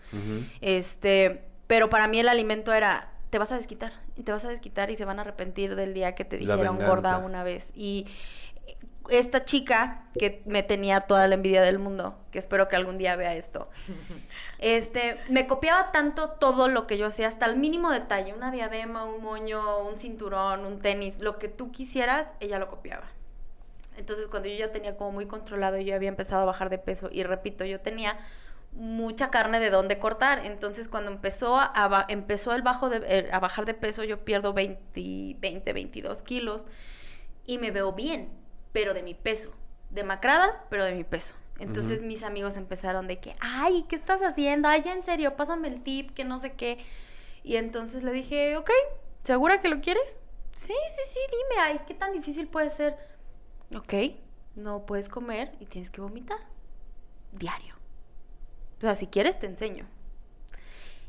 [0.61, 4.49] Este, pero para mí el alimento era, te vas a desquitar, y te vas a
[4.49, 7.71] desquitar y se van a arrepentir del día que te dijeron gorda una vez.
[7.75, 8.07] Y
[9.09, 13.15] esta chica que me tenía toda la envidia del mundo, que espero que algún día
[13.15, 13.69] vea esto,
[14.59, 19.05] este, me copiaba tanto todo lo que yo hacía, hasta el mínimo detalle, una diadema,
[19.05, 23.05] un moño, un cinturón, un tenis, lo que tú quisieras, ella lo copiaba.
[23.97, 27.09] Entonces, cuando yo ya tenía como muy controlado, yo había empezado a bajar de peso
[27.11, 28.19] y repito, yo tenía
[28.73, 30.45] mucha carne de dónde cortar.
[30.45, 35.37] Entonces, cuando empezó a, empezó el bajo de, a bajar de peso, yo pierdo 20,
[35.39, 36.65] 20, 22 kilos
[37.45, 38.29] y me veo bien,
[38.77, 39.51] pero de mi peso.
[39.89, 41.33] Demacrada, pero de mi peso.
[41.57, 44.67] Entonces mis amigos empezaron de que, ay, ¿qué estás haciendo?
[44.67, 46.77] Ay, ya en serio, pásame el tip, que no sé qué.
[47.43, 48.69] Y entonces le dije, ok,
[49.23, 50.19] ¿segura que lo quieres?
[50.53, 52.95] Sí, sí, sí, dime, ay, ¿qué tan difícil puede ser?
[53.75, 53.95] Ok,
[54.53, 56.37] no puedes comer y tienes que vomitar.
[57.31, 57.73] Diario.
[58.77, 59.87] O sea, si quieres te enseño.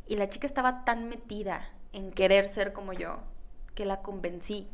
[0.06, 3.18] Y la chica estaba tan metida en querer ser como yo
[3.74, 4.70] que la convencí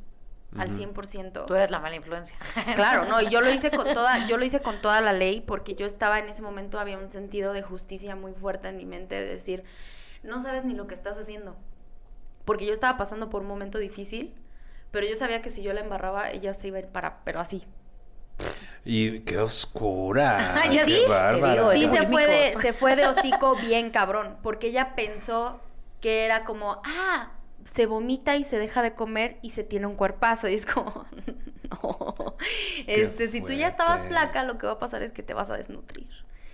[0.56, 0.76] al Ujú.
[0.76, 1.46] 100%.
[1.46, 2.36] Tú eres la mala influencia.
[2.76, 5.40] Claro, no, y yo lo hice con toda, yo lo hice con toda la ley
[5.40, 8.86] porque yo estaba en ese momento había un sentido de justicia muy fuerte en mi
[8.86, 9.64] mente de decir,
[10.22, 11.56] no sabes ni lo que estás haciendo.
[12.44, 14.34] Porque yo estaba pasando por un momento difícil,
[14.90, 17.40] pero yo sabía que si yo la embarraba, ella se iba a ir para, pero
[17.40, 17.64] así.
[18.84, 20.60] Y qué oscura.
[20.70, 21.54] Qué sí, te bárbara.
[21.54, 25.60] digo, Sí Como se fue de, se fue de hocico bien cabrón, porque ella pensó
[26.00, 27.30] que era como, ah,
[27.64, 30.48] se vomita y se deja de comer y se tiene un cuerpazo.
[30.48, 31.06] Y es como,
[31.82, 32.36] no.
[32.86, 35.50] Este, si tú ya estabas flaca, lo que va a pasar es que te vas
[35.50, 36.08] a desnutrir.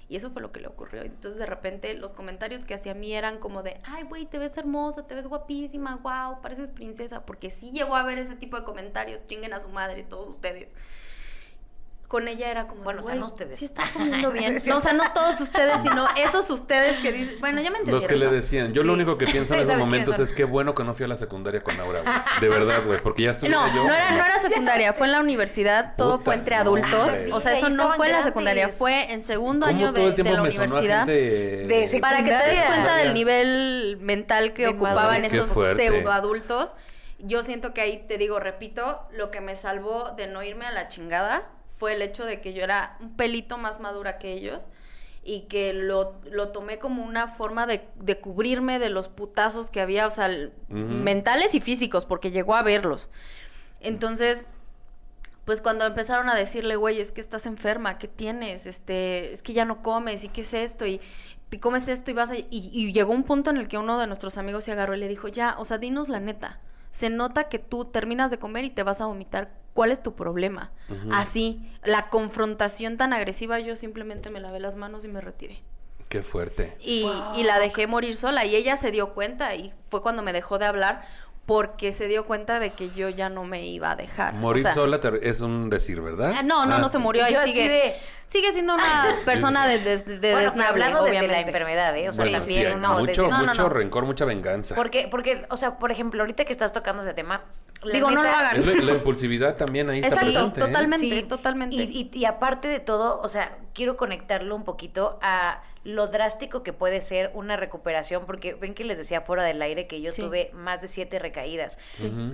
[0.09, 1.03] Y eso fue lo que le ocurrió.
[1.03, 4.39] Entonces, de repente, los comentarios que hacía a mí eran como de, ay, güey, te
[4.39, 7.24] ves hermosa, te ves guapísima, wow, pareces princesa.
[7.24, 10.66] Porque sí llegó a ver ese tipo de comentarios, chinguen a su madre, todos ustedes.
[12.11, 13.61] Con ella era como, Bueno, o sea, "Güey, no ustedes".
[13.61, 14.59] Sí estás comiendo bien.
[14.66, 18.01] No, o sea, no todos ustedes, sino esos ustedes que dicen, bueno, ya me entendieron.
[18.03, 18.73] Los que le decían.
[18.73, 21.05] Yo lo único que pienso en esos ¿sabes momentos es que bueno que no fui
[21.05, 22.15] a la secundaria con Aura, güey.
[22.41, 23.01] De verdad, güey.
[23.01, 23.85] Porque ya estuviera No, yo.
[23.85, 26.93] no era, no era secundaria, fue en la universidad, todo Puta, fue entre adultos.
[27.12, 27.32] hombre.
[27.32, 30.43] O sea, eso no fue en la secundaria, fue en segundo ¿Cómo año de, la
[30.43, 31.07] me sonó a universidad.
[31.07, 35.20] gente De Para que te des cuenta del nivel mental que De ocupaban.
[35.20, 36.74] Qué esos pseudo adultos.
[37.20, 40.73] Yo siento que ahí te digo, repito, lo que me salvó de no irme a
[40.73, 41.45] la chingada
[41.81, 44.69] fue el hecho de que yo era un pelito más madura que ellos
[45.24, 49.81] y que lo, lo tomé como una forma de, de cubrirme de los putazos que
[49.81, 50.28] había, o sea,
[50.69, 53.09] mentales y físicos, porque llegó a verlos.
[53.81, 54.44] Entonces,
[55.47, 58.66] pues cuando empezaron a decirle, güey, es que estás enferma, ¿qué tienes?
[58.66, 60.86] Este, es que ya no comes, ¿y qué es esto?
[60.86, 61.01] Y
[61.48, 62.36] te comes esto y vas a...
[62.36, 65.01] Y, y llegó un punto en el que uno de nuestros amigos se agarró y
[65.01, 66.61] le dijo, ya, o sea, dinos la neta.
[66.90, 69.60] Se nota que tú terminas de comer y te vas a vomitar.
[69.74, 70.72] ¿Cuál es tu problema?
[71.12, 75.62] Así, la confrontación tan agresiva, yo simplemente me lavé las manos y me retiré.
[76.09, 76.76] Qué fuerte.
[76.80, 80.32] Y, y la dejé morir sola y ella se dio cuenta y fue cuando me
[80.32, 81.06] dejó de hablar
[81.51, 84.35] porque se dio cuenta de que yo ya no me iba a dejar.
[84.35, 86.32] Morir sola es un decir, ¿verdad?
[86.39, 87.24] Ah, no, no, no ah, se murió.
[87.24, 92.09] Ahí sigue, sigue siendo una persona de, de, de bueno, hablando desde la enfermedad, ¿eh?
[92.09, 94.77] O sea, también, no, mucho, mucho rencor, mucha venganza.
[94.77, 97.43] Porque, porque, o sea, por ejemplo, ahorita que estás tocando ese tema,
[97.93, 98.86] Digo, no lo hagan.
[98.86, 100.60] la, impulsividad también ahí está presente.
[100.60, 100.64] ¿eh?
[100.66, 101.74] Totalmente, totalmente.
[101.74, 106.73] Y, y, aparte de todo, o sea, quiero conectarlo un poquito a lo drástico que
[106.73, 110.51] puede ser una recuperación, porque ven que les decía fuera del aire que yo tuve
[110.52, 111.78] más de siete recaídas.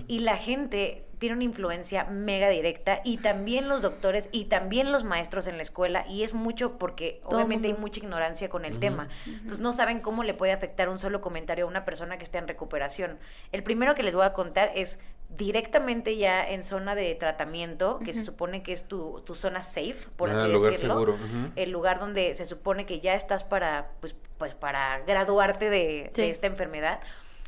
[0.06, 5.04] Y la gente tiene una influencia mega directa y también los doctores y también los
[5.04, 9.08] maestros en la escuela y es mucho porque obviamente hay mucha ignorancia con el tema.
[9.26, 12.38] Entonces no saben cómo le puede afectar un solo comentario a una persona que está
[12.38, 13.18] en recuperación.
[13.52, 18.14] El primero que les voy a contar es directamente ya en zona de tratamiento, que
[18.14, 20.94] se supone que es tu, tu zona safe, por ah, así lugar decirlo.
[20.94, 21.18] Seguro.
[21.56, 26.30] El lugar donde se supone que ya estás para, pues, pues para graduarte de, de
[26.30, 27.00] esta enfermedad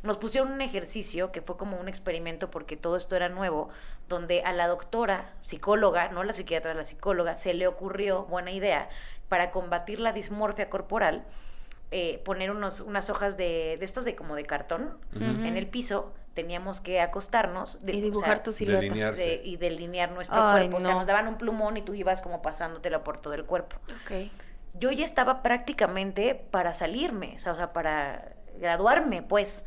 [0.02, 3.68] nos pusieron un ejercicio que fue como un experimento porque todo esto era nuevo,
[4.08, 8.88] donde a la doctora, psicóloga, no la psiquiatra, la psicóloga, se le ocurrió, buena idea,
[9.28, 11.24] para combatir la dismorfia corporal,
[11.90, 16.12] eh, poner unos, unas hojas de, de estas de como de cartón en el piso,
[16.34, 18.84] teníamos que acostarnos y dibujar tu silueta
[19.42, 20.76] y delinear nuestro cuerpo.
[20.76, 23.76] O sea, nos daban un plumón y tú ibas como pasándotelo por todo el cuerpo.
[24.74, 29.64] Yo ya estaba prácticamente para salirme, o sea, para graduarme, pues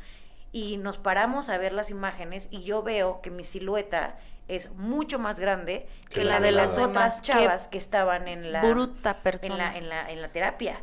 [0.52, 4.18] y nos paramos a ver las imágenes y yo veo que mi silueta
[4.48, 9.18] es mucho más grande que, la de las otras chavas que estaban en la, bruta
[9.24, 10.82] en la, en la en la terapia.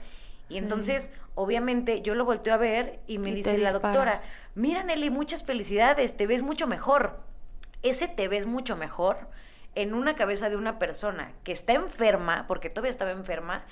[0.48, 4.22] Y entonces, obviamente, yo lo volteo a ver y me dice la doctora,
[4.54, 7.20] mira Nelly, muchas felicidades, te ves mucho mejor.
[7.82, 9.28] Ese te ves mucho mejor
[9.74, 13.64] en una cabeza de una persona que está enferma, porque todavía estaba enferma,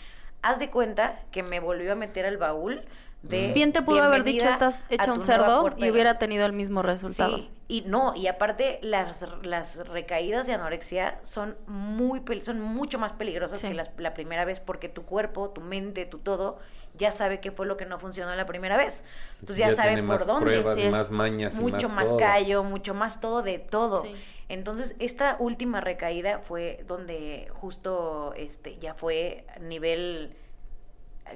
[0.43, 2.85] haz de cuenta que me volvió a meter al baúl
[3.29, 7.37] Bien te pudo haber dicho estás hecha un cerdo y hubiera tenido el mismo resultado.
[7.39, 13.13] Sí, y no, y aparte las, las recaídas de anorexia son muy son mucho más
[13.13, 16.59] peligrosas que la primera vez porque tu cuerpo, tu mente, tu todo
[16.97, 19.05] ya sabe qué fue lo que no funcionó la primera vez.
[19.41, 20.61] Entonces ya, sabe por dónde.
[20.61, 24.05] Pruebas, más mañas mucho más, callo, mucho más todo de todo.
[24.49, 30.37] Entonces, esta última recaída fue donde justo este ya fue nivel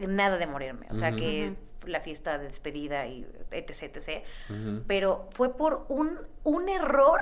[0.06, 1.54] nada de morirme, o sea que
[1.86, 4.24] la fiesta de despedida y etc, etc.
[4.86, 7.20] Pero fue por un, un error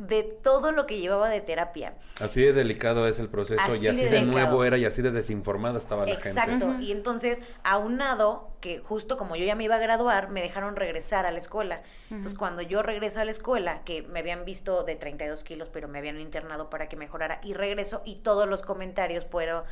[0.00, 1.94] de todo lo que llevaba de terapia.
[2.20, 5.78] Así de delicado es el proceso y así de, nuevo era y así de desinformada
[5.78, 6.28] estaba la gente.
[6.28, 10.76] Exacto, y entonces aunado que justo como yo ya me iba a graduar, me dejaron
[10.76, 11.82] regresar a la escuela.
[12.10, 15.86] Entonces cuando yo regreso a la escuela, que me habían visto de 32 kilos, pero
[15.86, 19.64] me habían internado para que mejorara, y regreso y todos los comentarios fueron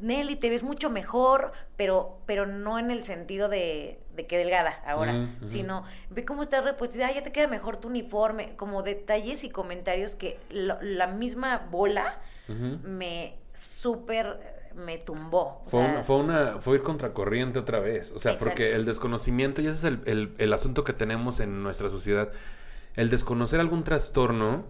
[0.00, 4.82] Nelly, te ves mucho mejor, pero, pero no en el sentido de, de que delgada
[4.86, 9.50] ahora, sino ve cómo estás repuesta, ya te queda mejor tu uniforme, como detalles y
[9.50, 12.18] comentarios que la misma bola
[12.48, 15.62] me súper me tumbó.
[15.66, 19.66] Fue, una, fue, una, fue ir contracorriente otra vez, o sea, porque el desconocimiento, y
[19.66, 22.30] ese es el, el asunto que tenemos en nuestra sociedad,
[22.94, 24.64] el desconocer algún trastorno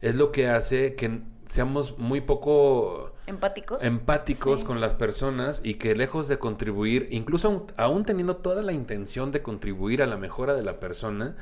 [0.00, 5.94] es lo que hace que seamos muy poco empáticos, empáticos con las personas y que
[5.94, 10.62] lejos de contribuir, incluso aún, teniendo toda la intención de contribuir a la mejora de
[10.62, 11.36] la persona,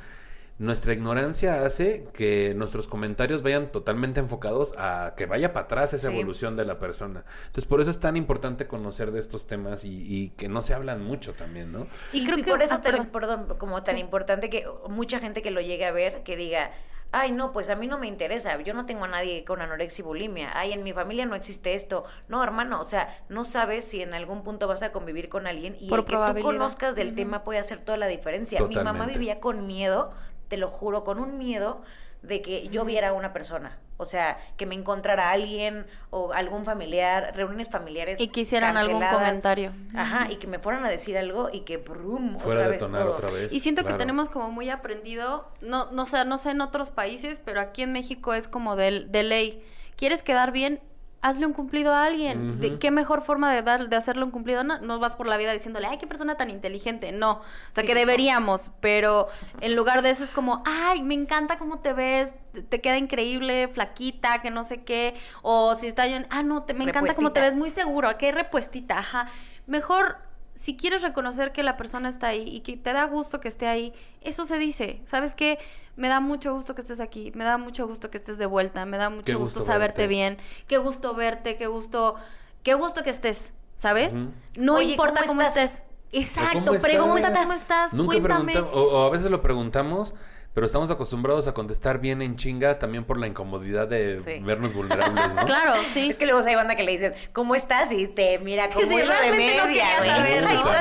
[0.57, 6.09] nuestra ignorancia hace que nuestros comentarios vayan totalmente enfocados a que vaya para atrás esa
[6.09, 7.25] evolución de la persona.
[7.47, 11.03] Entonces, por eso es tan importante conocer de estos temas y, que no se hablan
[11.03, 11.87] mucho también, ¿no?
[12.13, 13.55] Y creo que por eso, ah, perdón.
[13.57, 16.71] como tan importante que mucha gente que lo llegue a ver, que diga,
[17.11, 20.01] ay, no, pues a mí no me interesa, yo no tengo a nadie con anorexia
[20.01, 22.03] y bulimia, ay, en mi familia no existe esto.
[22.27, 25.77] No, hermano, o sea, no sabes si en algún punto vas a convivir con alguien
[25.79, 28.61] y el que tú conozcas del tema puede hacer toda la diferencia.
[28.67, 30.11] Mi mamá vivía con miedo,
[30.47, 31.81] te lo juro, con un miedo
[32.27, 33.79] de que yo viera a una persona.
[33.97, 38.19] O sea, que me encontrara alguien o algún familiar, reuniones familiares.
[38.19, 39.71] Y quisieran algún comentario.
[39.95, 43.07] Ajá, y que me fueran a decir algo y que brum, Fuera otra, vez detonar
[43.07, 43.53] otra vez.
[43.53, 47.39] Y siento que tenemos como muy aprendido, no, no, sé, no sé en otros países,
[47.45, 49.63] pero aquí en México es como de, de ley.
[49.95, 50.81] ¿Quieres quedar bien?
[51.25, 52.59] Hazle un cumplido a alguien.
[52.59, 54.63] ¿De qué mejor forma de dar, de hacerle un cumplido?
[54.63, 57.11] No, no vas por la vida diciéndole, ay, qué persona tan inteligente.
[57.11, 57.31] No.
[57.31, 57.43] O
[57.73, 59.27] sea, que deberíamos, pero
[59.59, 62.31] en lugar de eso es como, ay, me encanta cómo te ves,
[62.69, 65.15] te queda increíble, flaquita, que no sé qué.
[65.41, 68.31] O si está yo ah, no, te, me encanta cómo te ves, muy seguro, qué
[68.31, 69.27] repuestita, ajá.
[69.65, 70.17] Mejor
[70.55, 73.67] si quieres reconocer que la persona está ahí y que te da gusto que esté
[73.67, 75.01] ahí, eso se dice.
[75.05, 75.59] ¿Sabes qué?
[75.95, 78.85] Me da mucho gusto que estés aquí, me da mucho gusto que estés de vuelta,
[78.85, 80.37] me da mucho gusto, saberte bien,
[80.67, 82.15] qué gusto verte, qué gusto,
[82.63, 83.39] qué gusto que estés,
[83.77, 84.13] ¿sabes?
[84.55, 85.71] No importa cómo, estés.
[86.11, 88.59] Exacto, pregúntate cómo estás, Nunca cuéntame.
[88.59, 90.15] o, a veces lo preguntamos
[90.55, 95.33] pero estamos acostumbrados a contestar bien en chinga también por la incomodidad de vernos vulnerables,
[95.33, 95.45] ¿no?
[95.45, 96.09] Claro, sí.
[96.09, 97.91] Es que luego hay banda que le dicen, ¿cómo estás?
[97.91, 100.09] Y te mira como sí, de media, güey.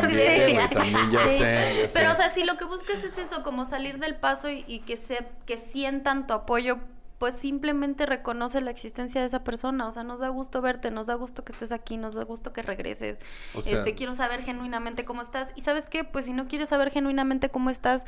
[0.01, 3.99] también, también ya sé, Pero, o sea, si lo que buscas es eso, como salir
[3.99, 6.79] del paso y, que, se, que sientan tu apoyo
[7.19, 9.89] pues simplemente reconoce la existencia de esa persona.
[9.89, 12.53] O sea, nos da gusto verte, nos da gusto que estés aquí, nos da gusto
[12.53, 13.19] que regreses.
[13.55, 15.51] este, quiero saber genuinamente cómo estás.
[15.57, 18.03] Y sabes qué, pues si no quieres saber genuinamente cómo estás,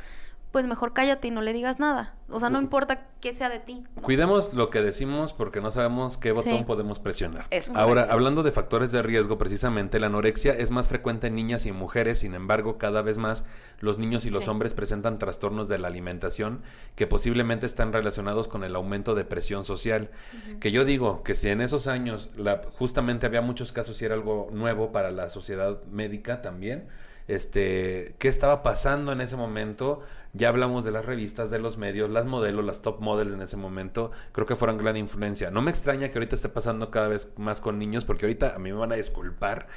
[0.57, 2.15] pues mejor cállate y no le digas nada.
[2.29, 3.83] O sea, no importa qué sea de ti.
[4.01, 7.45] Cuidemos lo que decimos porque no sabemos qué botón podemos presionar.
[7.75, 11.73] Ahora, hablando de factores de riesgo, precisamente la anorexia es más frecuente en niñas y
[11.73, 13.45] mujeres, sin embargo, cada vez más
[13.81, 16.63] los niños y los hombres presentan trastornos de la alimentación
[16.95, 20.09] que posiblemente están relacionados con el aumento de presión social.
[20.59, 24.15] Que yo digo que si en esos años la, justamente había muchos casos y era
[24.15, 26.87] algo nuevo para la sociedad médica también,
[27.27, 30.01] este, qué estaba pasando en ese momento.
[30.33, 33.57] Ya hablamos de las revistas, de los medios, las modelos, las top models en ese
[33.57, 35.49] momento, creo que fueron gran influencia.
[35.49, 38.59] No me extraña que ahorita esté pasando cada vez más con niños, porque ahorita a
[38.59, 39.67] mí me van a disculpar,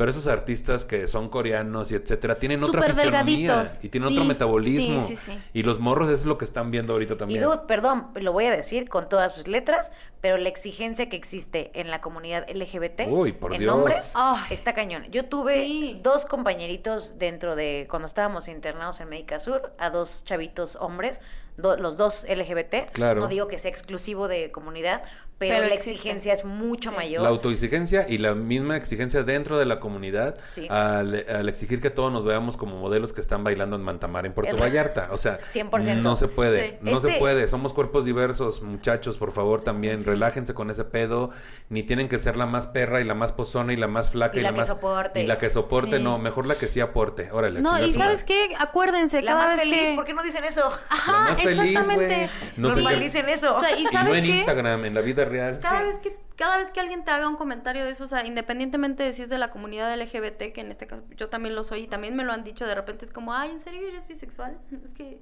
[0.00, 5.06] pero esos artistas que son coreanos y etcétera tienen otra fisionomía y tienen otro metabolismo.
[5.52, 7.44] y los morros es lo que están viendo ahorita también.
[7.44, 11.70] Y perdón, lo voy a decir con todas sus letras, pero la exigencia que existe
[11.74, 14.14] en la comunidad LGBT Uy, por en hombres
[14.48, 15.04] está cañón.
[15.10, 20.76] Yo tuve dos compañeritos dentro de cuando estábamos internados en Médica Sur, a dos chavitos
[20.76, 21.20] hombres,
[21.60, 22.90] los dos LGBT.
[22.92, 23.20] Claro.
[23.20, 25.02] No digo que sea exclusivo de comunidad,
[25.40, 27.22] pero, la exigencia es mucho mayor.
[27.22, 30.36] La autoexigencia y la misma exigencia dentro de la comunidad
[30.68, 34.58] al, exigir que todos nos veamos como modelos que están bailando en Mantamar, en Puerto
[34.58, 35.08] Vallarta.
[35.12, 35.96] O sea, 100%.
[36.02, 37.48] no se puede, no se este puede.
[37.48, 41.30] Somos cuerpos diversos, muchachos, por favor, también relájense con ese pedo.
[41.70, 44.38] Ni tienen que ser la más perra y la más pozona y la más flaca
[44.38, 44.68] y, la, más...
[44.68, 45.22] Soporte.
[45.22, 47.32] Y la que soporte, no, mejor la que sí aporte.
[47.32, 48.54] Órale, No, y ¿sabes qué?
[48.58, 50.68] Acuérdense, la más feliz, ¿por qué no dicen eso?
[50.90, 52.30] Ajá, la más feliz, güey.
[52.56, 53.60] No eso.
[53.78, 55.20] y, no en Instagram, en la vida
[55.60, 58.24] cada vez que cada vez que alguien te haga un comentario de eso, o sea,
[58.24, 61.64] independientemente de si es de la comunidad LGBT, que en este caso yo también lo
[61.64, 64.08] soy y también me lo han dicho de repente, es como, ay, ¿en serio eres
[64.08, 64.56] bisexual?
[64.72, 65.20] Es que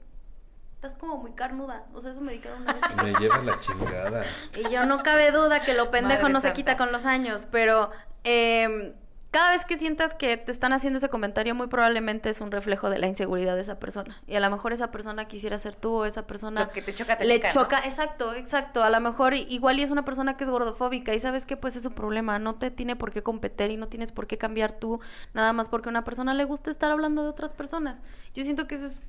[0.77, 1.87] estás como muy carnuda.
[1.93, 2.83] O sea, eso me dijeron una vez.
[3.03, 4.25] Me lleva la chingada.
[4.55, 7.91] Y yo no cabe duda que lo pendejo no se quita con los años, pero
[8.23, 8.95] eh,
[9.31, 12.89] cada vez que sientas que te están haciendo ese comentario, muy probablemente es un reflejo
[12.89, 14.23] de la inseguridad de esa persona.
[14.27, 16.65] Y a lo mejor esa persona quisiera ser tú o esa persona...
[16.65, 17.81] Lo que te choca, te le choca.
[17.85, 18.83] Exacto, exacto.
[18.83, 21.77] A lo mejor igual y es una persona que es gordofóbica y sabes que pues
[21.77, 22.39] es su problema.
[22.39, 25.01] No te tiene por qué competir y no tienes por qué cambiar tú
[25.35, 28.01] nada más porque a una persona le gusta estar hablando de otras personas.
[28.35, 29.03] Yo siento que eso es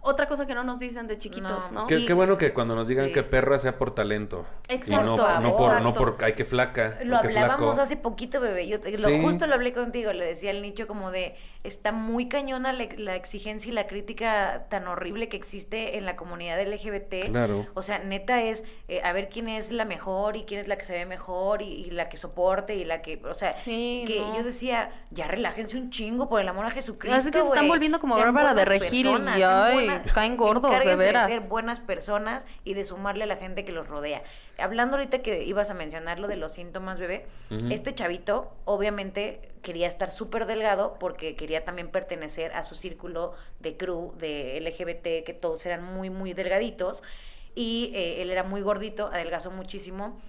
[0.00, 1.86] otra cosa que no nos dicen de chiquitos, ¿no?
[1.86, 4.46] Qué, bueno que cuando nos digan que perra sea por talento.
[4.68, 5.14] Exacto.
[5.14, 6.98] Y no, no por, no por, hay que flaca.
[7.04, 8.68] Lo hablábamos hace poquito, bebé.
[8.68, 12.72] Yo lo, justo lo hablé contigo, le decía al nicho como de, está muy cañona
[12.72, 17.30] la, exigencia y la crítica tan horrible que existe en la comunidad LGBT.
[17.30, 17.66] Claro.
[17.74, 20.76] O sea, neta es eh, a ver quién es la mejor y quién es la
[20.76, 24.42] que se ve mejor y, la que soporte y la que, o sea, que yo
[24.42, 27.16] decía, ya relájense un chingo por el amor a Jesucristo.
[27.18, 31.26] es que se están volviendo como Bárbara de Regil y ay, caen gordos, de veras.
[31.26, 34.22] de ser buenas personas y de sumarle a la gente que los rodea.
[34.58, 37.26] Hablando ahorita que ibas a mencionar lo de los síntomas, bebé,
[37.70, 43.76] este chavito obviamente quería estar súper delgado porque quería también pertenecer a su círculo de
[43.76, 47.02] crew, de LGBT, que todos eran muy, muy delgaditos.
[47.54, 50.20] Y eh, él era muy gordito, adelgazó muchísimo.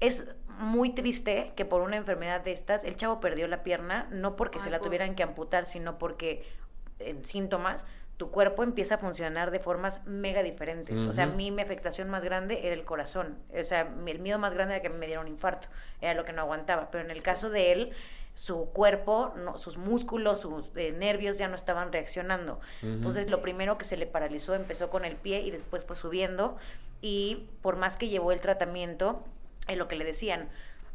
[0.00, 4.36] Es muy triste que por una enfermedad de estas el chavo perdió la pierna, no
[4.36, 6.44] porque se la tuvieran que amputar, sino porque
[6.98, 11.02] en síntomas tu cuerpo empieza a funcionar de formas mega diferentes.
[11.02, 13.38] O sea, a mí mi afectación más grande era el corazón.
[13.58, 15.66] O sea, el miedo más grande era que me diera un infarto.
[16.00, 16.90] Era lo que no aguantaba.
[16.92, 17.92] Pero en el caso de él,
[18.36, 22.60] su cuerpo, no, sus músculos, sus eh, nervios ya no estaban reaccionando.
[22.82, 26.56] Entonces, lo primero que se le paralizó empezó con el pie y después fue subiendo.
[27.00, 29.24] Y por más que llevó el tratamiento,
[29.66, 30.48] es lo que le decían,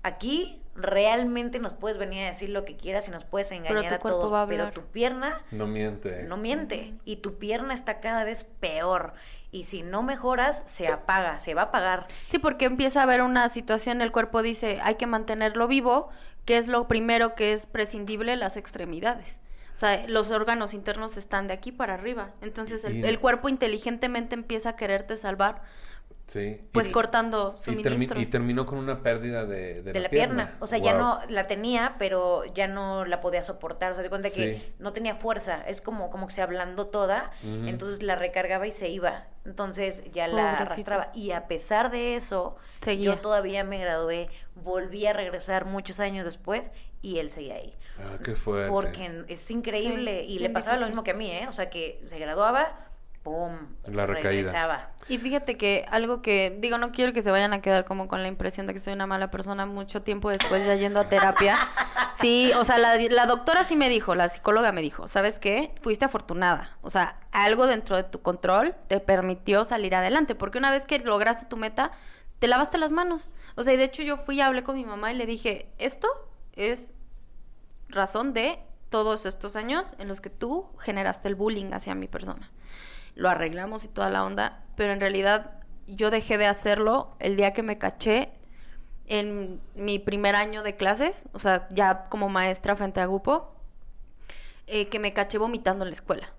[0.04, 4.00] aquí realmente nos puedes venir a decir lo que quieras y nos puedes engañar a
[4.00, 6.24] todos, pero tu pierna no miente.
[6.24, 9.14] No miente y tu pierna está cada vez peor
[9.52, 12.08] y si no mejoras se apaga, se va a apagar.
[12.28, 16.10] Sí, porque empieza a haber una situación, el cuerpo dice, hay que mantenerlo vivo,
[16.46, 19.38] que es lo primero que es prescindible, las extremidades.
[19.76, 22.32] O sea, los órganos internos están de aquí para arriba.
[22.42, 25.62] Entonces el cuerpo inteligentemente empieza a quererte salvar
[26.30, 26.62] Sí.
[26.74, 28.22] Pues cortando suministros.
[28.22, 30.58] Y, terminó con una pérdida de, de, la, pierna.
[30.60, 33.94] O sea, ya no la tenía, pero ya no la podía soportar.
[33.94, 35.64] O sea, se cuenta que no tenía fuerza.
[35.68, 37.32] Es como, como que se ablandó toda.
[37.44, 39.26] Entonces la recargaba y se iba.
[39.44, 41.10] Entonces ya la arrastraba.
[41.16, 42.58] Y a pesar de eso,
[43.00, 44.30] yo todavía me gradué.
[44.54, 46.70] Volví a regresar muchos años después
[47.02, 47.76] y él seguía ahí.
[47.98, 48.70] Ah, qué fuerte.
[48.70, 50.26] Porque es increíble.
[50.26, 51.48] y le pasaba lo mismo que a mí, ¿eh?
[51.50, 52.89] O sea, que se graduaba
[53.30, 53.52] pum,
[53.94, 54.30] La recaída.
[54.52, 54.90] regresaba.
[55.08, 58.24] Y fíjate que algo que, digo, no quiero que se vayan a quedar como con
[58.24, 61.58] la impresión de que soy una mala persona mucho tiempo después ya yendo a terapia.
[62.20, 65.74] Sí, o sea, la, la doctora sí me dijo, la psicóloga me dijo, ¿sabes qué?
[65.82, 66.76] Fuiste afortunada.
[66.82, 71.00] O sea, algo dentro de tu control te permitió salir adelante, porque una vez que
[71.00, 71.92] lograste tu meta,
[72.40, 73.30] te lavaste las manos.
[73.56, 75.72] O sea, y de hecho yo fui y hablé con mi mamá y le dije,
[75.78, 76.10] esto
[76.58, 76.92] es
[77.88, 82.52] razón de todos estos años en los que tú generaste el bullying hacia mi persona.
[83.20, 85.52] Lo arreglamos y toda la onda, pero en realidad
[85.88, 88.32] yo dejé de hacerlo el día que me caché
[89.08, 93.54] en mi primer año de clases, o sea, ya como maestra frente al grupo,
[94.68, 96.34] eh, que me caché vomitando en la escuela.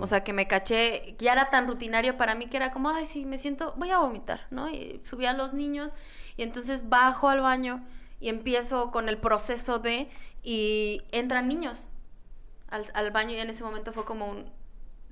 [0.00, 3.06] O sea, que me caché, ya era tan rutinario para mí que era como, ay,
[3.06, 4.68] sí, me siento, voy a vomitar, ¿no?
[4.68, 5.92] Y subí a los niños
[6.36, 7.86] y entonces bajo al baño
[8.20, 10.10] y empiezo con el proceso de,
[10.42, 11.86] y entran niños
[12.68, 14.50] al, al baño y en ese momento fue como un,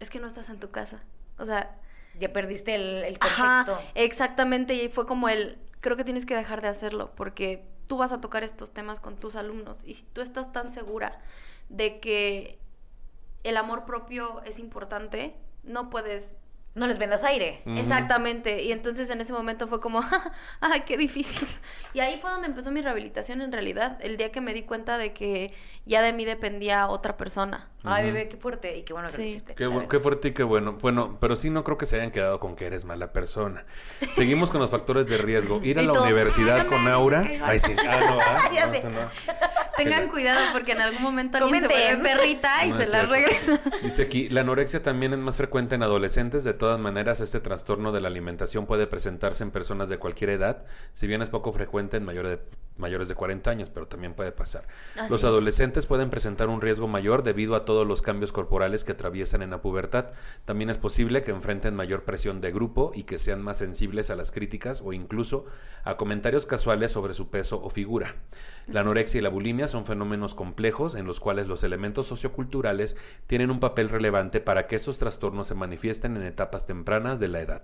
[0.00, 1.02] es que no estás en tu casa.
[1.38, 1.78] O sea,
[2.18, 3.90] Ya perdiste el, el Ajá, contexto.
[3.94, 8.12] exactamente, y fue como el, creo que tienes que dejar de hacerlo, porque tú vas
[8.12, 11.20] a tocar estos temas con tus alumnos, y si tú estás tan segura
[11.68, 12.58] de que
[13.44, 16.36] el amor propio es importante, no puedes...
[16.76, 17.62] No les vendas aire.
[17.64, 20.04] Exactamente, y entonces en ese momento fue como,
[20.60, 21.48] ay, qué difícil.
[21.94, 24.98] Y ahí fue donde empezó mi rehabilitación en realidad, el día que me di cuenta
[24.98, 25.54] de que
[25.86, 27.68] ya de mí dependía otra persona.
[27.84, 29.28] Ay, bebé, qué fuerte y qué bueno que lo Sí.
[29.30, 29.54] hiciste.
[29.54, 30.72] Qué, fuerte y qué bueno.
[30.82, 33.64] Bueno, pero sí no creo que se hayan quedado con que eres mala persona.
[34.12, 35.60] Seguimos con los factores de riesgo.
[35.64, 37.24] Ir a la todos, universidad con Aura.
[37.42, 37.74] Ay, sí.
[37.88, 38.78] Ah, no, ah, Ya no, sé.
[38.80, 39.00] eso no.
[39.76, 42.00] Tengan cuidado porque en algún momento alguien se Comenten.
[42.02, 43.60] vuelve perrita y No se la regresa.
[43.82, 46.44] Dice aquí, la anorexia también es más frecuente en adolescentes.
[46.44, 50.64] De todas maneras, este trastorno de la alimentación puede presentarse en personas de cualquier edad,
[50.90, 52.40] si bien es poco frecuente en mayores de,
[52.78, 54.66] mayores de 40 años, pero también puede pasar.
[54.96, 55.24] Así los es.
[55.24, 59.50] adolescentes pueden presentar un riesgo mayor debido a todos los cambios corporales que atraviesan en
[59.50, 60.12] la pubertad.
[60.44, 64.16] También es posible que enfrenten mayor presión de grupo y que sean más sensibles a
[64.16, 65.46] las críticas o incluso
[65.84, 68.16] a comentarios casuales sobre su peso o figura.
[68.66, 72.96] La anorexia y la bulimia son fenómenos complejos en los cuales los elementos socioculturales
[73.26, 77.40] tienen un papel relevante para que estos trastornos se manifiesten en etapas tempranas de la
[77.40, 77.62] edad.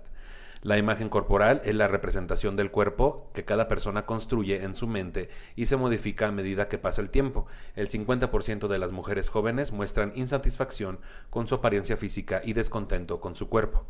[0.63, 5.29] La imagen corporal es la representación del cuerpo que cada persona construye en su mente
[5.57, 7.47] y se modifica a medida que pasa el tiempo.
[7.75, 13.35] El 50% de las mujeres jóvenes muestran insatisfacción con su apariencia física y descontento con
[13.35, 13.85] su cuerpo.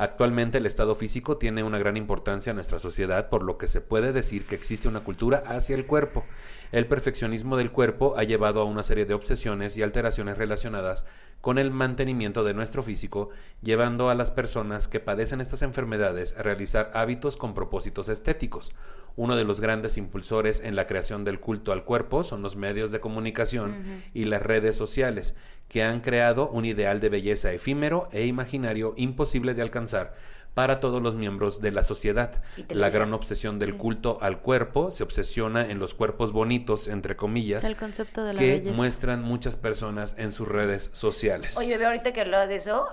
[0.00, 3.82] Actualmente el estado físico tiene una gran importancia en nuestra sociedad, por lo que se
[3.82, 6.24] puede decir que existe una cultura hacia el cuerpo.
[6.72, 11.04] El perfeccionismo del cuerpo ha llevado a una serie de obsesiones y alteraciones relacionadas
[11.42, 13.28] con el mantenimiento de nuestro físico,
[13.60, 18.72] llevando a las personas que padecen estas enfermedades a realizar hábitos con propósitos estéticos.
[19.16, 22.90] Uno de los grandes impulsores en la creación del culto al cuerpo son los medios
[22.90, 25.34] de comunicación y las redes sociales,
[25.68, 30.14] que han creado un ideal de belleza efímero e imaginario imposible de alcanzar
[30.54, 32.42] para todos los miembros de la sociedad.
[32.70, 37.62] La gran obsesión del culto al cuerpo se obsesiona en los cuerpos bonitos, entre comillas,
[37.64, 38.74] El concepto de la que belleza.
[38.76, 41.56] muestran muchas personas en sus redes sociales.
[41.56, 42.88] Oye, bebé, ahorita que hablabas de eso,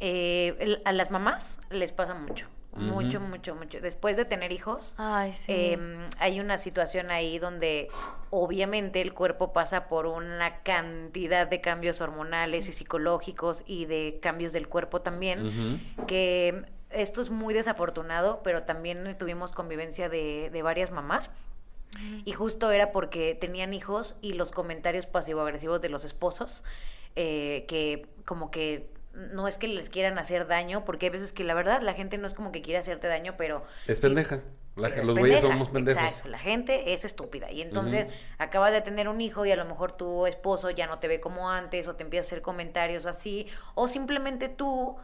[0.00, 2.46] eh, a las mamás les pasa mucho.
[2.76, 3.80] Mucho, mucho, mucho.
[3.80, 5.52] Después de tener hijos, Ay, sí.
[5.72, 7.88] em, hay una situación ahí donde
[8.30, 14.52] obviamente el cuerpo pasa por una cantidad de cambios hormonales y psicológicos y de cambios
[14.52, 20.90] del cuerpo también, que esto es muy desafortunado, pero también tuvimos convivencia de, de varias
[20.90, 21.30] mamás.
[22.24, 26.64] Y justo era porque tenían hijos y los comentarios pasivo-agresivos de los esposos,
[27.14, 31.44] eh, que como que no es que les quieran hacer daño, porque hay veces que
[31.44, 33.64] la verdad la gente no es como que quiere hacerte daño, pero...
[33.86, 34.40] Es pendeja.
[34.76, 36.02] La- los güeyes somos pendejos.
[36.02, 37.50] Exacto, la gente es estúpida.
[37.52, 38.06] Y entonces
[38.38, 41.20] acabas de tener un hijo y a lo mejor tu esposo ya no te ve
[41.20, 43.46] como antes o te empieza a hacer comentarios así,
[43.76, 44.96] o simplemente tú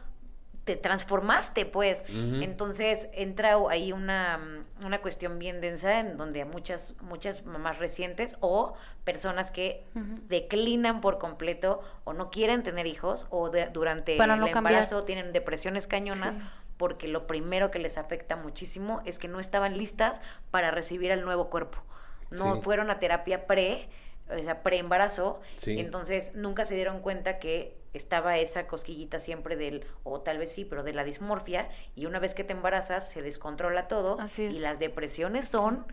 [0.75, 2.05] te transformaste, pues.
[2.09, 7.77] Entonces entra ahí una, mm, una cuestión bien densa en donde a muchas, muchas mamás
[7.79, 8.73] recientes o
[9.03, 9.83] personas que
[10.27, 14.73] declinan por completo o no quieren tener hijos o de- durante Para el no cambiar.
[14.75, 16.39] embarazo tienen depresiones cañonas
[16.77, 20.21] porque lo primero que les afecta muchísimo es que no estaban listas
[20.51, 21.77] para recibir al nuevo cuerpo.
[22.31, 22.61] No Sí.
[22.61, 23.89] fueron a terapia pre,
[24.29, 25.79] o sea, pre-embarazo, Sí.
[25.79, 30.65] entonces nunca se dieron cuenta que estaba esa cosquillita siempre del, o tal vez sí,
[30.65, 34.53] pero de la dismorfia, y una vez que te embarazas se descontrola todo Así es.
[34.53, 35.85] y las depresiones son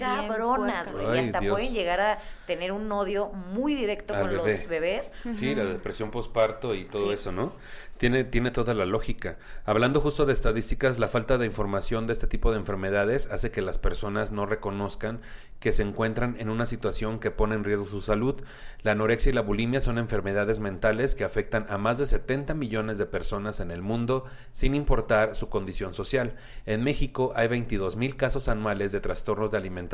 [0.00, 1.16] cabronas, güey.
[1.16, 5.12] Y hasta pueden llegar a tener un odio muy directo con los bebés.
[5.32, 7.52] Sí, la depresión postparto y todo eso, ¿no?
[7.98, 9.36] Tiene, tiene toda la lógica.
[9.66, 13.60] Hablando justo de estadísticas, la falta de información de este tipo de enfermedades hace que
[13.60, 15.20] las personas no reconozcan
[15.60, 18.42] que se encuentran en una situación que pone en riesgo su salud.
[18.80, 22.96] La anorexia y la bulimia son enfermedades mentales que afectan a más de 70 millones
[22.96, 26.36] de personas en el mundo sin importar su condición social.
[26.64, 29.89] En México hay 22 mil casos anuales de trastornos de alimentación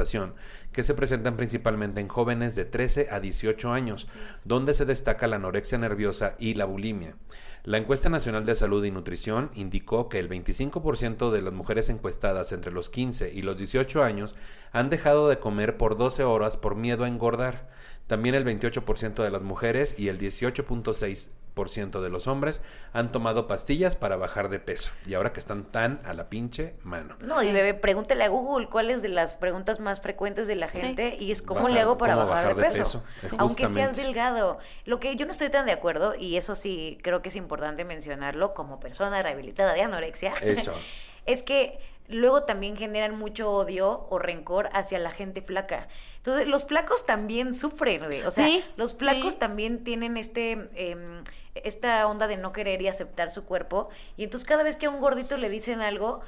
[0.72, 4.06] que se presentan principalmente en jóvenes de 13 a 18 años,
[4.44, 7.16] donde se destaca la anorexia nerviosa y la bulimia.
[7.64, 12.52] La encuesta nacional de salud y nutrición indicó que el 25% de las mujeres encuestadas
[12.52, 14.34] entre los 15 y los 18 años
[14.72, 17.68] han dejado de comer por 12 horas por miedo a engordar.
[18.06, 22.60] También el 28% de las mujeres y el 18.6% ciento de los hombres
[22.92, 24.90] han tomado pastillas para bajar de peso.
[25.06, 27.16] Y ahora que están tan a la pinche mano.
[27.20, 31.16] No, y bebé, pregúntele a Google cuáles de las preguntas más frecuentes de la gente
[31.18, 33.02] y es cómo le hago para bajar, de peso.
[33.38, 34.58] Aunque seas delgado.
[34.84, 37.86] Lo que yo no estoy tan de acuerdo, y eso sí creo que es importante
[37.86, 40.34] mencionarlo como persona rehabilitada de anorexia.
[40.42, 40.74] Eso.
[41.26, 41.78] es que
[42.08, 45.88] luego también generan mucho odio o rencor hacia la gente flaca.
[46.18, 50.68] Entonces, los flacos también sufren, O sea, los flacos también tienen este...
[50.74, 51.22] Eh,
[51.64, 53.88] esta onda de no querer y aceptar su cuerpo.
[54.16, 56.22] Y entonces cada vez que a un gordito le dicen algo,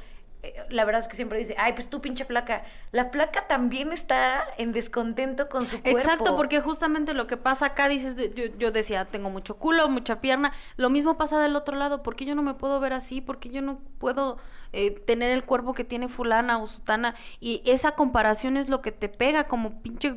[0.45, 2.63] eh, la verdad es que siempre dice, ay, pues tú pinche flaca.
[2.93, 5.99] La flaca también está en descontento con su cuerpo.
[5.99, 10.21] Exacto, porque justamente lo que pasa acá, dices, yo, yo decía, tengo mucho culo, mucha
[10.21, 10.53] pierna.
[10.77, 12.03] Lo mismo pasa del otro lado.
[12.05, 13.21] porque yo no me puedo ver así?
[13.21, 14.39] porque yo no puedo
[14.73, 17.17] eh, tener el cuerpo que tiene fulana o sutana?
[17.41, 20.15] Y esa comparación es lo que te pega como pinche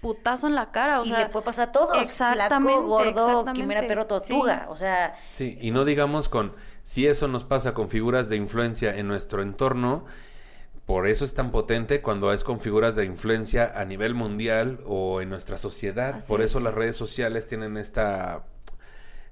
[0.00, 3.52] putazo en la cara, o y sea, le puede pasar a todos, exactamente, flaco, gordo,
[3.52, 7.88] quimera, perro, tortuga, o sea, sí, y no digamos con si eso nos pasa con
[7.88, 10.04] figuras de influencia en nuestro entorno,
[10.86, 15.20] por eso es tan potente cuando es con figuras de influencia a nivel mundial o
[15.20, 18.44] en nuestra sociedad, por eso las redes sociales tienen esta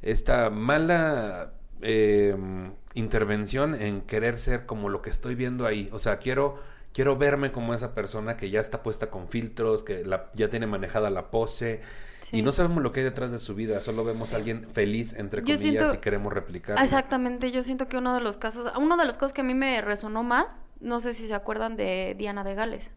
[0.02, 2.36] esta mala eh,
[2.94, 6.58] intervención en querer ser como lo que estoy viendo ahí, o sea, quiero
[6.96, 10.66] quiero verme como esa persona que ya está puesta con filtros, que la, ya tiene
[10.66, 11.82] manejada la pose.
[12.32, 15.12] Y no sabemos lo que hay detrás de su vida, solo vemos a alguien feliz,
[15.12, 16.82] entre comillas, y queremos replicar.
[16.82, 19.52] Exactamente, yo siento que uno de los casos, uno de los casos que a mí
[19.52, 22.90] me resonó más, no sé si se acuerdan de Diana de Gales.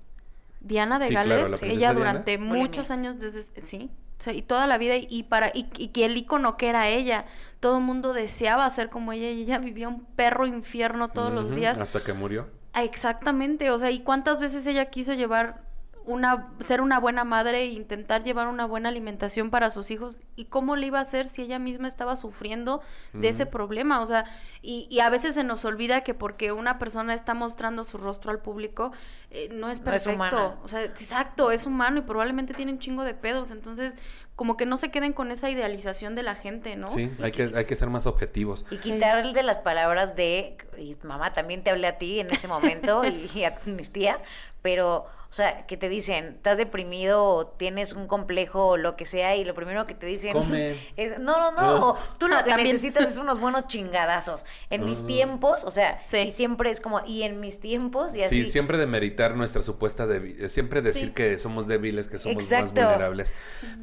[0.62, 3.92] Diana de Gales, ella durante muchos años desde sí,
[4.34, 7.26] y toda la vida y para y, que el icono que era ella,
[7.60, 11.54] todo el mundo deseaba ser como ella y ella vivía un perro infierno todos los
[11.54, 12.48] días hasta que murió.
[12.76, 15.70] Exactamente, o sea, ¿y cuántas veces ella quiso llevar
[16.06, 20.22] una, ser una buena madre e intentar llevar una buena alimentación para sus hijos?
[20.36, 22.82] ¿Y cómo le iba a hacer si ella misma estaba sufriendo
[23.14, 24.02] de ese problema?
[24.02, 24.26] O sea,
[24.62, 28.32] y, y, a veces se nos olvida que porque una persona está mostrando su rostro
[28.32, 28.92] al público,
[29.30, 30.58] eh, no es perfecto.
[30.64, 33.52] o sea, exacto, es humano y probablemente tiene un chingo de pedos.
[33.52, 33.94] Entonces,
[34.40, 36.88] como que no se queden con esa idealización de la gente, ¿no?
[36.88, 38.66] Sí, hay que, hay que ser más objetivos.
[38.72, 42.48] Y quitarle de las palabras de, y mamá, también te hablé a ti en ese
[42.48, 43.02] momento
[43.36, 44.18] y a mis tías,
[44.62, 49.06] pero o sea, que te dicen, estás deprimido o tienes un complejo o lo que
[49.06, 50.36] sea, y lo primero que te dicen
[50.98, 54.46] es, no, no, no, tú lo que necesitas es unos buenos chingadazos.
[54.72, 58.44] En mis tiempos, o sea, y siempre es como, y en mis tiempos, y así.
[58.44, 63.32] Sí, siempre demeritar nuestra supuesta debilidad, siempre decir que somos débiles, que somos más vulnerables.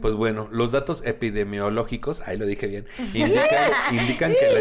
[0.01, 4.61] Pues bueno, los datos epidemiológicos, ahí lo dije bien, indican, indican, que la,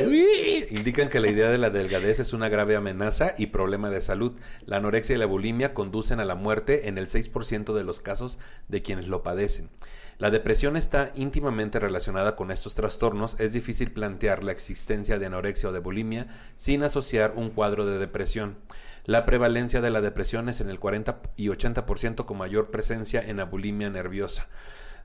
[0.70, 4.34] indican que la idea de la delgadez es una grave amenaza y problema de salud.
[4.66, 8.38] La anorexia y la bulimia conducen a la muerte en el 6% de los casos
[8.68, 9.70] de quienes lo padecen.
[10.18, 13.36] La depresión está íntimamente relacionada con estos trastornos.
[13.38, 17.98] Es difícil plantear la existencia de anorexia o de bulimia sin asociar un cuadro de
[17.98, 18.58] depresión.
[19.04, 23.38] La prevalencia de la depresión es en el 40 y 80% con mayor presencia en
[23.38, 24.48] la bulimia nerviosa.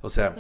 [0.01, 0.37] O sea,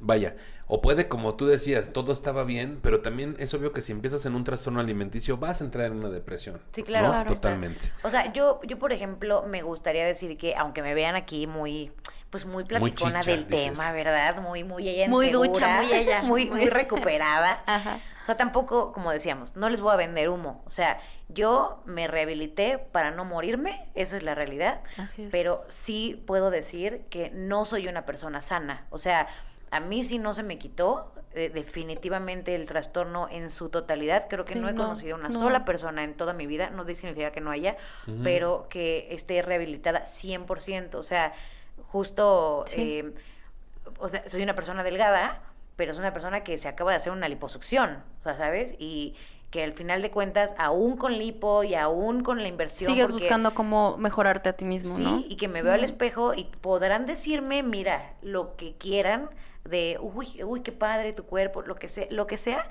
[0.00, 0.36] vaya,
[0.66, 4.24] o puede, como tú decías, todo estaba bien, pero también es obvio que si empiezas
[4.26, 6.60] en un trastorno alimenticio vas a entrar en una depresión.
[6.72, 7.32] Sí, claro.
[7.32, 7.92] Totalmente.
[8.02, 11.92] O sea, yo, yo, por ejemplo, me gustaría decir que, aunque me vean aquí muy,
[12.30, 14.40] pues muy platicona del tema, ¿verdad?
[14.40, 16.22] Muy, muy ella Muy ducha, muy ella.
[16.24, 17.62] muy, muy recuperada.
[17.66, 18.00] Ajá.
[18.22, 20.62] O sea, tampoco, como decíamos, no les voy a vender humo.
[20.66, 24.80] O sea, yo me rehabilité para no morirme, esa es la realidad.
[24.96, 25.28] Así es.
[25.30, 28.86] Pero sí puedo decir que no soy una persona sana.
[28.88, 29.28] O sea,
[29.70, 34.26] a mí sí no se me quitó eh, definitivamente el trastorno en su totalidad.
[34.28, 37.40] Creo que no he conocido una sola persona en toda mi vida, no significa que
[37.40, 37.76] no haya,
[38.22, 40.94] pero que esté rehabilitada 100%.
[40.94, 41.32] O sea,
[41.88, 43.14] justo, eh,
[43.98, 45.42] o sea, soy una persona delgada,
[45.76, 48.74] pero es una persona que se acaba de hacer una liposucción, o sea, ¿sabes?
[48.78, 49.16] Y
[49.50, 52.90] que al final de cuentas, aún con lipo y aún con la inversión.
[52.90, 55.18] Sigues buscando cómo mejorarte a ti mismo, ¿no?
[55.18, 59.30] Sí, y que me veo al espejo y podrán decirme, mira, lo que quieran,
[59.64, 62.68] de, uy, uy, qué padre tu cuerpo, lo que sea, lo que sea,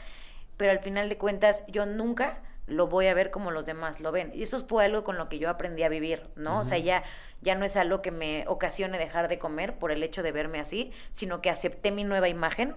[0.57, 4.11] pero al final de cuentas, yo nunca lo voy a ver como los demás lo
[4.11, 4.31] ven.
[4.33, 6.59] Y eso fue algo con lo que yo aprendí a vivir, ¿no?
[6.59, 7.03] O sea, ya,
[7.41, 10.59] ya no es algo que me ocasione dejar de comer por el hecho de verme
[10.59, 12.75] así, sino que acepté mi nueva imagen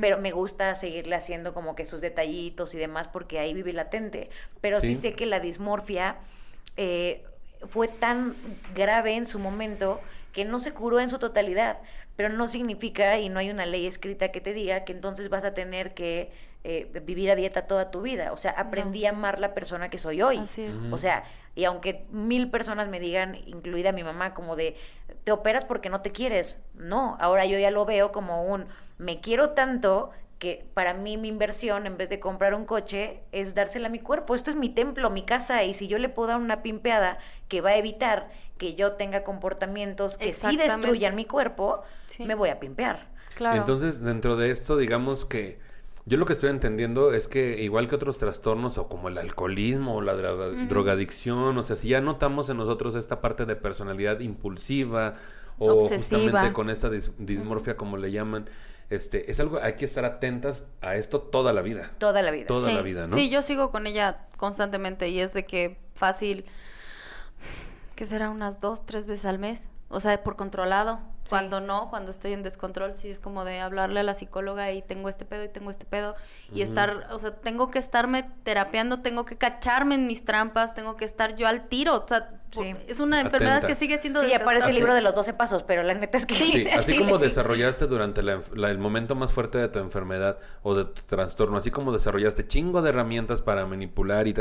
[0.00, 4.30] pero me gusta seguirle haciendo como que sus detallitos y demás porque ahí vive latente.
[4.60, 6.16] Pero sí, sé que la dismorfia
[6.76, 7.24] eh,
[7.68, 8.34] fue tan
[8.74, 10.00] grave en su momento
[10.32, 11.78] que no se curó en su totalidad,
[12.16, 15.44] pero no significa y no hay una ley escrita que te diga que entonces vas
[15.44, 16.30] a tener que
[16.66, 18.32] eh, vivir a dieta toda tu vida.
[18.32, 20.40] O sea, aprendí a amar la persona que soy hoy.
[20.90, 21.24] O sea,
[21.54, 24.76] y aunque mil personas me digan, incluida mi mamá, como de,
[25.24, 26.56] te operas porque no te quieres.
[26.74, 28.66] No, ahora yo ya lo veo como un,
[28.96, 33.54] me quiero tanto que para mí mi inversión, en vez de comprar un coche, es
[33.54, 34.34] dársela a mi cuerpo.
[34.34, 37.18] Esto es mi templo, mi casa, y si yo le puedo dar una pimpeada
[37.48, 41.82] que va a evitar que yo tenga comportamientos que sí destruyan mi cuerpo,
[42.18, 43.08] me voy a pimpear.
[43.34, 43.56] Claro.
[43.56, 45.58] Entonces, dentro de esto, digamos que
[46.06, 49.96] yo lo que estoy entendiendo es que igual que otros trastornos o como el alcoholismo
[49.96, 55.14] o la drogadicción, o sea, si ya notamos en nosotros esta parte de personalidad impulsiva
[55.58, 58.50] o justamente con esta dismorfia como le llaman,
[58.90, 61.90] este, es algo, hay que estar atentas a esto toda la vida.
[61.96, 62.46] Toda la vida.
[62.46, 63.16] Toda la vida, ¿no?
[63.16, 66.44] Sí, yo sigo con ella constantemente y es de que fácil,
[67.94, 71.00] que será unas dos, tres veces al mes, o sea, por controlado.
[71.28, 74.82] Cuando no, cuando estoy en descontrol, sí es como de hablarle a la psicóloga y
[74.82, 76.16] tengo este pedo y tengo este pedo.
[76.52, 80.96] Y estar, o sea, tengo que estarme terapeando, tengo que cacharme en mis trampas, tengo
[80.96, 82.42] que estar yo al tiro, o sea,
[82.86, 84.22] es una enfermedad que sigue siendo...
[84.22, 86.34] Sí, aparece el libro de los 12 pasos, pero la neta es que...
[86.34, 91.02] Sí, así como desarrollaste durante el momento más fuerte de tu enfermedad o de tu
[91.02, 94.34] trastorno, así como desarrollaste chingo de herramientas para manipular y...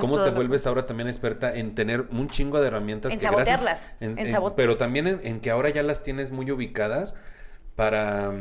[0.00, 3.12] ¿Cómo te vuelves ahora también experta en tener un chingo de herramientas?
[3.12, 3.90] En sabotearlas.
[4.00, 4.16] en,
[4.56, 7.14] pero también en, que ahora ya las tienes muy ubicadas
[7.74, 8.32] para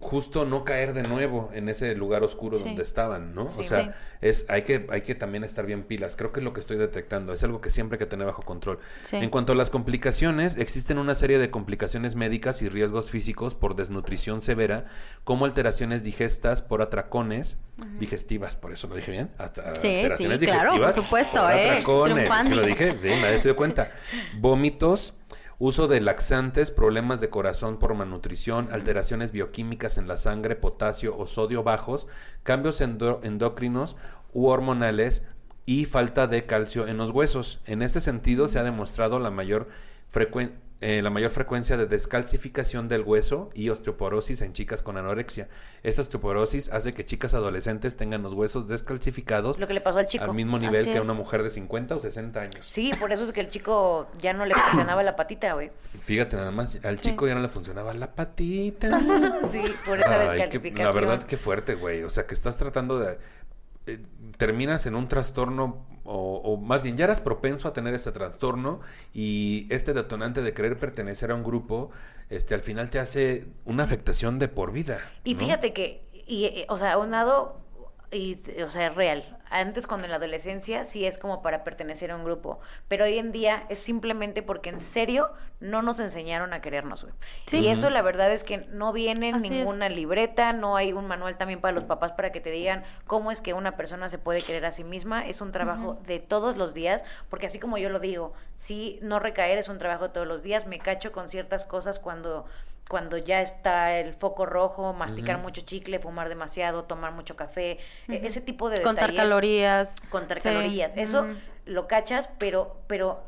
[0.00, 3.44] justo no caer de nuevo en ese lugar oscuro donde estaban, ¿no?
[3.44, 6.16] o sea, es hay que hay que también estar bien pilas.
[6.16, 8.42] Creo que es lo que estoy detectando, es algo que siempre hay que tener bajo
[8.42, 8.78] control.
[9.12, 13.76] En cuanto a las complicaciones, existen una serie de complicaciones médicas y riesgos físicos por
[13.76, 14.86] desnutrición severa,
[15.24, 17.58] como alteraciones digestas por atracones,
[17.98, 22.62] digestivas, por eso lo dije bien, alteraciones digestivas, claro, por supuesto, por eh, atracones, lo
[22.62, 23.92] dije, bien, nadie se dio cuenta.
[24.38, 25.12] Vómitos,
[25.60, 31.26] uso de laxantes, problemas de corazón por malnutrición, alteraciones bioquímicas en la sangre, potasio o
[31.26, 32.06] sodio bajos,
[32.42, 33.94] cambios endocrinos
[34.32, 35.22] u hormonales
[35.66, 37.60] y falta de calcio en los huesos.
[37.66, 39.68] En este sentido se ha demostrado la mayor
[40.08, 45.46] frecuencia eh, la mayor frecuencia de descalcificación del hueso y osteoporosis en chicas con anorexia.
[45.82, 49.58] Esta osteoporosis hace que chicas adolescentes tengan los huesos descalcificados.
[49.58, 50.24] Lo que le pasó al chico.
[50.24, 52.66] Al mismo nivel que a una mujer de 50 o 60 años.
[52.66, 55.70] Sí, por eso es que el chico ya no le funcionaba la patita, güey.
[56.00, 58.98] Fíjate, nada más, al chico ya no le funcionaba la patita.
[59.50, 60.86] sí, por esa descalcificación.
[60.86, 62.04] la verdad, qué fuerte, güey.
[62.04, 63.18] O sea, que estás tratando de...
[63.86, 63.98] Eh,
[64.38, 68.80] terminas en un trastorno o, más bien ya eras propenso a tener este trastorno
[69.14, 71.90] y este detonante de querer pertenecer a un grupo,
[72.28, 75.00] este al final te hace una afectación de por vida.
[75.24, 77.60] Y fíjate que, y, eh, o sea, lado
[78.10, 79.39] y, o sea, es real.
[79.50, 82.60] Antes, cuando en la adolescencia, sí es como para pertenecer a un grupo.
[82.88, 87.14] Pero hoy en día es simplemente porque en serio no nos enseñaron a querernos, güey.
[87.52, 91.36] Y eso la verdad es que no viene en ninguna libreta, no hay un manual
[91.36, 94.40] también para los papás para que te digan cómo es que una persona se puede
[94.40, 95.26] querer a sí misma.
[95.26, 99.18] Es un trabajo de todos los días, porque así como yo lo digo, sí, no
[99.18, 100.66] recaer es un trabajo de todos los días.
[100.66, 102.46] Me cacho con ciertas cosas cuando
[102.90, 108.26] cuando ya está el foco rojo, masticar mucho chicle, fumar demasiado, tomar mucho café, e-,
[108.26, 109.94] ese tipo de Contar calorías.
[110.10, 110.90] Contar calorías.
[110.96, 111.24] Eso
[111.66, 113.22] lo cachas, pero, pero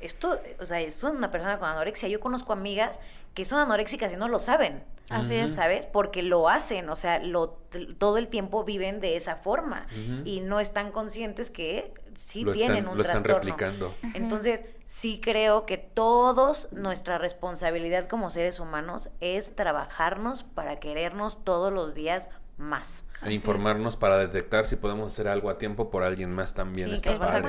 [0.00, 2.08] esto, o sea, esto es una persona con anorexia.
[2.08, 2.98] Yo conozco amigas
[3.34, 4.82] que son anoréxicas y no lo saben.
[5.10, 5.54] Así es.
[5.54, 5.86] ¿Sabes?
[5.86, 7.58] Porque lo hacen, o sea, lo,
[7.98, 9.86] todo el tiempo viven de esa forma
[10.24, 13.94] y no están conscientes que sí tienen un lo están replicando.
[14.14, 21.72] Entonces, sí creo que todos nuestra responsabilidad como seres humanos es trabajarnos para querernos todos
[21.72, 23.03] los días más.
[23.26, 27.48] Informarnos para detectar si podemos hacer algo a tiempo por alguien más también está padre.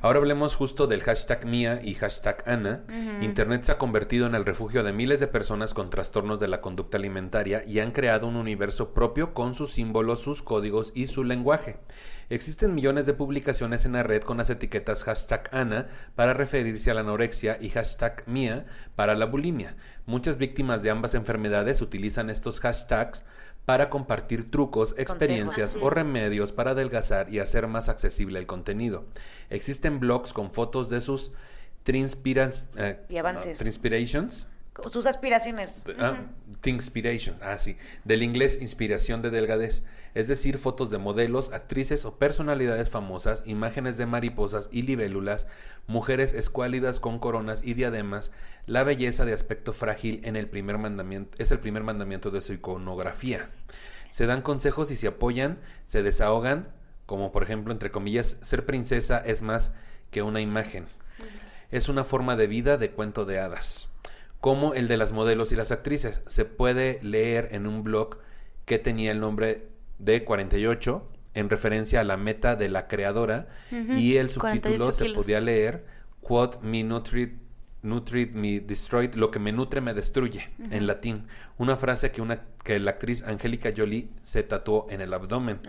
[0.00, 2.84] Ahora hablemos justo del hashtag Mía y hashtag Ana.
[3.20, 6.60] Internet se ha convertido en el refugio de miles de personas con trastornos de la
[6.60, 11.22] conducta alimentaria y han creado un universo propio con sus símbolos, sus códigos y su
[11.22, 11.78] lenguaje.
[12.28, 16.94] Existen millones de publicaciones en la red con las etiquetas hashtag Ana para referirse a
[16.94, 18.66] la anorexia y hashtag Mía
[18.96, 19.76] para la bulimia.
[20.06, 23.22] Muchas víctimas de ambas enfermedades utilizan estos hashtags
[23.64, 29.04] para compartir trucos, experiencias o remedios para adelgazar y hacer más accesible el contenido.
[29.50, 31.32] Existen blogs con fotos de sus
[32.76, 34.51] eh, avances.
[34.90, 35.84] Sus aspiraciones.
[35.98, 36.16] Ah,
[36.64, 37.76] Inspiration, ah, sí.
[38.04, 39.82] Del inglés inspiración de delgadez.
[40.14, 45.46] Es decir, fotos de modelos, actrices o personalidades famosas, imágenes de mariposas y libélulas,
[45.86, 48.30] mujeres escuálidas con coronas y diademas.
[48.66, 52.52] La belleza de aspecto frágil en el primer mandamiento, es el primer mandamiento de su
[52.52, 53.48] iconografía.
[54.10, 56.68] Se dan consejos y se apoyan, se desahogan,
[57.06, 59.72] como por ejemplo, entre comillas, ser princesa es más
[60.10, 60.86] que una imagen.
[61.70, 63.92] Es una forma de vida de cuento de hadas
[64.42, 66.20] como el de las modelos y las actrices.
[66.26, 68.18] Se puede leer en un blog
[68.64, 69.68] que tenía el nombre
[70.00, 75.40] de 48 en referencia a la meta de la creadora y el subtítulo se podía
[75.40, 75.86] leer
[76.22, 76.82] Quod me
[77.82, 81.26] nutrit me destroyed, lo que me nutre me destruye, en latín.
[81.58, 85.60] Una frase que, una, que la actriz Angélica Jolie se tatuó en el abdomen.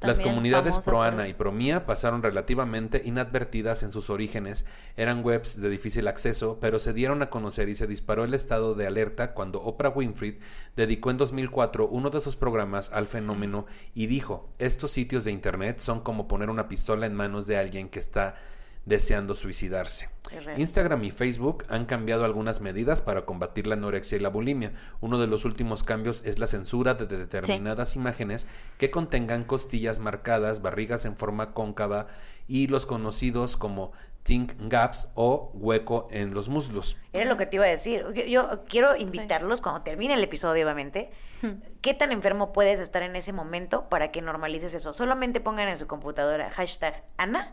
[0.00, 4.64] Las comunidades pro Ana y pro Mía pasaron relativamente inadvertidas en sus orígenes.
[4.96, 8.74] Eran webs de difícil acceso, pero se dieron a conocer y se disparó el estado
[8.74, 10.38] de alerta cuando Oprah Winfrey
[10.76, 15.78] dedicó en 2004 uno de sus programas al fenómeno y dijo, estos sitios de Internet
[15.80, 18.36] son como poner una pistola en manos de alguien que está
[18.84, 20.08] deseando suicidarse.
[20.56, 24.72] Instagram y Facebook han cambiado algunas medidas para combatir la anorexia y la bulimia.
[25.00, 28.46] Uno de los últimos cambios es la censura de determinadas imágenes
[28.78, 32.06] que contengan costillas marcadas, barrigas en forma cóncava
[32.46, 33.92] y los conocidos como
[34.22, 36.96] think gaps o hueco en los muslos.
[37.12, 38.04] Era lo que te iba a decir.
[38.28, 41.10] Yo, quiero invitarlos cuando termine el episodio, obviamente.
[41.42, 41.62] Hmm.
[41.80, 44.92] ¿Qué tan enfermo puedes estar en ese momento para que normalices eso?
[44.92, 47.52] Solamente pongan en su computadora hashtag Ana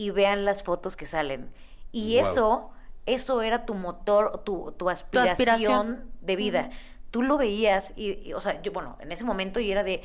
[0.00, 1.50] y vean las fotos que salen.
[1.92, 2.70] Y eso,
[3.04, 6.70] eso era tu motor, tu, tu, aspiración, de vida.
[7.10, 10.02] Tú lo veías y, o sea, yo, bueno, en ese momento y era de,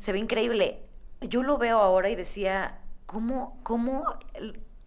[0.00, 0.80] se ve increíble.
[1.20, 4.04] Yo lo veo ahora y decía, ¿cómo, cómo,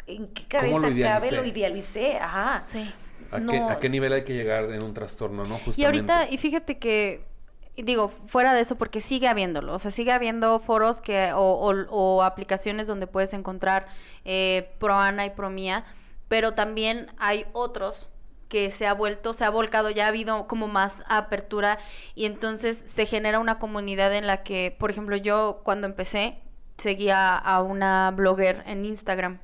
[0.07, 2.17] en qué cabeza lo cabe lo idealicé?
[2.17, 2.61] Ajá.
[2.61, 2.91] Sí.
[3.31, 5.59] ¿A, qué, ¿A, qué, nivel hay que llegar en un trastorno, no?
[5.59, 5.81] Justamente.
[5.81, 7.23] Y ahorita, y fíjate que
[7.77, 12.87] digo, fuera de eso, porque sigue habiéndolo, o sea, sigue habiendo foros que, o, aplicaciones
[12.87, 13.87] donde puedes encontrar
[14.25, 15.85] eh, ProAna y ProMía,
[16.27, 18.09] pero también hay otros
[18.49, 21.79] que se ha vuelto, se ha volcado, ya ha habido como más apertura
[22.15, 26.37] y entonces se genera una comunidad en la que, por ejemplo, yo cuando empecé
[26.77, 29.39] seguía a una blogger en Instagram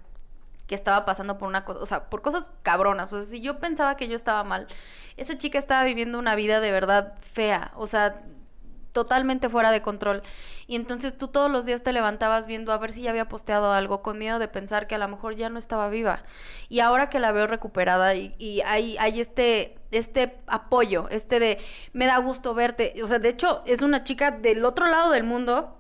[0.68, 3.12] que estaba pasando por una cosa, o sea, por cosas cabronas.
[3.14, 4.68] O sea, si yo pensaba que yo estaba mal,
[5.16, 8.22] esa chica estaba viviendo una vida de verdad fea, o sea,
[8.98, 10.24] totalmente fuera de control.
[10.66, 13.72] Y entonces tú todos los días te levantabas viendo a ver si ya había posteado
[13.72, 16.24] algo, con miedo de pensar que a lo mejor ya no estaba viva.
[16.68, 21.60] Y ahora que la veo recuperada y, hay, hay este, este apoyo, este de
[21.94, 22.96] me da gusto verte.
[23.04, 25.78] O sea, de hecho, es una chica del otro lado del mundo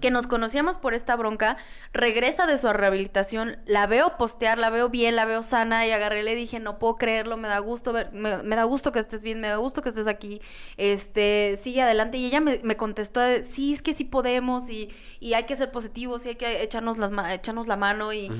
[0.00, 1.58] que nos conocíamos por esta bronca,
[1.92, 6.20] regresa de su rehabilitación, la veo postear, la veo bien, la veo sana y agarré
[6.20, 9.22] y le dije, no puedo creerlo, me da gusto ver, me, da gusto que estés
[9.22, 10.40] bien, me da gusto que estés aquí,
[10.78, 15.44] este, sigue adelante y ella me, contestó, sí, es que sí podemos y, y, hay
[15.44, 18.30] que ser positivos y hay que echarnos, las echarnos la mano y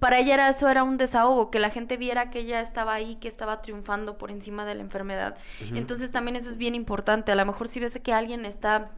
[0.00, 3.14] para ella era, eso era un desahogo, que la gente viera que ella estaba ahí,
[3.16, 5.36] que estaba triunfando por encima de la enfermedad.
[5.72, 8.90] Entonces también eso es bien importante, a lo mejor si ves que alguien está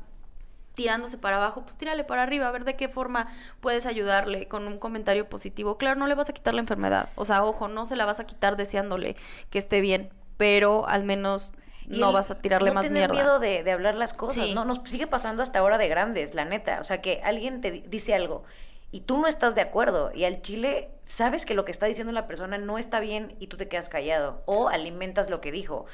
[0.76, 4.68] tirándose para abajo, pues tírale para arriba, a ver de qué forma puedes ayudarle con
[4.68, 5.78] un comentario positivo.
[5.78, 8.20] Claro, no le vas a quitar la enfermedad, o sea, ojo, no se la vas
[8.20, 9.16] a quitar deseándole
[9.50, 11.52] que esté bien, pero al menos
[11.88, 13.08] no vas a tirarle más mierda.
[13.08, 16.34] No miedo de, de, hablar las cosas, no, nos sigue pasando hasta ahora de grandes,
[16.34, 18.44] la neta, o sea, que alguien te dice algo
[18.92, 22.12] y tú no estás de acuerdo y al chile sabes que lo que está diciendo
[22.12, 25.86] la persona no está bien y tú te quedas callado o alimentas lo que dijo.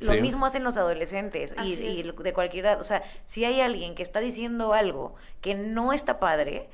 [0.00, 2.80] Lo mismo hacen los adolescentes y, de cualquier edad.
[2.80, 6.68] O sea, si hay alguien que está diciendo algo que no está padre,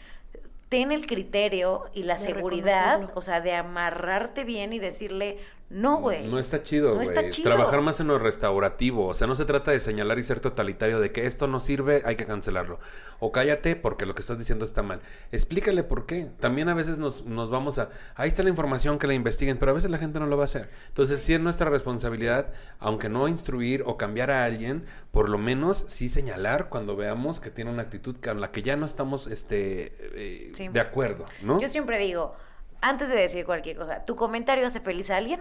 [0.69, 5.39] ten el criterio y la seguridad, o sea, de amarrarte bien y decirle,
[5.69, 6.29] no, güey.
[6.29, 7.09] No está chido, güey.
[7.43, 9.09] Trabajar más en lo restaurativo.
[9.09, 12.03] O sea, no se trata de señalar y ser totalitario de que esto no sirve,
[12.05, 12.79] hay que cancelarlo.
[13.19, 15.01] O cállate porque lo que estás diciendo está mal.
[15.33, 16.31] Explícale por qué.
[16.39, 17.91] También a veces nos, nos vamos a...
[18.15, 20.45] Ahí está la información que la investiguen, pero a veces la gente no lo va
[20.45, 20.71] a hacer.
[20.89, 25.85] Entonces, sí es nuestra responsabilidad, aunque no instruir o cambiar a alguien, por lo menos
[25.89, 29.93] sí señalar cuando veamos que tiene una actitud con la que ya no estamos este,
[30.15, 31.61] eh, de acuerdo, ¿no?
[31.61, 32.37] Yo siempre digo
[32.81, 35.41] antes de decir cualquier cosa, ¿tu comentario hace feliz a alguien?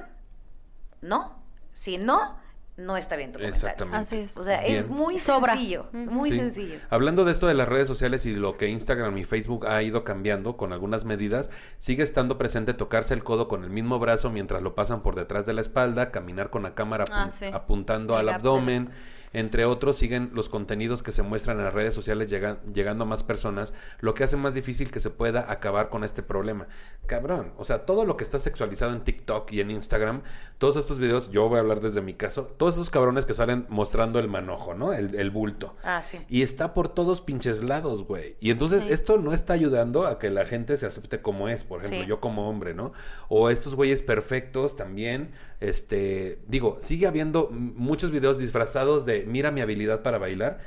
[1.01, 1.43] ¿No?
[1.73, 2.37] Si no,
[2.77, 3.69] no está bien tu comentario.
[3.69, 3.97] Exactamente.
[3.97, 4.37] Así es.
[4.37, 6.77] O sea, es muy sencillo, muy sencillo.
[6.89, 10.03] Hablando de esto de las redes sociales y lo que Instagram y Facebook ha ido
[10.03, 14.61] cambiando con algunas medidas, sigue estando presente tocarse el codo con el mismo brazo mientras
[14.61, 18.89] lo pasan por detrás de la espalda, caminar con la cámara ah, apuntando al abdomen
[19.35, 23.21] entre otros, siguen los contenidos que se muestran en las redes sociales llegando a más
[23.21, 26.69] personas, lo que hace más difícil que se pueda acabar con este problema.
[27.05, 30.21] Cabrón, o sea, todo lo que está sexualizado en TikTok y en Instagram,
[30.57, 33.65] todos estos videos, yo voy a hablar desde mi caso, todos estos cabrones que salen
[33.67, 34.93] mostrando el manojo, ¿no?
[34.93, 35.75] El, bulto.
[35.83, 36.19] Ah, sí.
[36.29, 38.37] Y está por todos pinches lados, güey.
[38.39, 41.83] Y entonces esto no está ayudando a que la gente se acepte como es, por
[41.83, 42.93] ejemplo, yo como hombre, ¿no?
[43.27, 49.61] O estos güeyes perfectos también, este, digo, sigue habiendo muchos videos disfrazados de mira mi
[49.61, 50.59] habilidad para bailar.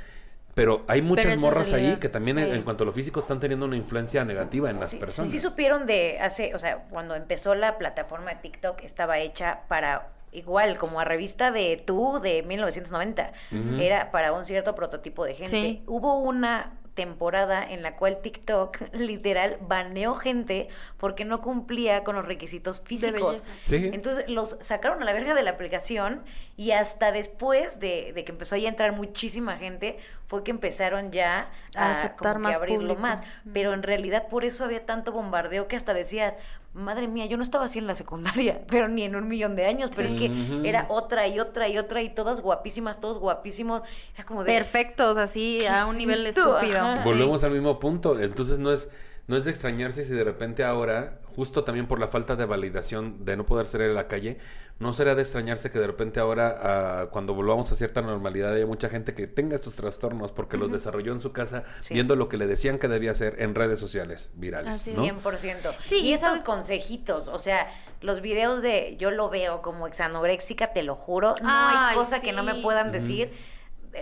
[0.53, 3.77] Pero hay muchas morras ahí que también en, cuanto a lo físico están teniendo una
[3.77, 5.31] influencia negativa en las personas.
[5.31, 10.09] Sí supieron de hace, o sea, cuando empezó la plataforma de TikTok estaba hecha para
[10.31, 13.31] igual como a revista de tú de 1990
[13.79, 15.81] era para un cierto prototipo de gente.
[15.87, 20.67] Hubo una temporada en la cual TikTok literal baneó gente
[20.97, 23.47] porque no cumplía con los requisitos físicos.
[23.71, 26.21] Entonces los sacaron a la verga de la aplicación
[26.57, 29.97] y hasta después de, que empezó a entrar muchísima gente
[30.27, 33.23] fue que empezaron ya a, aceptar más abrirlo más.
[33.53, 36.35] Pero en realidad por eso había tanto bombardeo que hasta decía,
[36.73, 39.65] madre mía, yo no estaba así en la secundaria, pero ni en un millón de
[39.65, 40.31] años, pero es que
[40.63, 43.81] era otra y otra y otra y todas guapísimas, todos guapísimos.
[44.15, 44.53] Era como de...
[44.53, 46.83] Perfectos, así, a un nivel estúpido.
[47.03, 48.89] Volvemos al mismo punto, entonces no es
[49.29, 53.25] no es de extrañarse si de repente ahora, justo también por la falta de validación
[53.25, 54.39] de no poder salir a la calle,
[54.79, 58.65] no sería de extrañarse que de repente ahora, ah, cuando volvamos a cierta normalidad, haya
[58.65, 62.37] mucha gente que tenga estos trastornos porque los desarrolló en su casa viendo lo que
[62.37, 64.87] le decían que debía hacer en redes sociales virales.
[64.97, 65.05] ¿no?
[65.05, 65.75] 100%.
[65.87, 70.81] Sí, y estos consejitos, o sea, los videos de yo lo veo como exanoréxica, te
[70.81, 73.31] lo juro, no hay cosa que no me puedan decir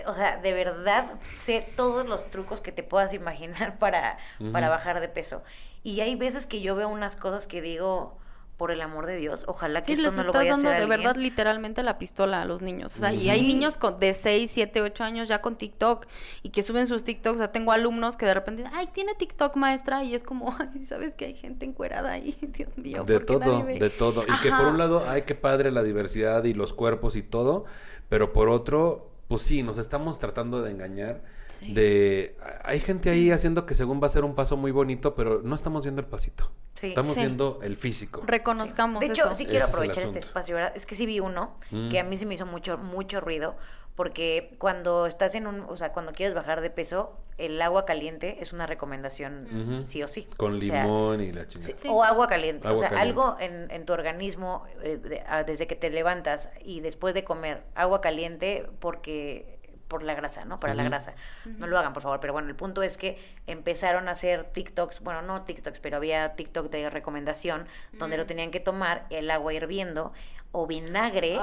[0.06, 4.18] o sea, de verdad sé todos los trucos que te puedas imaginar para,
[4.52, 5.42] para bajar de peso.
[5.82, 8.18] Y hay veces que yo veo unas cosas que digo,
[8.58, 11.14] por el amor de Dios, ojalá que esto no lo vaya a hacer de verdad
[11.14, 12.96] literalmente la pistola a los niños.
[12.96, 16.06] O sea, y hay niños con, de 6, 7, 8 años ya con TikTok
[16.42, 17.36] y que suben sus TikToks.
[17.36, 20.56] O sea, tengo alumnos que de repente dicen, ay, tiene TikTok maestra y es como,
[20.58, 23.04] ay, sabes que hay gente encuerada ahí, Dios mío.
[23.04, 24.24] De todo, de todo.
[24.24, 27.64] Y que por un lado, hay que padre la diversidad y los cuerpos y todo,
[28.08, 31.22] pero por otro, pues sí, nos estamos tratando de engañar.
[31.60, 35.42] De hay gente ahí haciendo que según va a ser un paso muy bonito, pero
[35.42, 36.50] no estamos viendo el pasito.
[36.80, 38.22] estamos viendo el físico.
[38.24, 39.00] Reconozcamos.
[39.00, 40.72] De hecho, sí quiero aprovechar este espacio, ¿verdad?
[40.74, 41.58] Es que sí vi uno
[41.90, 43.56] que a mí sí me hizo mucho, mucho ruido,
[43.98, 48.36] porque cuando estás en un, o sea, cuando quieres bajar de peso, el agua caliente
[48.38, 50.28] es una recomendación sí o sí.
[50.36, 51.74] Con limón y la chingada.
[51.90, 52.68] O agua caliente.
[52.68, 55.00] o sea, algo en, en, tu organismo eh,
[55.44, 59.57] desde que te levantas y después de comer agua caliente porque
[59.88, 60.60] por la grasa, ¿no?
[60.60, 61.14] Para la grasa.
[61.44, 62.20] No lo hagan, por favor.
[62.20, 66.36] Pero bueno, el punto es que empezaron a hacer TikToks, bueno, no TikToks, pero había
[66.36, 70.12] TikTok de recomendación donde lo tenían que tomar el agua hirviendo
[70.52, 71.38] o vinagre,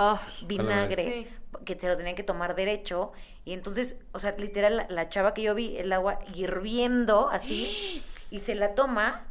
[0.45, 1.27] vinagre,
[1.63, 3.11] que se lo tenían que tomar derecho.
[3.43, 8.01] Y entonces, o sea, literal, la, chava que yo vi, el agua hirviendo así,
[8.31, 9.27] y se la toma.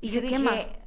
[0.00, 0.38] Y, yo dije,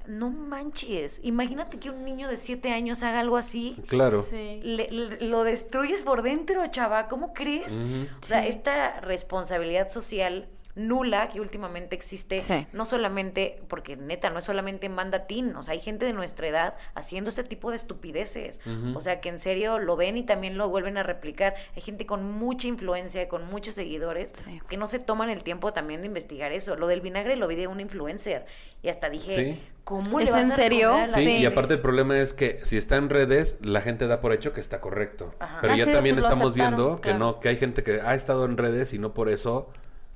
[0.07, 3.76] no manches, imagínate que un niño de siete años haga algo así.
[3.88, 4.26] Claro.
[4.31, 7.80] lo destruyes por dentro, chava, ¿cómo crees?
[8.22, 10.48] O sea, esta responsabilidad social
[10.80, 15.74] nula que últimamente existe, no solamente, porque neta, no es solamente en mandatín, o sea,
[15.74, 18.60] hay gente de nuestra edad haciendo este tipo de estupideces,
[18.96, 21.56] o sea, que en serio lo ven y también lo vuelven a replicar.
[21.76, 24.34] Hay gente con mucha influencia, con muchos seguidores,
[24.68, 26.76] que no se toman el tiempo también de investigar eso.
[26.76, 28.46] Lo del vinagre lo vi de un influencer
[28.82, 30.96] y hasta dije, ¿cómo le vas en serio?
[31.14, 34.32] Sí, y aparte el problema es que si está en redes, la gente da por
[34.32, 35.34] hecho que está correcto.
[35.62, 38.94] Pero ya también estamos viendo que no, que hay gente que ha estado en redes
[38.94, 39.72] y no por eso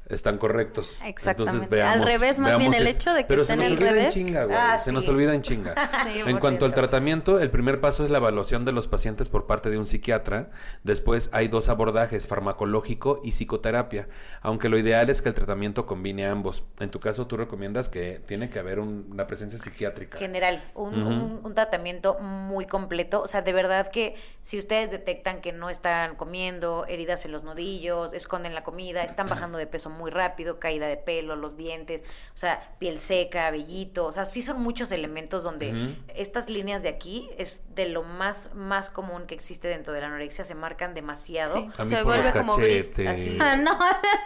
[0.07, 1.01] están correctos.
[1.03, 1.43] Exactamente.
[1.43, 2.01] Entonces veamos.
[2.01, 4.57] Al revés, más bien el hecho de que Pero se nos olvida en chinga, güey.
[4.57, 5.75] Ah, se nos olvida en chinga.
[6.25, 9.69] en cuanto al tratamiento, el primer paso es la evaluación de los pacientes por parte
[9.69, 10.49] de un psiquiatra.
[10.84, 14.07] Después hay dos abordajes, farmacológico y psicoterapia.
[14.41, 16.63] Aunque lo ideal es que el tratamiento combine ambos.
[16.80, 20.17] En tu caso, tú recomiendas que tiene que haber una presencia psiquiátrica.
[20.17, 23.21] General, un, un tratamiento muy completo.
[23.21, 27.43] O sea, de verdad que si ustedes detectan que no están comiendo, heridas en los
[27.43, 32.03] nudillos, esconden la comida, están bajando de peso muy rápido, caída de pelo, los dientes,
[32.33, 36.89] o sea, piel seca, vellito, o sea, sí son muchos elementos donde estas líneas de
[36.89, 40.93] aquí es de lo más más común que existe dentro de la anorexia, se marcan
[40.93, 41.71] demasiado.
[41.87, 42.91] se vuelve como gris.
[43.39, 43.77] Ah, no.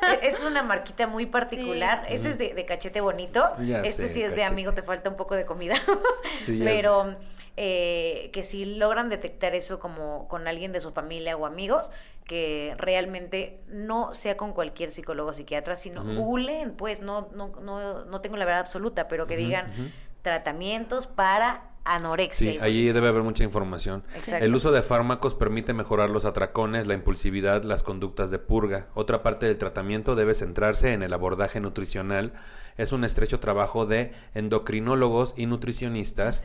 [0.08, 3.50] E, es una marquita muy particular, ese es de, cachete bonito,
[3.84, 5.76] este sí es de amigo, te falta un poco de comida,
[6.46, 7.16] pero...
[7.60, 11.90] Eh, que si logran detectar eso como con alguien de su familia o amigos,
[12.24, 18.06] que realmente no sea con cualquier psicólogo o psiquiatra, sino uh pues, no, no, no,
[18.06, 22.52] no tengo la verdad absoluta, pero que digan tratamientos para anorexia.
[22.54, 24.04] Sí, ahí debe haber mucha información.
[24.28, 28.88] El uso de fármacos permite mejorar los atracones, la impulsividad, las conductas de purga.
[28.94, 32.34] Otra parte del tratamiento debe centrarse en el abordaje nutricional.
[32.78, 36.44] Es un estrecho trabajo de endocrinólogos y nutricionistas.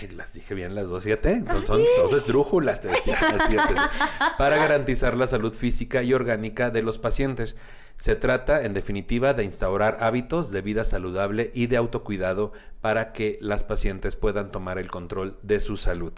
[0.00, 1.44] Ay, las dije bien las dos, siete.
[1.66, 3.74] Son, dos esdrújulas, te decía, las siete.
[4.38, 7.56] Para garantizar la salud física y orgánica de los pacientes.
[7.96, 12.52] Se trata, en definitiva, de instaurar hábitos de vida saludable y de autocuidado
[12.82, 16.12] para que las pacientes puedan tomar el control de su salud.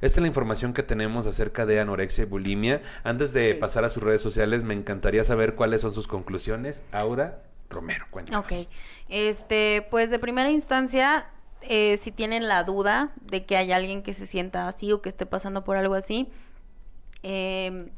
[0.00, 2.82] Esta es la información que tenemos acerca de anorexia y bulimia.
[3.02, 6.84] Antes de pasar a sus redes sociales, me encantaría saber cuáles son sus conclusiones.
[6.92, 8.44] Aura Romero, cuéntanos.
[8.44, 8.68] Ok,
[9.08, 11.26] este, pues de primera instancia,
[11.62, 15.08] eh, si tienen la duda de que hay alguien que se sienta así o que
[15.08, 16.30] esté pasando por algo así,
[17.24, 17.90] eh,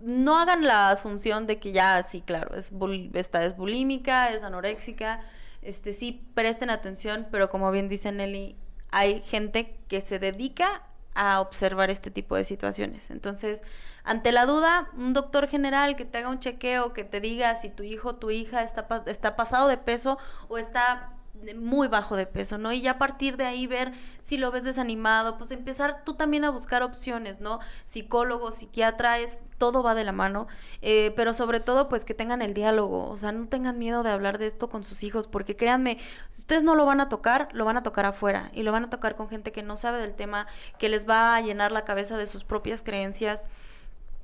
[0.00, 2.72] no hagan la asunción de que ya, sí, claro, es
[3.14, 5.20] esta es bulímica, es anoréxica,
[5.62, 8.56] este sí, presten atención, pero como bien dice Nelly,
[8.90, 10.82] hay gente que se dedica
[11.14, 13.10] a observar este tipo de situaciones.
[13.10, 13.62] Entonces,
[14.04, 17.68] ante la duda, un doctor general que te haga un chequeo, que te diga si
[17.68, 20.18] tu hijo o tu hija está, está pasado de peso
[20.48, 21.12] o está
[21.56, 22.72] muy bajo de peso, ¿no?
[22.72, 26.44] Y ya a partir de ahí ver si lo ves desanimado, pues empezar tú también
[26.44, 27.60] a buscar opciones, ¿no?
[27.84, 30.46] Psicólogo, psiquiatra, es, todo va de la mano,
[30.82, 34.10] eh, pero sobre todo pues que tengan el diálogo, o sea, no tengan miedo de
[34.10, 35.98] hablar de esto con sus hijos, porque créanme,
[36.28, 38.84] si ustedes no lo van a tocar, lo van a tocar afuera y lo van
[38.84, 40.46] a tocar con gente que no sabe del tema,
[40.78, 43.44] que les va a llenar la cabeza de sus propias creencias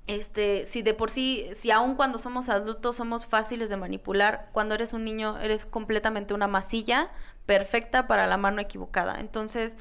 [0.06, 4.74] este, si de por sí, si aun cuando somos adultos somos fáciles de manipular, cuando
[4.74, 7.10] eres un niño eres completamente una masilla
[7.44, 9.18] perfecta para la mano equivocada.
[9.20, 9.74] Entonces,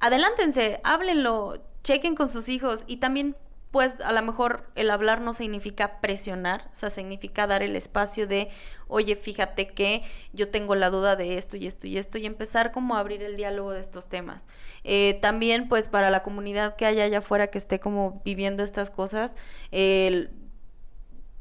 [0.00, 3.36] adelántense, háblenlo, chequen con sus hijos y también
[3.76, 8.26] pues a lo mejor el hablar no significa presionar, o sea, significa dar el espacio
[8.26, 8.48] de,
[8.88, 12.72] oye, fíjate que yo tengo la duda de esto y esto y esto, y empezar
[12.72, 14.46] como a abrir el diálogo de estos temas.
[14.82, 18.88] Eh, también, pues, para la comunidad que haya allá afuera que esté como viviendo estas
[18.88, 19.34] cosas,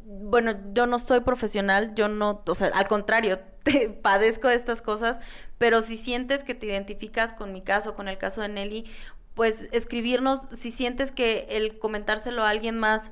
[0.04, 4.82] bueno, yo no soy profesional, yo no, o sea, al contrario, te padezco de estas
[4.82, 5.20] cosas,
[5.58, 8.92] pero si sientes que te identificas con mi caso, con el caso de Nelly,
[9.36, 13.12] pues escribirnos si sientes que el comentárselo a alguien más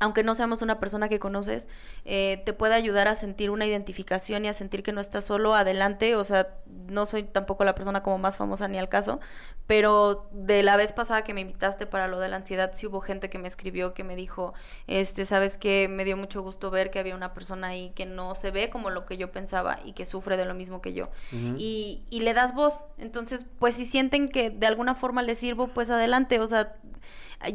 [0.00, 1.68] aunque no seamos una persona que conoces,
[2.06, 5.54] eh, te puede ayudar a sentir una identificación y a sentir que no estás solo
[5.54, 6.16] adelante.
[6.16, 9.20] O sea, no soy tampoco la persona como más famosa ni al caso,
[9.66, 13.02] pero de la vez pasada que me invitaste para lo de la ansiedad, sí hubo
[13.02, 14.54] gente que me escribió, que me dijo,
[14.86, 18.34] este, sabes que me dio mucho gusto ver que había una persona ahí que no
[18.34, 21.10] se ve como lo que yo pensaba y que sufre de lo mismo que yo.
[21.30, 22.84] y, y le das voz.
[22.96, 26.40] Entonces, pues si sienten que de alguna forma les sirvo, pues adelante.
[26.40, 26.76] O sea,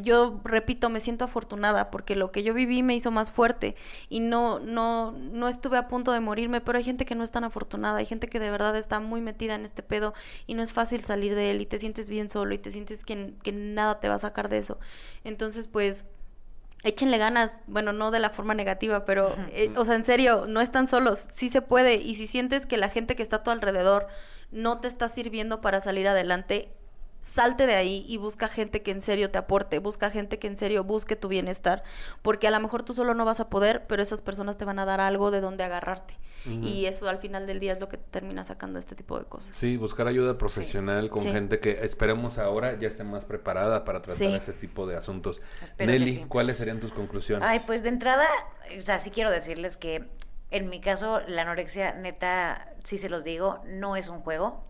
[0.02, 3.76] yo repito, me siento afortunada porque lo que yo viví me hizo más fuerte
[4.10, 7.32] y no, no, no estuve a punto de morirme, pero hay gente que no es
[7.32, 10.14] tan afortunada, hay gente que de verdad está muy metida en este pedo
[10.48, 13.06] y no es fácil salir de él y te sientes bien solo y te sientes
[13.06, 14.80] que, que nada te va a sacar de eso.
[15.24, 16.06] Entonces, pues
[16.86, 20.62] échenle ganas, bueno, no de la forma negativa, pero, eh, o sea, en serio, no
[20.62, 23.50] están solos, sí se puede, y si sientes que la gente que está a tu
[23.50, 24.08] alrededor
[24.52, 26.70] no te está sirviendo para salir adelante,
[27.26, 30.56] salte de ahí y busca gente que en serio te aporte, busca gente que en
[30.56, 31.84] serio busque tu bienestar,
[32.22, 34.78] porque a lo mejor tú solo no vas a poder, pero esas personas te van
[34.78, 36.18] a dar algo de donde agarrarte.
[36.46, 39.56] Y eso al final del día es lo que termina sacando este tipo de cosas.
[39.56, 44.28] Sí, buscar ayuda profesional con gente que esperemos ahora ya esté más preparada para tratar
[44.36, 45.42] este tipo de asuntos.
[45.80, 47.50] Nelly, ¿cuáles serían tus conclusiones?
[47.50, 48.28] Ay, pues de entrada,
[48.78, 50.08] o sea, sí quiero decirles que
[50.52, 54.64] en mi caso la anorexia neta, sí se los digo, no es un juego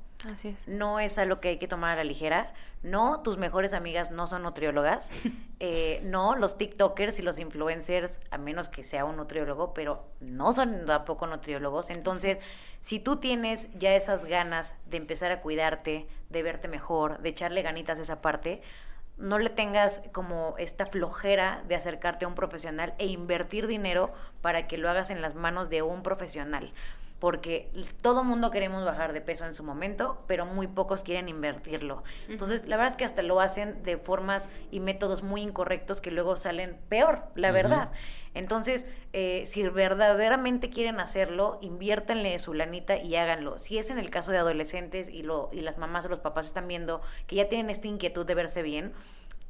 [0.67, 2.53] no es algo que hay que tomar a la ligera.
[2.83, 5.11] No, tus mejores amigas no son nutriólogas.
[5.61, 10.51] Eh, no, los TikTokers y los influencers, a menos que sea un nutriólogo, pero no
[10.51, 11.89] son tampoco nutriólogos.
[11.89, 12.39] Entonces,
[12.81, 17.61] si tú tienes ya esas ganas de empezar a cuidarte, de verte mejor, de echarle
[17.61, 18.61] ganitas a esa parte,
[19.17, 24.67] no le tengas como esta flojera de acercarte a un profesional e invertir dinero para
[24.67, 26.73] que lo hagas en las manos de un profesional
[27.19, 27.71] porque
[28.01, 32.03] todo mundo queremos bajar de peso en su momento, pero muy pocos quieren invertirlo.
[32.27, 36.11] Entonces, la verdad es que hasta lo hacen de formas y métodos muy incorrectos que
[36.11, 37.91] luego salen peor, la verdad.
[38.33, 43.59] Entonces, eh, si verdaderamente quieren hacerlo, inviértanle su lanita y háganlo.
[43.59, 46.45] Si es en el caso de adolescentes y, lo, y las mamás o los papás
[46.45, 48.91] están viendo que ya tienen esta inquietud de verse bien,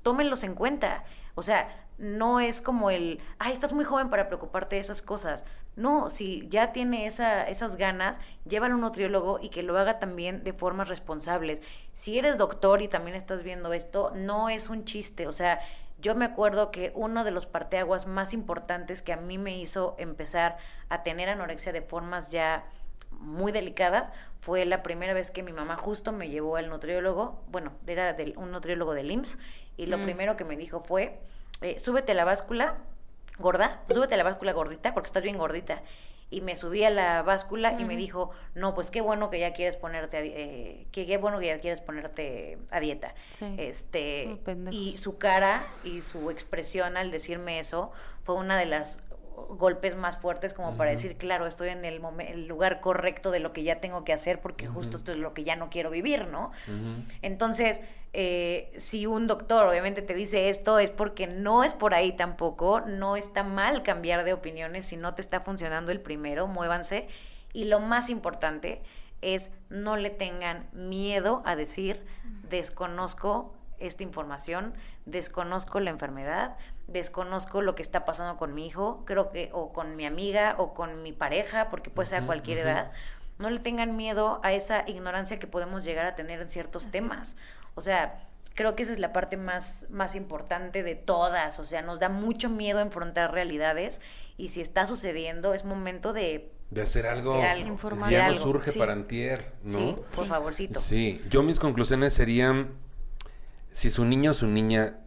[0.03, 1.03] tómenlos en cuenta.
[1.33, 5.45] O sea, no es como el, ay, estás muy joven para preocuparte de esas cosas.
[5.75, 9.99] No, si ya tiene esa, esas ganas, llévalo a un nutriólogo y que lo haga
[9.99, 11.59] también de formas responsables.
[11.91, 15.27] Si eres doctor y también estás viendo esto, no es un chiste.
[15.27, 15.59] O sea,
[15.99, 19.95] yo me acuerdo que uno de los parteaguas más importantes que a mí me hizo
[19.97, 20.57] empezar
[20.89, 22.65] a tener anorexia de formas ya
[23.11, 24.11] muy delicadas,
[24.41, 28.33] fue la primera vez que mi mamá justo me llevó al nutriólogo, bueno, era del,
[28.37, 29.39] un nutriólogo del IMSS,
[29.77, 30.03] y lo Mm.
[30.03, 31.19] primero que me dijo fue,
[31.61, 32.75] eh, súbete la báscula
[33.37, 35.81] gorda, súbete a la báscula gordita, porque estás bien gordita.
[36.31, 39.53] Y me subí a la báscula y me dijo, no, pues qué bueno que ya
[39.53, 43.13] quieres ponerte, a, eh, que qué bueno que ya quieres ponerte a dieta.
[43.37, 43.55] Sí.
[43.57, 47.91] Este, Oh, y su cara y su expresión al decirme eso
[48.23, 48.99] fue una de las
[49.49, 53.63] golpes más fuertes como para decir, claro, estoy en el, lugar correcto de lo que
[53.63, 56.51] ya tengo que hacer porque justo esto es lo que ya no quiero vivir, ¿no?
[57.21, 57.81] Entonces,
[58.17, 62.79] eh, si un doctor obviamente te dice esto, es porque no es por ahí tampoco,
[62.79, 67.09] no está mal cambiar de opiniones si no te está funcionando el primero, muévanse.
[67.51, 68.81] Y lo más importante
[69.21, 72.05] es no le tengan miedo a decir,
[72.49, 74.73] desconozco esta información,
[75.05, 76.55] desconozco la enfermedad,
[76.87, 80.73] desconozco lo que está pasando con mi hijo, creo que, o con mi amiga, o
[80.73, 82.93] con mi pareja, porque puede ser a cualquier edad
[83.37, 87.35] no le tengan miedo a esa ignorancia que podemos llegar a tener en ciertos temas.
[87.75, 91.59] O sea, creo que esa es la parte más, más importante de todas.
[91.59, 94.01] O sea, nos da mucho miedo enfrentar realidades
[94.37, 96.51] y si está sucediendo es momento de...
[96.71, 97.33] De hacer algo.
[97.35, 98.09] Hacer algo, Informar.
[98.11, 98.79] Ya no algo, surge sí.
[98.79, 99.77] para antier, ¿no?
[99.77, 100.29] Sí, por Sí.
[100.29, 100.79] favorcito.
[100.79, 102.69] Sí, yo mis conclusiones serían,
[103.71, 104.97] si su niño o su niña,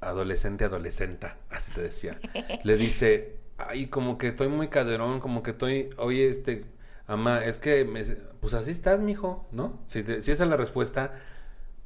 [0.00, 2.20] adolescente, adolescenta, así te decía,
[2.62, 6.64] le dice, ay, como que estoy muy caderón, como que estoy, oye, este,
[7.08, 8.04] mamá, es que, me-
[8.40, 9.80] pues así estás, mijo, ¿no?
[9.86, 11.14] Si, te- si esa es la respuesta,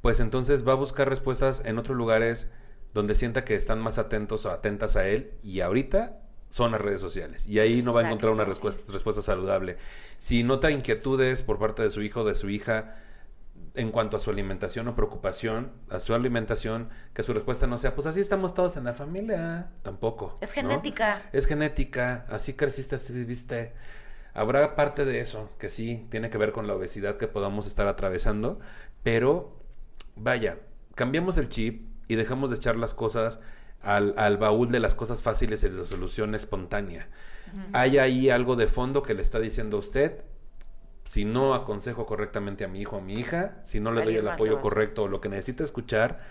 [0.03, 2.49] pues entonces va a buscar respuestas en otros lugares
[2.93, 6.19] donde sienta que están más atentos o atentas a él y ahorita
[6.49, 9.77] son las redes sociales y ahí no va a encontrar una respuesta, respuesta saludable.
[10.17, 12.97] Si nota inquietudes por parte de su hijo o de su hija
[13.75, 17.95] en cuanto a su alimentación o preocupación, a su alimentación, que su respuesta no sea,
[17.95, 20.37] pues así estamos todos en la familia, tampoco.
[20.41, 20.63] Es ¿no?
[20.63, 21.21] genética.
[21.31, 23.71] Es genética, así creciste, así viviste.
[24.33, 27.87] Habrá parte de eso que sí tiene que ver con la obesidad que podamos estar
[27.87, 28.59] atravesando,
[29.01, 29.62] pero
[30.15, 30.59] vaya,
[30.95, 33.39] cambiemos el chip y dejamos de echar las cosas
[33.81, 37.09] al, al baúl de las cosas fáciles y de la solución espontánea.
[37.73, 40.23] Hay ahí algo de fondo que le está diciendo a usted,
[41.05, 44.15] si no aconsejo correctamente a mi hijo o a mi hija, si no le doy
[44.15, 46.21] el apoyo correcto o lo que necesita escuchar,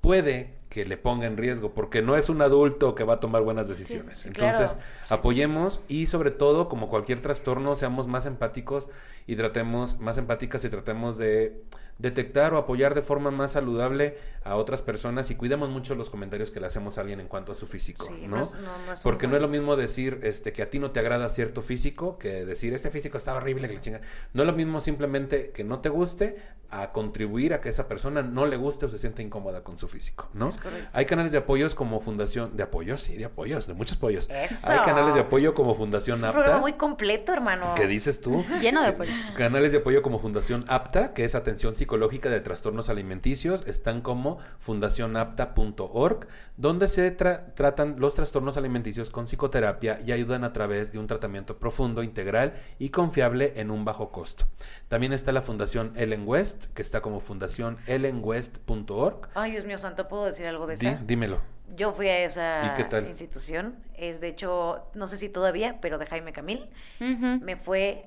[0.00, 3.42] puede que le ponga en riesgo, porque no es un adulto que va a tomar
[3.42, 4.18] buenas decisiones.
[4.18, 4.86] sí, Entonces, claro.
[5.08, 8.88] apoyemos y sobre todo, como cualquier trastorno, seamos más empáticos
[9.26, 11.62] y tratemos, más empáticas y tratemos de
[11.98, 16.50] detectar o apoyar de forma más saludable a otras personas y cuidemos mucho los comentarios
[16.50, 18.36] que le hacemos a alguien en cuanto a su físico, Sí, ¿no?
[18.36, 20.78] no es- no- no es Porque no es lo mismo decir este que a ti
[20.78, 24.00] no te agrada cierto físico que decir este físico está horrible que le chinga.
[24.32, 26.36] No es lo mismo simplemente que no te guste
[26.70, 29.88] a contribuir a que esa persona no le guste o se sienta incómoda con su
[29.88, 30.50] físico, ¿no?
[30.50, 30.90] correcto.
[30.92, 34.28] Hay canales de apoyos como Fundación de apoyos, sí, de apoyos, de muchos apoyos.
[34.30, 34.68] Eso.
[34.70, 36.60] Hay canales de apoyo como Fundación Es un programa APTA.
[36.62, 37.74] muy completo, hermano.
[37.74, 38.44] ¿Qué dices tú?
[38.60, 39.18] Lleno de apoyos.
[39.34, 44.38] Canales de apoyo como Fundación APTA, que es atención psicológica de trastornos alimenticios, están como
[44.58, 50.98] fundacionapta.org, donde se tra- tratan los trastornos alimenticios con psicoterapia y ayudan a través de
[50.98, 54.44] un tratamiento profundo, integral y confiable en un bajo costo.
[54.88, 59.28] También está la Fundación Ellen West, que está como fundacionellenwest.org.
[59.34, 61.02] Ay, Dios mío santo, ¿puedo decir algo de Di- esa?
[61.04, 61.40] dímelo.
[61.76, 62.62] Yo fui a esa
[63.08, 63.76] institución.
[63.94, 66.68] Es de hecho, no sé si todavía, pero de Jaime Camil.
[66.98, 68.06] Me fue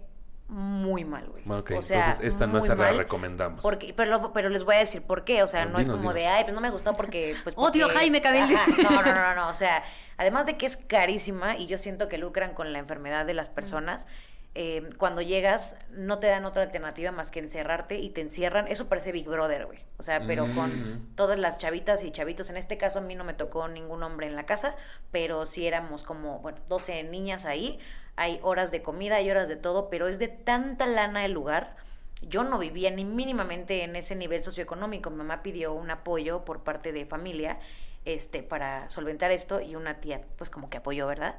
[0.51, 1.43] muy mal, güey.
[1.49, 3.61] Ok, o sea, entonces esta no esa la recomendamos.
[3.63, 5.43] Porque, pero, lo- pero les voy a decir por qué.
[5.43, 7.35] O sea, No, no dinos, es como de, ay, pues no me gustó porque.
[7.43, 8.55] Pues, Odio porque- Jaime Camil.
[8.55, 9.47] Ajá, No, no, no, no.
[9.49, 9.83] O sea,
[10.17, 13.49] además de que es carísima y yo siento que lucran con la enfermedad de las
[13.49, 14.07] personas.
[14.53, 18.67] eh, cuando llegas, no te dan otra alternativa más que encerrarte y te encierran.
[18.67, 19.79] Eso parece Big Brother, güey.
[19.97, 20.55] O sea, pero Mm.
[20.55, 22.49] con todas las chavitas y chavitos.
[22.49, 24.75] En este caso, a mí no me tocó ningún hombre en la casa,
[25.09, 27.79] pero sí éramos como, bueno, 12 niñas ahí.
[28.15, 31.75] Hay horas de comida, hay horas de todo, pero es de tanta lana el lugar.
[32.21, 35.09] Yo no vivía ni mínimamente en ese nivel socioeconómico.
[35.09, 37.59] Mi mamá pidió un apoyo por parte de familia
[38.05, 41.35] este, para solventar esto y una tía, pues como que apoyó, ¿verdad?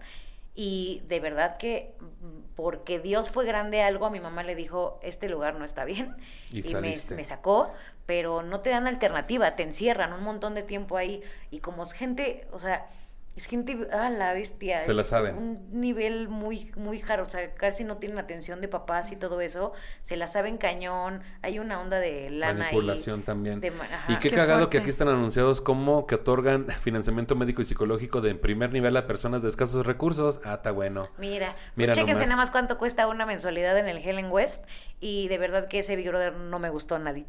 [0.55, 5.01] Y de verdad que mm, porque Dios fue grande algo, a mi mamá le dijo,
[5.03, 6.15] este lugar no está bien.
[6.51, 7.15] Y me, saliste.
[7.15, 7.73] me sacó,
[8.07, 11.23] pero no te dan alternativa, te encierran un montón de tiempo ahí.
[11.51, 12.91] Y como es gente, o sea,
[13.35, 14.83] es gente, ah, la bestia.
[14.83, 15.37] Se la saben.
[15.37, 19.41] Un nivel muy, muy jaro, o sea, casi no tienen atención de papás y todo
[19.41, 19.73] eso.
[20.03, 23.61] Se la saben cañón, hay una onda de lana ahí, Manipulación también.
[23.61, 24.13] de ajá.
[24.13, 28.21] y qué, Qué cagado que aquí están anunciados como que otorgan financiamiento médico y psicológico
[28.21, 30.41] de primer nivel a personas de escasos recursos.
[30.45, 31.05] Ah, está bueno.
[31.17, 32.29] Mira, Mira pues chéquense nomás.
[32.29, 34.65] nada más cuánto cuesta una mensualidad en el Helen West
[35.03, 37.27] y de verdad que ese Big Brother no me gustó nadie.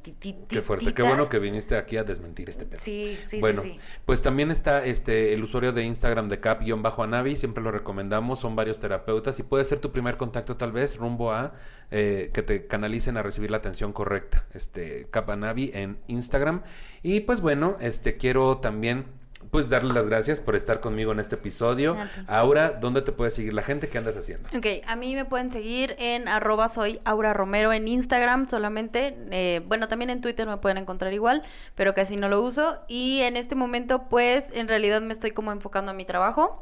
[0.48, 0.94] Qué fuerte.
[0.94, 2.80] Qué bueno que viniste aquí a desmentir este pedo.
[2.80, 3.80] Sí, sí, bueno, sí, sí.
[4.06, 8.80] pues también está este el usuario de Instagram de cap-anavi, siempre lo recomendamos, son varios
[8.80, 11.56] terapeutas y puede ser tu primer contacto tal vez rumbo a
[11.90, 14.46] eh, que te canalicen a recibir la atención correcta.
[14.54, 16.62] Este cap anavi en Instagram.
[17.02, 19.06] Y pues bueno, este quiero también
[19.52, 21.98] pues darle las gracias por estar conmigo en este episodio.
[22.28, 23.90] Aura, ¿dónde te puede seguir la gente?
[23.90, 24.50] ¿Qué andas haciendo?
[24.56, 29.16] Ok, a mí me pueden seguir en arroba soy Aura Romero en Instagram solamente.
[29.32, 31.44] Eh, bueno, también en Twitter me pueden encontrar igual,
[31.76, 32.80] pero casi no lo uso.
[32.88, 36.62] Y en este momento, pues, en realidad me estoy como enfocando a mi trabajo.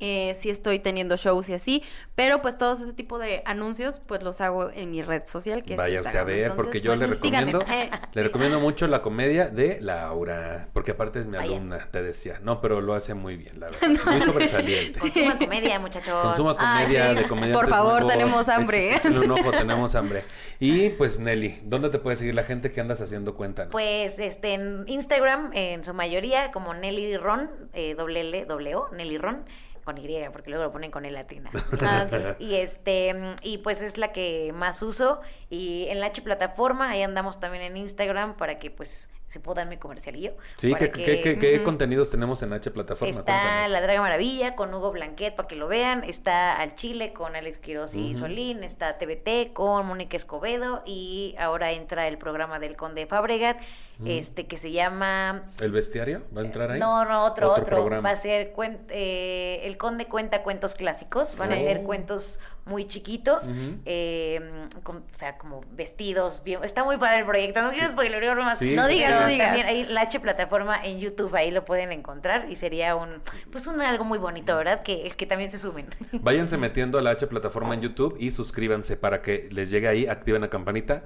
[0.00, 1.82] Eh, sí estoy teniendo shows y así,
[2.14, 5.76] pero pues todos ese tipo de anuncios, pues los hago en mi red social, que
[5.76, 7.64] Vaya usted a ver, porque yo pues, le recomiendo,
[8.12, 12.40] le recomiendo mucho la comedia de Laura, porque aparte es mi alumna, te decía.
[12.42, 14.04] No, pero lo hace muy bien, la verdad.
[14.06, 14.98] Muy sobresaliente.
[14.98, 16.22] Consuma comedia, muchachos.
[16.22, 17.54] Consuma comedia de comedia.
[17.54, 18.94] Por favor, tenemos hambre.
[18.94, 20.24] Échale un ojo, tenemos hambre.
[20.58, 23.34] Y pues Nelly, ¿dónde te puede seguir la gente que andas haciendo?
[23.34, 23.72] Cuéntanos.
[23.72, 28.88] Pues este, en Instagram, en su mayoría, como Nelly Ron, eh, doble L, doble O,
[28.92, 29.44] Nelly Ron
[29.86, 31.50] con Y, porque luego lo ponen con el latina.
[31.80, 35.20] Ah, y este, y pues es la que más uso.
[35.48, 39.56] Y en la H plataforma, ahí andamos también en Instagram para que pues se puedo
[39.56, 40.34] dar mi comercialillo.
[40.56, 43.10] Sí, ¿qué, qué, contenidos tenemos en H Plataforma?
[43.10, 46.04] Está La Draga Maravilla con Hugo Blanquet para que lo vean.
[46.04, 48.62] Está Al Chile con Alex Quiroz y Solín.
[48.62, 50.82] Está TVT con Mónica Escobedo.
[50.86, 53.58] Y ahora entra el programa del Conde Fabregat,
[54.04, 55.50] este que se llama...
[55.60, 56.22] ¿El Bestiario?
[56.36, 56.78] ¿Va a entrar ahí?
[56.78, 57.90] No, no, otro, otro.
[58.02, 58.54] Va a ser
[58.90, 61.36] eh, El Conde cuenta cuentos clásicos.
[61.36, 63.44] Van a ser cuentos muy chiquitos,
[63.84, 64.40] eh,
[64.84, 68.88] o sea, como vestidos, bien, está muy padre el proyecto, no quiero spoiler más, no
[68.88, 69.46] digas, no digas.
[69.46, 73.22] También hay la H plataforma en YouTube, ahí lo pueden encontrar y sería un,
[73.52, 74.82] pues un algo muy bonito, ¿verdad?
[74.82, 75.86] Que, que también se sumen.
[76.12, 80.06] Váyanse metiendo a la H plataforma en YouTube y suscríbanse para que les llegue ahí,
[80.06, 81.04] activen la campanita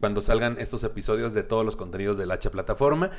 [0.00, 3.10] cuando salgan estos episodios de todos los contenidos del H plataforma.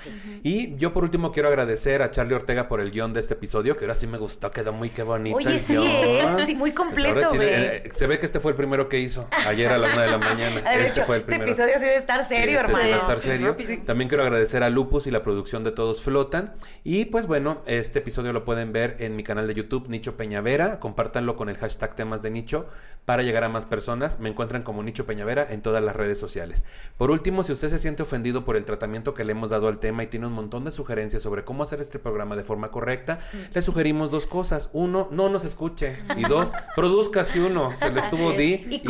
[0.43, 3.75] Y yo por último quiero agradecer a Charlie Ortega por el guion de este episodio,
[3.75, 5.37] que ahora sí me gustó, quedó muy qué bonito.
[5.37, 6.35] Oye, sí, ¿eh?
[6.45, 7.29] sí, muy pues completo.
[7.39, 10.11] Eh, se ve que este fue el primero que hizo ayer a la una de
[10.11, 10.59] la mañana.
[10.73, 11.51] este fue el este primero.
[11.51, 12.95] Este episodio sí debe estar serio, este hermano.
[12.95, 13.57] estar serio.
[13.85, 16.55] También quiero agradecer a Lupus y la producción de Todos Flotan.
[16.83, 20.79] Y pues bueno, este episodio lo pueden ver en mi canal de YouTube, Nicho Peñavera.
[20.79, 22.67] Compártanlo con el hashtag temas de nicho
[23.05, 24.19] para llegar a más personas.
[24.19, 26.63] Me encuentran como Nicho Peñavera en todas las redes sociales.
[26.97, 29.77] Por último, si usted se siente ofendido por el tratamiento que le hemos dado al
[29.77, 33.19] tema y tiene un montón de sugerencias sobre cómo hacer este programa de forma correcta,
[33.53, 34.69] le sugerimos dos cosas.
[34.73, 35.99] Uno, no nos escuche.
[36.15, 37.71] Y dos, produzca si uno.
[37.77, 38.81] Se le estuvo di y,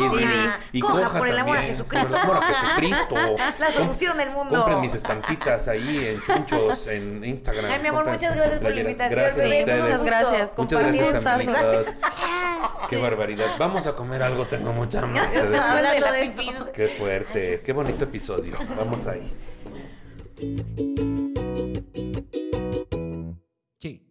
[0.72, 2.08] y, coja, por el amor a Jesucristo.
[2.08, 3.14] Por el amor a Jesucristo.
[3.58, 4.54] La solución del mundo.
[4.54, 7.70] Compren mis estampitas ahí en chunchos, en Instagram.
[7.70, 9.20] Ay, mi amor, muchas gracias por la invitación.
[9.20, 9.80] Gracias a ustedes.
[9.80, 10.50] Muchas gracias.
[10.56, 11.86] Muchas gracias, amiguitos.
[12.88, 13.56] Qué barbaridad.
[13.58, 15.22] Vamos a comer algo, tengo mucha hambre.
[16.72, 17.54] Qué fuerte.
[17.68, 18.56] Qué bonito episodio.
[18.78, 19.30] Vamos ahí.
[23.78, 24.10] Sí.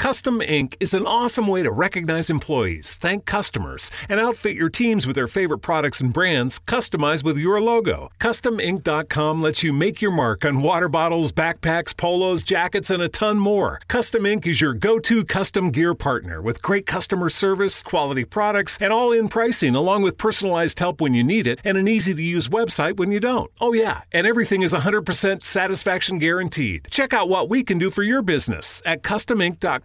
[0.00, 5.06] Custom Ink is an awesome way to recognize employees, thank customers, and outfit your teams
[5.06, 8.08] with their favorite products and brands customized with your logo.
[8.18, 13.38] CustomInk.com lets you make your mark on water bottles, backpacks, polos, jackets, and a ton
[13.38, 13.78] more.
[13.88, 18.78] Custom Ink is your go to custom gear partner with great customer service, quality products,
[18.80, 22.14] and all in pricing, along with personalized help when you need it and an easy
[22.14, 23.50] to use website when you don't.
[23.60, 26.88] Oh, yeah, and everything is 100% satisfaction guaranteed.
[26.90, 29.02] Check out what we can do for your business at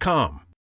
[0.06, 0.45] com.